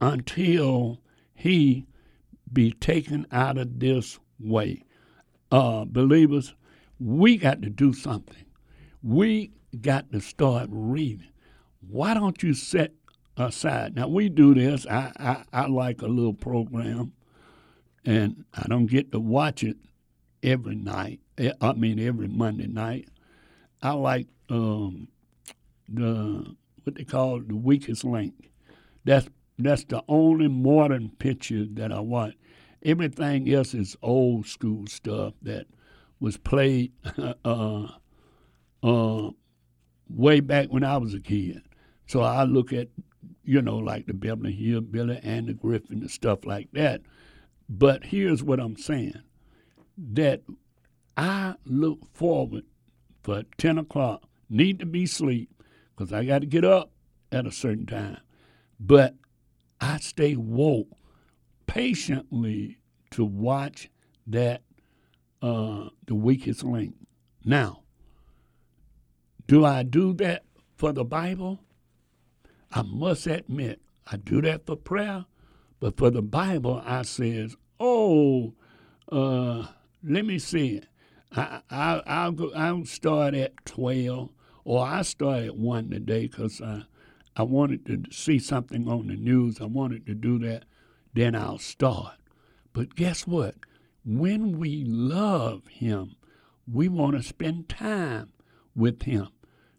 until 0.00 1.00
he 1.34 1.86
be 2.52 2.72
taken 2.72 3.26
out 3.30 3.58
of 3.58 3.78
this 3.80 4.18
way. 4.38 4.82
Uh, 5.50 5.84
believers, 5.84 6.54
we 6.98 7.36
got 7.36 7.62
to 7.62 7.70
do 7.70 7.92
something. 7.92 8.44
We 9.02 9.52
got 9.80 10.10
to 10.12 10.20
start 10.20 10.68
reading. 10.70 11.28
Why 11.88 12.14
don't 12.14 12.42
you 12.42 12.54
set 12.54 12.92
aside? 13.36 13.94
Now, 13.94 14.08
we 14.08 14.28
do 14.28 14.54
this. 14.54 14.86
I, 14.86 15.12
I, 15.52 15.62
I 15.62 15.66
like 15.66 16.02
a 16.02 16.06
little 16.06 16.34
program, 16.34 17.12
and 18.04 18.44
I 18.54 18.66
don't 18.68 18.86
get 18.86 19.12
to 19.12 19.20
watch 19.20 19.62
it 19.62 19.76
every 20.42 20.74
night. 20.74 21.20
Eh, 21.38 21.52
I 21.60 21.72
mean, 21.74 21.98
every 21.98 22.28
Monday 22.28 22.66
night. 22.66 23.08
I 23.82 23.92
like 23.92 24.26
um, 24.48 25.08
the 25.88 26.56
what 26.84 26.96
they 26.96 27.04
call 27.04 27.40
the 27.40 27.56
weakest 27.56 28.04
link. 28.04 28.50
That's 29.04 29.28
that's 29.58 29.84
the 29.84 30.02
only 30.08 30.48
modern 30.48 31.10
picture 31.18 31.66
that 31.72 31.92
I 31.92 32.00
watch. 32.00 32.34
Everything 32.86 33.52
else 33.52 33.74
is 33.74 33.96
old 34.00 34.46
school 34.46 34.86
stuff 34.86 35.34
that 35.42 35.66
was 36.20 36.36
played 36.36 36.92
uh, 37.44 37.88
uh, 38.82 39.30
way 40.08 40.38
back 40.38 40.68
when 40.68 40.84
I 40.84 40.96
was 40.96 41.12
a 41.12 41.20
kid. 41.20 41.62
So 42.06 42.20
I 42.20 42.44
look 42.44 42.72
at, 42.72 42.86
you 43.42 43.60
know, 43.60 43.78
like 43.78 44.06
the 44.06 44.14
Beverly 44.14 44.52
Hillbilly 44.52 45.18
and 45.24 45.48
the 45.48 45.54
Griffith 45.54 45.90
and 45.90 46.08
stuff 46.08 46.44
like 46.44 46.68
that. 46.74 47.00
But 47.68 48.04
here's 48.04 48.44
what 48.44 48.60
I'm 48.60 48.76
saying 48.76 49.20
that 49.98 50.42
I 51.16 51.56
look 51.64 51.98
forward 52.14 52.64
for 53.24 53.42
10 53.58 53.78
o'clock, 53.78 54.22
need 54.48 54.78
to 54.78 54.86
be 54.86 55.02
asleep 55.04 55.50
because 55.96 56.12
I 56.12 56.24
got 56.24 56.40
to 56.40 56.46
get 56.46 56.64
up 56.64 56.92
at 57.32 57.46
a 57.46 57.50
certain 57.50 57.86
time. 57.86 58.18
But 58.78 59.16
I 59.80 59.98
stay 59.98 60.36
woke 60.36 60.95
patiently 61.66 62.78
to 63.10 63.24
watch 63.24 63.90
that 64.26 64.62
uh, 65.42 65.88
the 66.06 66.14
weakest 66.14 66.64
link. 66.64 66.94
Now, 67.44 67.82
do 69.46 69.64
I 69.64 69.82
do 69.82 70.12
that 70.14 70.44
for 70.76 70.92
the 70.92 71.04
Bible? 71.04 71.60
I 72.72 72.82
must 72.82 73.26
admit, 73.26 73.80
I 74.10 74.16
do 74.16 74.42
that 74.42 74.66
for 74.66 74.76
prayer, 74.76 75.24
but 75.80 75.96
for 75.96 76.10
the 76.10 76.22
Bible, 76.22 76.82
I 76.84 77.02
says, 77.02 77.56
oh, 77.78 78.54
uh, 79.10 79.66
let 80.02 80.24
me 80.24 80.38
see. 80.38 80.82
I, 81.34 81.60
I, 81.70 82.02
I'll 82.06 82.32
go. 82.32 82.52
I'll 82.54 82.84
start 82.84 83.34
at 83.34 83.52
twelve, 83.64 84.30
or 84.64 84.86
I 84.86 85.02
start 85.02 85.44
at 85.44 85.56
one 85.56 85.90
today 85.90 86.28
because 86.28 86.60
I, 86.60 86.82
I 87.36 87.42
wanted 87.42 87.84
to 87.86 88.02
see 88.10 88.38
something 88.38 88.88
on 88.88 89.08
the 89.08 89.16
news. 89.16 89.60
I 89.60 89.66
wanted 89.66 90.06
to 90.06 90.14
do 90.14 90.38
that 90.40 90.64
then 91.16 91.34
I'll 91.34 91.58
start. 91.58 92.14
But 92.72 92.94
guess 92.94 93.26
what? 93.26 93.54
When 94.04 94.58
we 94.58 94.84
love 94.84 95.66
Him, 95.68 96.16
we 96.70 96.88
want 96.88 97.16
to 97.16 97.22
spend 97.22 97.68
time 97.68 98.32
with 98.74 99.02
Him. 99.02 99.28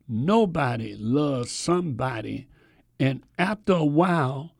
Nobody 0.07 0.95
loves 0.97 1.51
somebody, 1.51 2.47
and 2.99 3.23
after 3.37 3.73
a 3.73 3.85
while, 3.85 4.55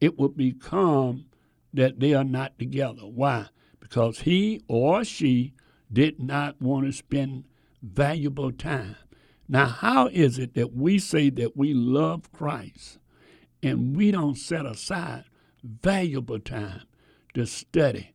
it 0.00 0.18
will 0.18 0.30
become 0.30 1.26
that 1.72 2.00
they 2.00 2.14
are 2.14 2.24
not 2.24 2.58
together. 2.58 3.02
Why? 3.02 3.48
Because 3.80 4.20
he 4.20 4.62
or 4.66 5.04
she 5.04 5.52
did 5.92 6.20
not 6.20 6.60
want 6.60 6.86
to 6.86 6.92
spend 6.92 7.44
valuable 7.82 8.52
time. 8.52 8.96
Now, 9.48 9.66
how 9.66 10.06
is 10.06 10.38
it 10.38 10.54
that 10.54 10.72
we 10.72 10.98
say 10.98 11.28
that 11.30 11.56
we 11.56 11.74
love 11.74 12.32
Christ 12.32 12.98
and 13.62 13.96
we 13.96 14.10
don't 14.10 14.38
set 14.38 14.64
aside 14.64 15.24
valuable 15.64 16.38
time 16.38 16.82
to 17.34 17.46
study. 17.46 18.14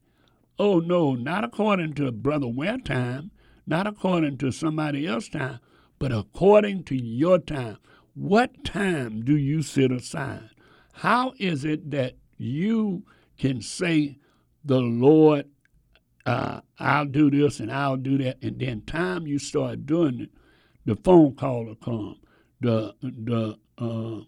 Oh, 0.57 0.79
no, 0.79 1.15
not 1.15 1.43
according 1.43 1.93
to 1.95 2.11
Brother 2.11 2.47
Ware 2.47 2.77
time, 2.77 3.31
not 3.65 3.87
according 3.87 4.37
to 4.39 4.51
somebody 4.51 5.07
else's 5.07 5.29
time, 5.29 5.59
but 5.97 6.11
according 6.11 6.83
to 6.85 6.95
your 6.95 7.39
time. 7.39 7.77
What 8.13 8.63
time 8.63 9.23
do 9.23 9.35
you 9.37 9.61
set 9.61 9.91
aside? 9.91 10.49
How 10.93 11.33
is 11.39 11.63
it 11.63 11.91
that 11.91 12.15
you 12.37 13.03
can 13.37 13.61
say, 13.61 14.17
The 14.65 14.79
Lord, 14.79 15.45
uh, 16.25 16.61
I'll 16.77 17.05
do 17.05 17.31
this 17.31 17.59
and 17.59 17.71
I'll 17.71 17.97
do 17.97 18.17
that, 18.19 18.37
and 18.41 18.59
then 18.59 18.81
time 18.81 19.27
you 19.27 19.39
start 19.39 19.85
doing 19.85 20.21
it, 20.21 20.29
the 20.85 20.95
phone 20.95 21.35
call 21.35 21.65
will 21.65 21.75
come, 21.75 22.19
the 22.59 22.93
the 23.01 23.57
uh, 23.77 24.21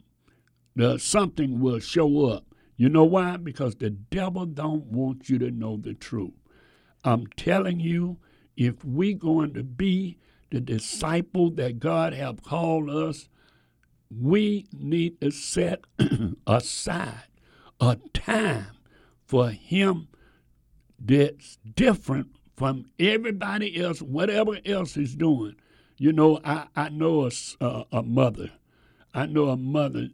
the 0.76 0.98
something 0.98 1.60
will 1.60 1.80
show 1.80 2.26
up, 2.28 2.46
you 2.82 2.90
know 2.90 3.04
why? 3.04 3.38
Because 3.38 3.76
the 3.76 3.92
devil 3.92 4.48
don't 4.48 4.86
want 4.86 5.30
you 5.30 5.38
to 5.38 5.52
know 5.52 5.78
the 5.78 5.94
truth. 5.94 6.34
I'm 7.04 7.28
telling 7.38 7.80
you, 7.80 8.18
if 8.58 8.84
we 8.84 9.14
going 9.14 9.54
to 9.54 9.62
be 9.62 10.18
the 10.50 10.62
disciple 10.62 11.52
that 11.52 11.78
God 11.78 12.14
have 12.16 12.42
called 12.42 12.90
us, 12.90 13.30
we 14.10 14.66
need 14.74 15.22
to 15.22 15.30
set 15.30 15.82
aside 16.48 17.28
a 17.80 17.98
time 18.16 18.78
for 19.28 19.52
him 19.52 20.08
that's 21.00 21.60
different 21.76 22.30
from 22.58 22.86
everybody 22.98 23.80
else, 23.80 24.02
whatever 24.02 24.58
else 24.66 24.98
is 24.98 25.16
doing. 25.16 25.56
You 26.00 26.14
know, 26.14 26.40
I, 26.44 26.66
I 26.76 26.90
know 26.90 27.30
a, 27.62 27.86
a 27.92 28.02
mother. 28.02 28.50
I 29.14 29.28
know 29.28 29.50
a 29.50 29.58
mother 29.58 30.08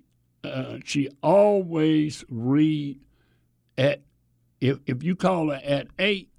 uh, 0.48 0.80
she 0.84 1.10
always 1.22 2.24
read 2.30 3.00
at 3.78 4.02
if 4.60 4.80
if 4.86 5.04
you 5.04 5.16
call 5.16 5.50
her 5.50 5.62
at 5.64 5.88
eight, 6.00 6.30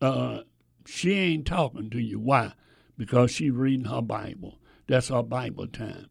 uh, 0.00 0.40
she 0.86 1.12
ain't 1.12 1.46
talking 1.46 1.90
to 1.90 2.00
you. 2.00 2.18
Why? 2.18 2.52
Because 2.96 3.30
she's 3.30 3.52
reading 3.52 3.86
her 3.86 4.02
Bible. 4.02 4.58
That's 4.86 5.08
her 5.08 5.22
Bible 5.22 5.68
time. 5.68 6.08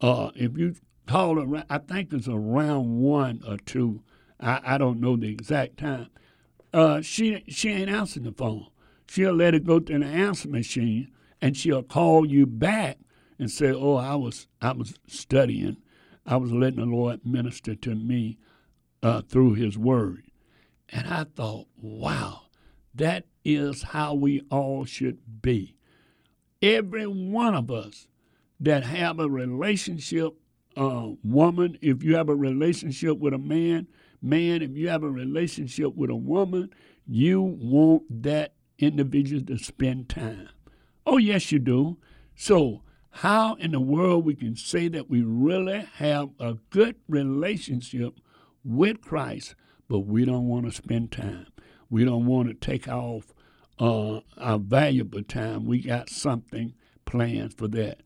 Uh, 0.00 0.30
if 0.34 0.56
you 0.56 0.76
call 1.06 1.40
her, 1.40 1.64
I 1.68 1.78
think 1.78 2.12
it's 2.12 2.28
around 2.28 3.00
one 3.00 3.42
or 3.46 3.58
two. 3.58 4.02
I, 4.38 4.60
I 4.64 4.78
don't 4.78 5.00
know 5.00 5.16
the 5.16 5.28
exact 5.28 5.78
time. 5.78 6.08
Uh, 6.72 7.02
she 7.02 7.44
she 7.48 7.70
ain't 7.70 7.90
answering 7.90 8.26
the 8.26 8.32
phone. 8.32 8.68
She'll 9.08 9.34
let 9.34 9.54
it 9.54 9.64
go 9.64 9.80
to 9.80 9.98
the 9.98 10.06
answer 10.06 10.48
machine, 10.48 11.10
and 11.40 11.56
she'll 11.56 11.82
call 11.82 12.24
you 12.24 12.46
back 12.46 12.98
and 13.38 13.50
say, 13.50 13.72
"Oh, 13.72 13.96
I 13.96 14.14
was 14.14 14.46
I 14.62 14.72
was 14.72 14.94
studying, 15.06 15.78
I 16.26 16.36
was 16.36 16.52
letting 16.52 16.80
the 16.80 16.86
Lord 16.86 17.24
minister 17.24 17.74
to 17.74 17.94
me 17.94 18.38
uh, 19.02 19.22
through 19.22 19.54
His 19.54 19.78
Word." 19.78 20.24
And 20.92 21.06
I 21.06 21.24
thought, 21.24 21.68
wow, 21.80 22.42
that 22.94 23.26
is 23.44 23.82
how 23.82 24.14
we 24.14 24.42
all 24.50 24.84
should 24.84 25.42
be. 25.42 25.76
Every 26.60 27.06
one 27.06 27.54
of 27.54 27.70
us 27.70 28.08
that 28.58 28.82
have 28.84 29.18
a 29.18 29.30
relationship, 29.30 30.34
uh, 30.76 31.10
woman, 31.22 31.78
if 31.80 32.02
you 32.02 32.16
have 32.16 32.28
a 32.28 32.34
relationship 32.34 33.18
with 33.18 33.32
a 33.32 33.38
man, 33.38 33.86
man, 34.20 34.62
if 34.62 34.76
you 34.76 34.88
have 34.88 35.02
a 35.02 35.10
relationship 35.10 35.94
with 35.94 36.10
a 36.10 36.16
woman, 36.16 36.70
you 37.06 37.40
want 37.40 38.22
that 38.22 38.54
individual 38.78 39.42
to 39.44 39.58
spend 39.58 40.08
time. 40.08 40.48
Oh, 41.06 41.16
yes, 41.16 41.50
you 41.52 41.58
do. 41.58 41.98
So, 42.34 42.82
how 43.10 43.54
in 43.54 43.72
the 43.72 43.80
world 43.80 44.24
we 44.24 44.34
can 44.34 44.56
say 44.56 44.88
that 44.88 45.10
we 45.10 45.22
really 45.22 45.86
have 45.94 46.30
a 46.38 46.54
good 46.70 46.96
relationship 47.08 48.14
with 48.64 49.00
Christ, 49.00 49.54
but 49.88 50.00
we 50.00 50.24
don't 50.24 50.46
want 50.46 50.66
to 50.66 50.72
spend 50.72 51.12
time? 51.12 51.48
We 51.88 52.04
don't 52.04 52.26
want 52.26 52.48
to 52.48 52.54
take 52.54 52.88
off 52.88 53.32
uh, 53.78 54.20
our 54.38 54.58
valuable 54.58 55.22
time. 55.22 55.66
We 55.66 55.82
got 55.82 56.08
something 56.08 56.74
planned 57.04 57.54
for 57.54 57.66
that. 57.68 58.02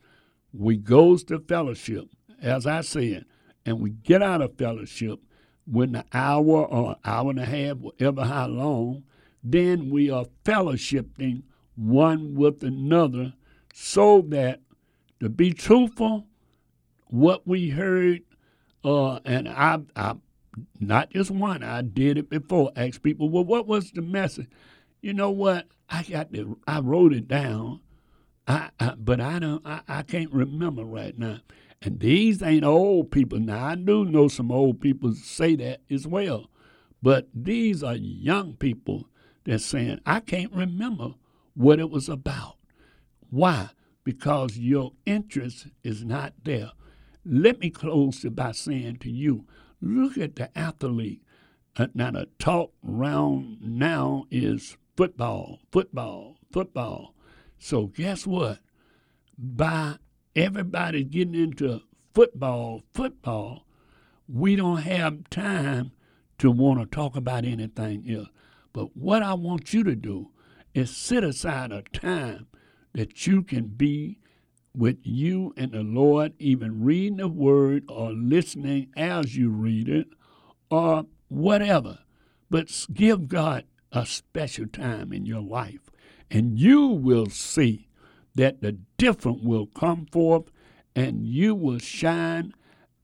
We 0.53 0.77
goes 0.77 1.25
to 1.25 1.39
fellowship, 1.41 2.09
as 2.41 2.67
I 2.67 2.81
said, 2.81 3.27
and 3.67 3.81
we 3.81 3.91
get 3.91 4.23
out 4.23 4.41
of 4.41 4.57
fellowship 4.57 5.21
when 5.67 5.95
an 5.95 6.05
hour 6.13 6.65
or 6.65 6.97
hour 7.05 7.31
and 7.31 7.41
a 7.41 7.45
half, 7.45 7.79
whatever 7.79 8.25
how 8.25 8.47
long, 8.47 9.05
then 9.43 9.91
we 9.91 10.11
are 10.11 10.27
fellowshipping 10.45 11.43
one 11.77 12.35
with 12.35 12.63
another 12.63 13.35
so 13.73 14.23
that 14.29 14.61
to 15.25 15.31
be 15.31 15.55
truthful, 15.55 16.27
what 17.07 17.47
we 17.47 17.71
heard, 17.71 18.21
uh, 18.85 19.19
and 19.25 19.49
I, 19.49 19.79
I, 19.97 20.17
not 20.79 21.11
just 21.11 21.31
one, 21.31 21.63
I 21.63 21.81
did 21.81 22.19
it 22.19 22.29
before. 22.29 22.73
Ask 22.77 23.03
people, 23.03 23.31
well, 23.31 23.45
what 23.45 23.67
was 23.67 23.91
the 23.91 24.03
message? 24.03 24.49
You 25.01 25.15
know 25.15 25.31
what? 25.31 25.67
I 25.89 26.03
got 26.03 26.33
to, 26.35 26.59
I 26.67 26.81
wrote 26.81 27.15
it 27.15 27.27
down, 27.27 27.81
I, 28.47 28.69
I 28.79 28.97
but 28.99 29.21
I 29.21 29.39
don't, 29.39 29.67
I, 29.67 29.81
I 29.89 30.03
can't 30.03 30.31
remember 30.31 30.85
right 30.85 31.19
now. 31.19 31.39
And 31.81 32.01
these 32.01 32.43
ain't 32.43 32.65
old 32.65 33.11
people. 33.11 33.39
Now 33.39 33.65
I 33.65 33.75
do 33.77 34.05
know 34.05 34.29
some 34.29 34.53
old 34.53 34.81
people 34.81 35.15
say 35.15 35.57
that 35.57 35.81
as 35.91 36.07
well, 36.07 36.51
but 37.03 37.29
these 37.35 37.83
are 37.83 37.97
young 37.97 38.55
people 38.55 39.09
that's 39.45 39.65
saying, 39.65 40.01
I 40.05 40.21
can't 40.21 40.53
remember 40.53 41.15
what 41.55 41.79
it 41.79 41.89
was 41.89 42.11
about. 42.11 42.57
Why? 43.31 43.71
Because 44.05 44.59
your 44.59 44.93
interest 45.07 45.69
is 45.83 46.05
not 46.05 46.35
there. 46.45 46.73
Let 47.25 47.61
me 47.61 47.71
close 47.71 48.25
it 48.25 48.37
by 48.37 48.53
saying 48.53 48.99
to 48.99 49.11
you, 49.11 49.47
look 49.81 50.19
at 50.19 50.37
the 50.37 50.57
athlete. 50.57 51.23
Uh, 51.77 51.89
now 51.95 52.11
the 52.11 52.29
talk 52.39 52.73
round 52.83 53.59
now 53.63 54.27
is 54.31 54.77
football, 54.97 55.61
football, 55.73 56.37
football. 56.53 57.15
So 57.59 57.87
guess 57.87 58.27
what? 58.27 58.59
By 59.39 59.97
everybody 60.37 61.03
getting 61.03 61.35
into 61.35 61.81
football, 62.15 62.83
football, 62.93 63.67
we 64.29 64.57
don't 64.57 64.83
have 64.83 65.29
time 65.31 65.93
to 66.39 66.51
want 66.51 66.81
to 66.81 66.87
talk 66.87 67.17
about 67.17 67.45
anything 67.45 68.09
else. 68.11 68.29
But 68.73 68.97
what 68.97 69.23
I 69.23 69.35
want 69.35 69.73
you 69.73 69.83
to 69.85 69.95
do 69.95 70.31
is 70.75 70.95
set 70.95 71.25
aside 71.25 71.73
a 71.73 71.83
time 71.83 72.47
that 72.95 73.27
you 73.27 73.43
can 73.43 73.67
be 73.67 74.19
with 74.77 74.99
you 75.03 75.53
and 75.57 75.73
the 75.73 75.83
Lord, 75.83 76.33
even 76.39 76.83
reading 76.83 77.19
the 77.19 77.29
word 77.29 77.85
or 77.89 78.13
listening 78.13 78.89
as 78.97 79.37
you 79.37 79.51
read 79.51 79.89
it 79.89 80.09
or 80.71 81.05
whatever. 81.29 81.99
But 82.51 82.87
give 82.93 83.29
God 83.29 83.65
a 83.93 84.07
special 84.07 84.67
time 84.67 85.13
in 85.13 85.27
your 85.27 85.43
life, 85.43 85.91
and 86.31 86.59
you 86.59 86.87
will 86.87 87.27
see 87.27 87.89
that 88.35 88.61
the 88.61 88.73
different 88.97 89.45
will 89.45 89.67
come 89.67 90.07
forth 90.07 90.51
and 90.97 91.25
you 91.25 91.55
will 91.55 91.79
shine 91.79 92.53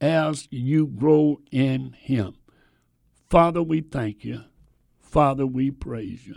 as 0.01 0.47
you 0.51 0.87
grow 0.87 1.39
in 1.51 1.93
Him. 1.93 2.35
Father, 3.29 3.61
we 3.63 3.81
thank 3.81 4.25
you 4.25 4.43
Father, 5.11 5.45
we 5.45 5.71
praise 5.71 6.25
you. 6.25 6.35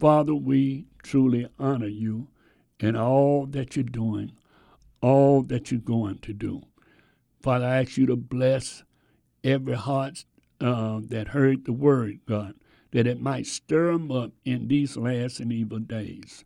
Father, 0.00 0.34
we 0.34 0.86
truly 1.02 1.46
honor 1.58 1.88
you 1.88 2.28
in 2.80 2.96
all 2.96 3.46
that 3.46 3.76
you're 3.76 3.82
doing, 3.82 4.32
all 5.00 5.42
that 5.42 5.70
you're 5.70 5.80
going 5.80 6.18
to 6.18 6.32
do. 6.32 6.62
Father, 7.42 7.66
I 7.66 7.82
ask 7.82 7.96
you 7.96 8.06
to 8.06 8.16
bless 8.16 8.82
every 9.44 9.74
heart 9.74 10.24
uh, 10.60 11.00
that 11.04 11.28
heard 11.28 11.64
the 11.64 11.72
word, 11.72 12.20
God, 12.26 12.54
that 12.90 13.06
it 13.06 13.20
might 13.20 13.46
stir 13.46 13.92
them 13.92 14.10
up 14.10 14.32
in 14.44 14.68
these 14.68 14.96
last 14.96 15.40
and 15.40 15.52
evil 15.52 15.78
days. 15.78 16.44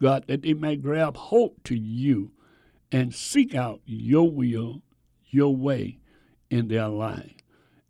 God, 0.00 0.26
that 0.26 0.42
they 0.42 0.54
may 0.54 0.76
grab 0.76 1.16
hope 1.16 1.62
to 1.64 1.74
you 1.76 2.32
and 2.92 3.14
seek 3.14 3.54
out 3.54 3.80
your 3.86 4.30
will, 4.30 4.82
your 5.30 5.54
way 5.54 5.98
in 6.50 6.68
their 6.68 6.88
life. 6.88 7.34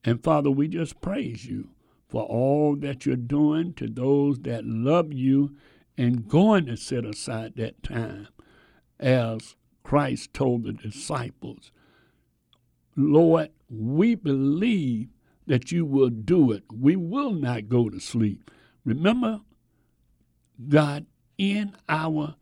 And 0.04 0.22
Father, 0.22 0.50
we 0.50 0.68
just 0.68 1.00
praise 1.00 1.46
you 1.46 1.70
for 2.08 2.22
all 2.22 2.76
that 2.76 3.04
you're 3.04 3.16
doing 3.16 3.72
to 3.74 3.88
those 3.88 4.38
that 4.40 4.64
love 4.64 5.12
you 5.12 5.56
and 5.96 6.28
going 6.28 6.66
to 6.66 6.76
set 6.76 7.04
aside 7.04 7.54
that 7.56 7.82
time 7.82 8.28
as 8.98 9.56
Christ 9.82 10.32
told 10.32 10.64
the 10.64 10.72
disciples. 10.72 11.70
Lord, 12.96 13.50
we 13.68 14.14
believe 14.14 15.08
that 15.46 15.70
you 15.72 15.84
will 15.84 16.10
do 16.10 16.52
it. 16.52 16.64
We 16.72 16.96
will 16.96 17.32
not 17.32 17.68
go 17.68 17.88
to 17.88 18.00
sleep. 18.00 18.50
Remember, 18.84 19.40
God, 20.68 21.06
in 21.36 21.76
our 21.88 22.36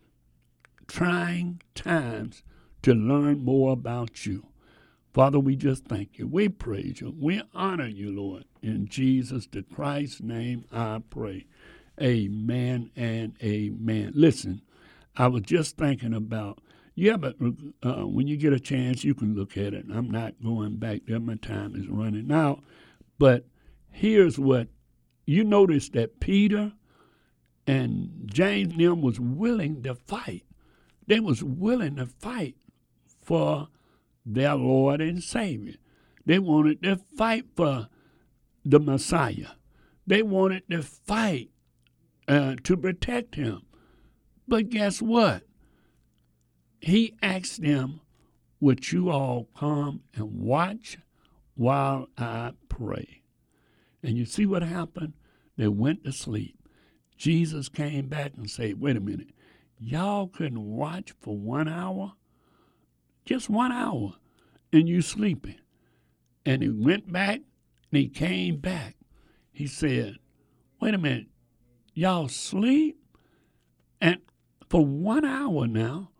trying 0.86 1.61
times 1.74 2.42
to 2.82 2.94
learn 2.94 3.44
more 3.44 3.72
about 3.72 4.26
you. 4.26 4.46
Father, 5.12 5.38
we 5.38 5.57
just 5.57 5.84
thank 5.86 6.18
you. 6.18 6.26
We 6.26 6.48
praise 6.48 7.00
you. 7.00 7.14
We 7.18 7.42
honor 7.55 7.86
you, 7.86 8.11
Lord. 8.11 8.44
In 8.62 8.86
Jesus 8.86 9.46
the 9.46 9.62
Christ's 9.62 10.22
name, 10.22 10.64
I 10.72 11.00
pray. 11.11 11.46
Amen 12.01 12.90
and 12.97 13.36
amen. 13.43 14.12
Listen, 14.14 14.62
I 15.16 15.26
was 15.28 15.43
just 15.43 15.76
thinking 15.76 16.14
about, 16.14 16.61
yeah, 16.95 17.16
but 17.16 17.36
uh, 17.82 18.07
when 18.07 18.26
you 18.26 18.36
get 18.36 18.53
a 18.53 18.61
chance, 18.61 19.05
you 19.05 19.14
can 19.14 19.34
look 19.34 19.57
at 19.57 19.74
it. 19.74 19.86
I'm 19.93 20.11
not 20.11 20.34
going 20.43 20.76
back 20.76 21.03
there. 21.07 21.20
My 21.20 21.36
time 21.36 21.76
is 21.76 21.88
running 21.88 22.32
out. 22.32 22.62
But 23.18 23.47
here's 23.90 24.38
what 24.38 24.68
you 25.26 25.45
notice 25.45 25.88
that 25.90 26.20
Peter 26.20 26.72
and 27.66 28.22
James 28.26 28.76
them 28.76 29.03
was 29.03 29.20
willing 29.20 29.82
to 29.82 29.95
fight. 29.95 30.45
They 31.07 31.20
was 31.20 31.43
willing 31.43 31.97
to 31.97 32.07
fight 32.07 32.57
for 33.22 33.68
their 34.24 34.55
Lord 34.55 35.01
and 35.01 35.22
Savior. 35.22 35.74
They 36.24 36.38
wanted 36.38 36.82
to 36.82 36.97
fight 36.97 37.47
for 37.55 37.88
the 38.64 38.80
Messiah. 38.80 39.53
They 40.07 40.22
wanted 40.22 40.64
to 40.70 40.82
fight 40.82 41.51
uh, 42.29 42.57
to 42.64 42.77
protect 42.77 43.35
him. 43.35 43.62
But 44.47 44.70
guess 44.70 45.01
what? 45.01 45.43
He 46.81 47.14
asked 47.23 47.62
them, 47.62 48.01
Would 48.61 48.93
you 48.93 49.11
all 49.11 49.49
come 49.57 50.03
and 50.14 50.41
watch 50.41 50.99
while 51.55 52.09
I 52.18 52.53
pray? 52.68 53.23
And 54.03 54.16
you 54.16 54.25
see 54.25 54.47
what 54.47 54.62
happened? 54.62 55.12
They 55.57 55.68
went 55.68 56.05
to 56.05 56.12
sleep. 56.12 56.59
Jesus 57.16 57.68
came 57.68 58.09
back 58.09 58.33
and 58.37 58.51
said, 58.51 58.81
Wait 58.81 58.97
a 58.97 59.01
minute, 59.01 59.31
y'all 59.79 60.27
couldn't 60.27 60.64
watch 60.64 61.12
for 61.20 61.37
one 61.37 61.68
hour? 61.68 62.14
just 63.25 63.49
one 63.49 63.73
hour, 63.73 64.14
and 64.73 64.89
you 64.89 65.03
sleeping. 65.03 65.59
And 66.45 66.62
he 66.62 66.68
went 66.68 67.12
back 67.12 67.37
and 67.91 68.01
he 68.01 68.09
came 68.09 68.57
back. 68.57 68.97
He 69.53 69.66
said, 69.66 70.16
Wait 70.81 70.95
a 70.95 70.99
minute, 70.99 71.27
y'all 71.95 72.28
sleep? 72.28 72.99
And 74.01 74.18
for 74.68 74.84
one 74.84 75.24
hour 75.24 75.66
now, 75.66 76.11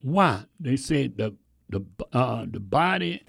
why? 0.00 0.44
They 0.58 0.76
said 0.76 1.16
the 1.16 1.34
the 1.68 1.84
uh, 2.12 2.46
the 2.48 2.60
body, 2.60 3.22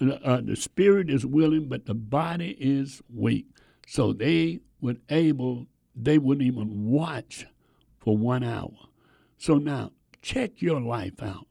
uh, 0.00 0.40
the 0.40 0.56
spirit 0.56 1.08
is 1.08 1.24
willing, 1.24 1.68
but 1.68 1.86
the 1.86 1.94
body 1.94 2.56
is 2.58 3.02
weak. 3.08 3.46
So 3.86 4.12
they 4.12 4.60
would 4.80 5.00
able 5.08 5.66
they 5.94 6.18
wouldn't 6.18 6.46
even 6.46 6.90
watch 6.90 7.46
for 7.98 8.16
one 8.16 8.42
hour. 8.42 8.74
So 9.38 9.54
now 9.54 9.92
check 10.22 10.60
your 10.60 10.80
life 10.80 11.22
out. 11.22 11.46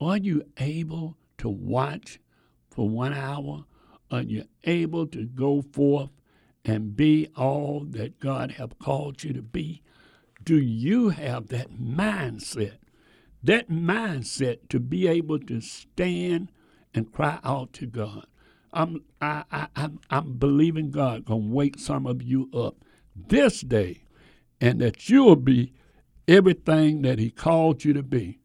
Are 0.00 0.16
you 0.16 0.44
able 0.58 1.16
to 1.38 1.48
watch 1.48 2.20
for 2.70 2.88
one 2.88 3.12
hour? 3.12 3.64
Are 4.10 4.22
you 4.22 4.44
able 4.64 5.06
to 5.08 5.24
go 5.24 5.62
forth 5.62 6.10
and 6.70 6.94
be 6.94 7.28
all 7.36 7.84
that 7.84 8.20
God 8.20 8.52
have 8.52 8.78
called 8.78 9.24
you 9.24 9.32
to 9.32 9.42
be? 9.42 9.82
Do 10.44 10.56
you 10.56 11.08
have 11.08 11.48
that 11.48 11.72
mindset? 11.72 12.76
That 13.42 13.68
mindset 13.68 14.68
to 14.68 14.78
be 14.78 15.08
able 15.08 15.40
to 15.40 15.60
stand 15.60 16.52
and 16.94 17.12
cry 17.12 17.40
out 17.42 17.72
to 17.72 17.86
God. 17.86 18.26
I'm 18.72 19.02
I, 19.20 19.42
I 19.50 19.66
I'm 19.74 19.98
I'm 20.10 20.34
believing 20.34 20.92
God 20.92 21.24
gonna 21.24 21.40
wake 21.40 21.76
some 21.76 22.06
of 22.06 22.22
you 22.22 22.48
up 22.54 22.76
this 23.16 23.62
day 23.62 24.04
and 24.60 24.80
that 24.80 25.08
you'll 25.08 25.34
be 25.34 25.72
everything 26.28 27.02
that 27.02 27.18
He 27.18 27.30
called 27.30 27.84
you 27.84 27.92
to 27.94 28.04
be. 28.04 28.38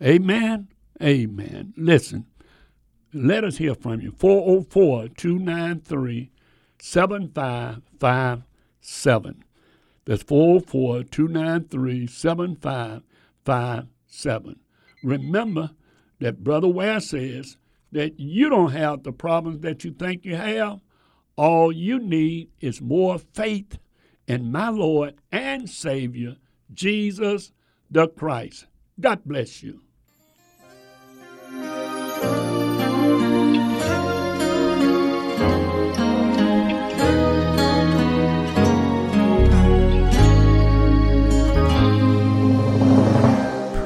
Amen. 0.00 0.68
Amen. 1.02 1.74
Listen, 1.76 2.26
let 3.12 3.42
us 3.42 3.56
hear 3.56 3.74
from 3.74 4.00
you. 4.00 4.12
404 4.16 5.08
293 5.08 6.30
7557. 6.84 9.44
That's 10.04 10.24
404 10.24 11.04
293 11.04 12.08
7557. 12.08 14.58
Remember 15.04 15.70
that 16.18 16.42
Brother 16.42 16.66
Ware 16.66 16.98
says 16.98 17.56
that 17.92 18.18
you 18.18 18.48
don't 18.48 18.72
have 18.72 19.04
the 19.04 19.12
problems 19.12 19.60
that 19.60 19.84
you 19.84 19.92
think 19.92 20.24
you 20.24 20.34
have. 20.34 20.80
All 21.36 21.70
you 21.70 22.00
need 22.00 22.48
is 22.60 22.80
more 22.80 23.20
faith 23.20 23.78
in 24.26 24.50
my 24.50 24.70
Lord 24.70 25.14
and 25.30 25.70
Savior, 25.70 26.34
Jesus 26.74 27.52
the 27.88 28.08
Christ. 28.08 28.66
God 28.98 29.20
bless 29.24 29.62
you. 29.62 29.82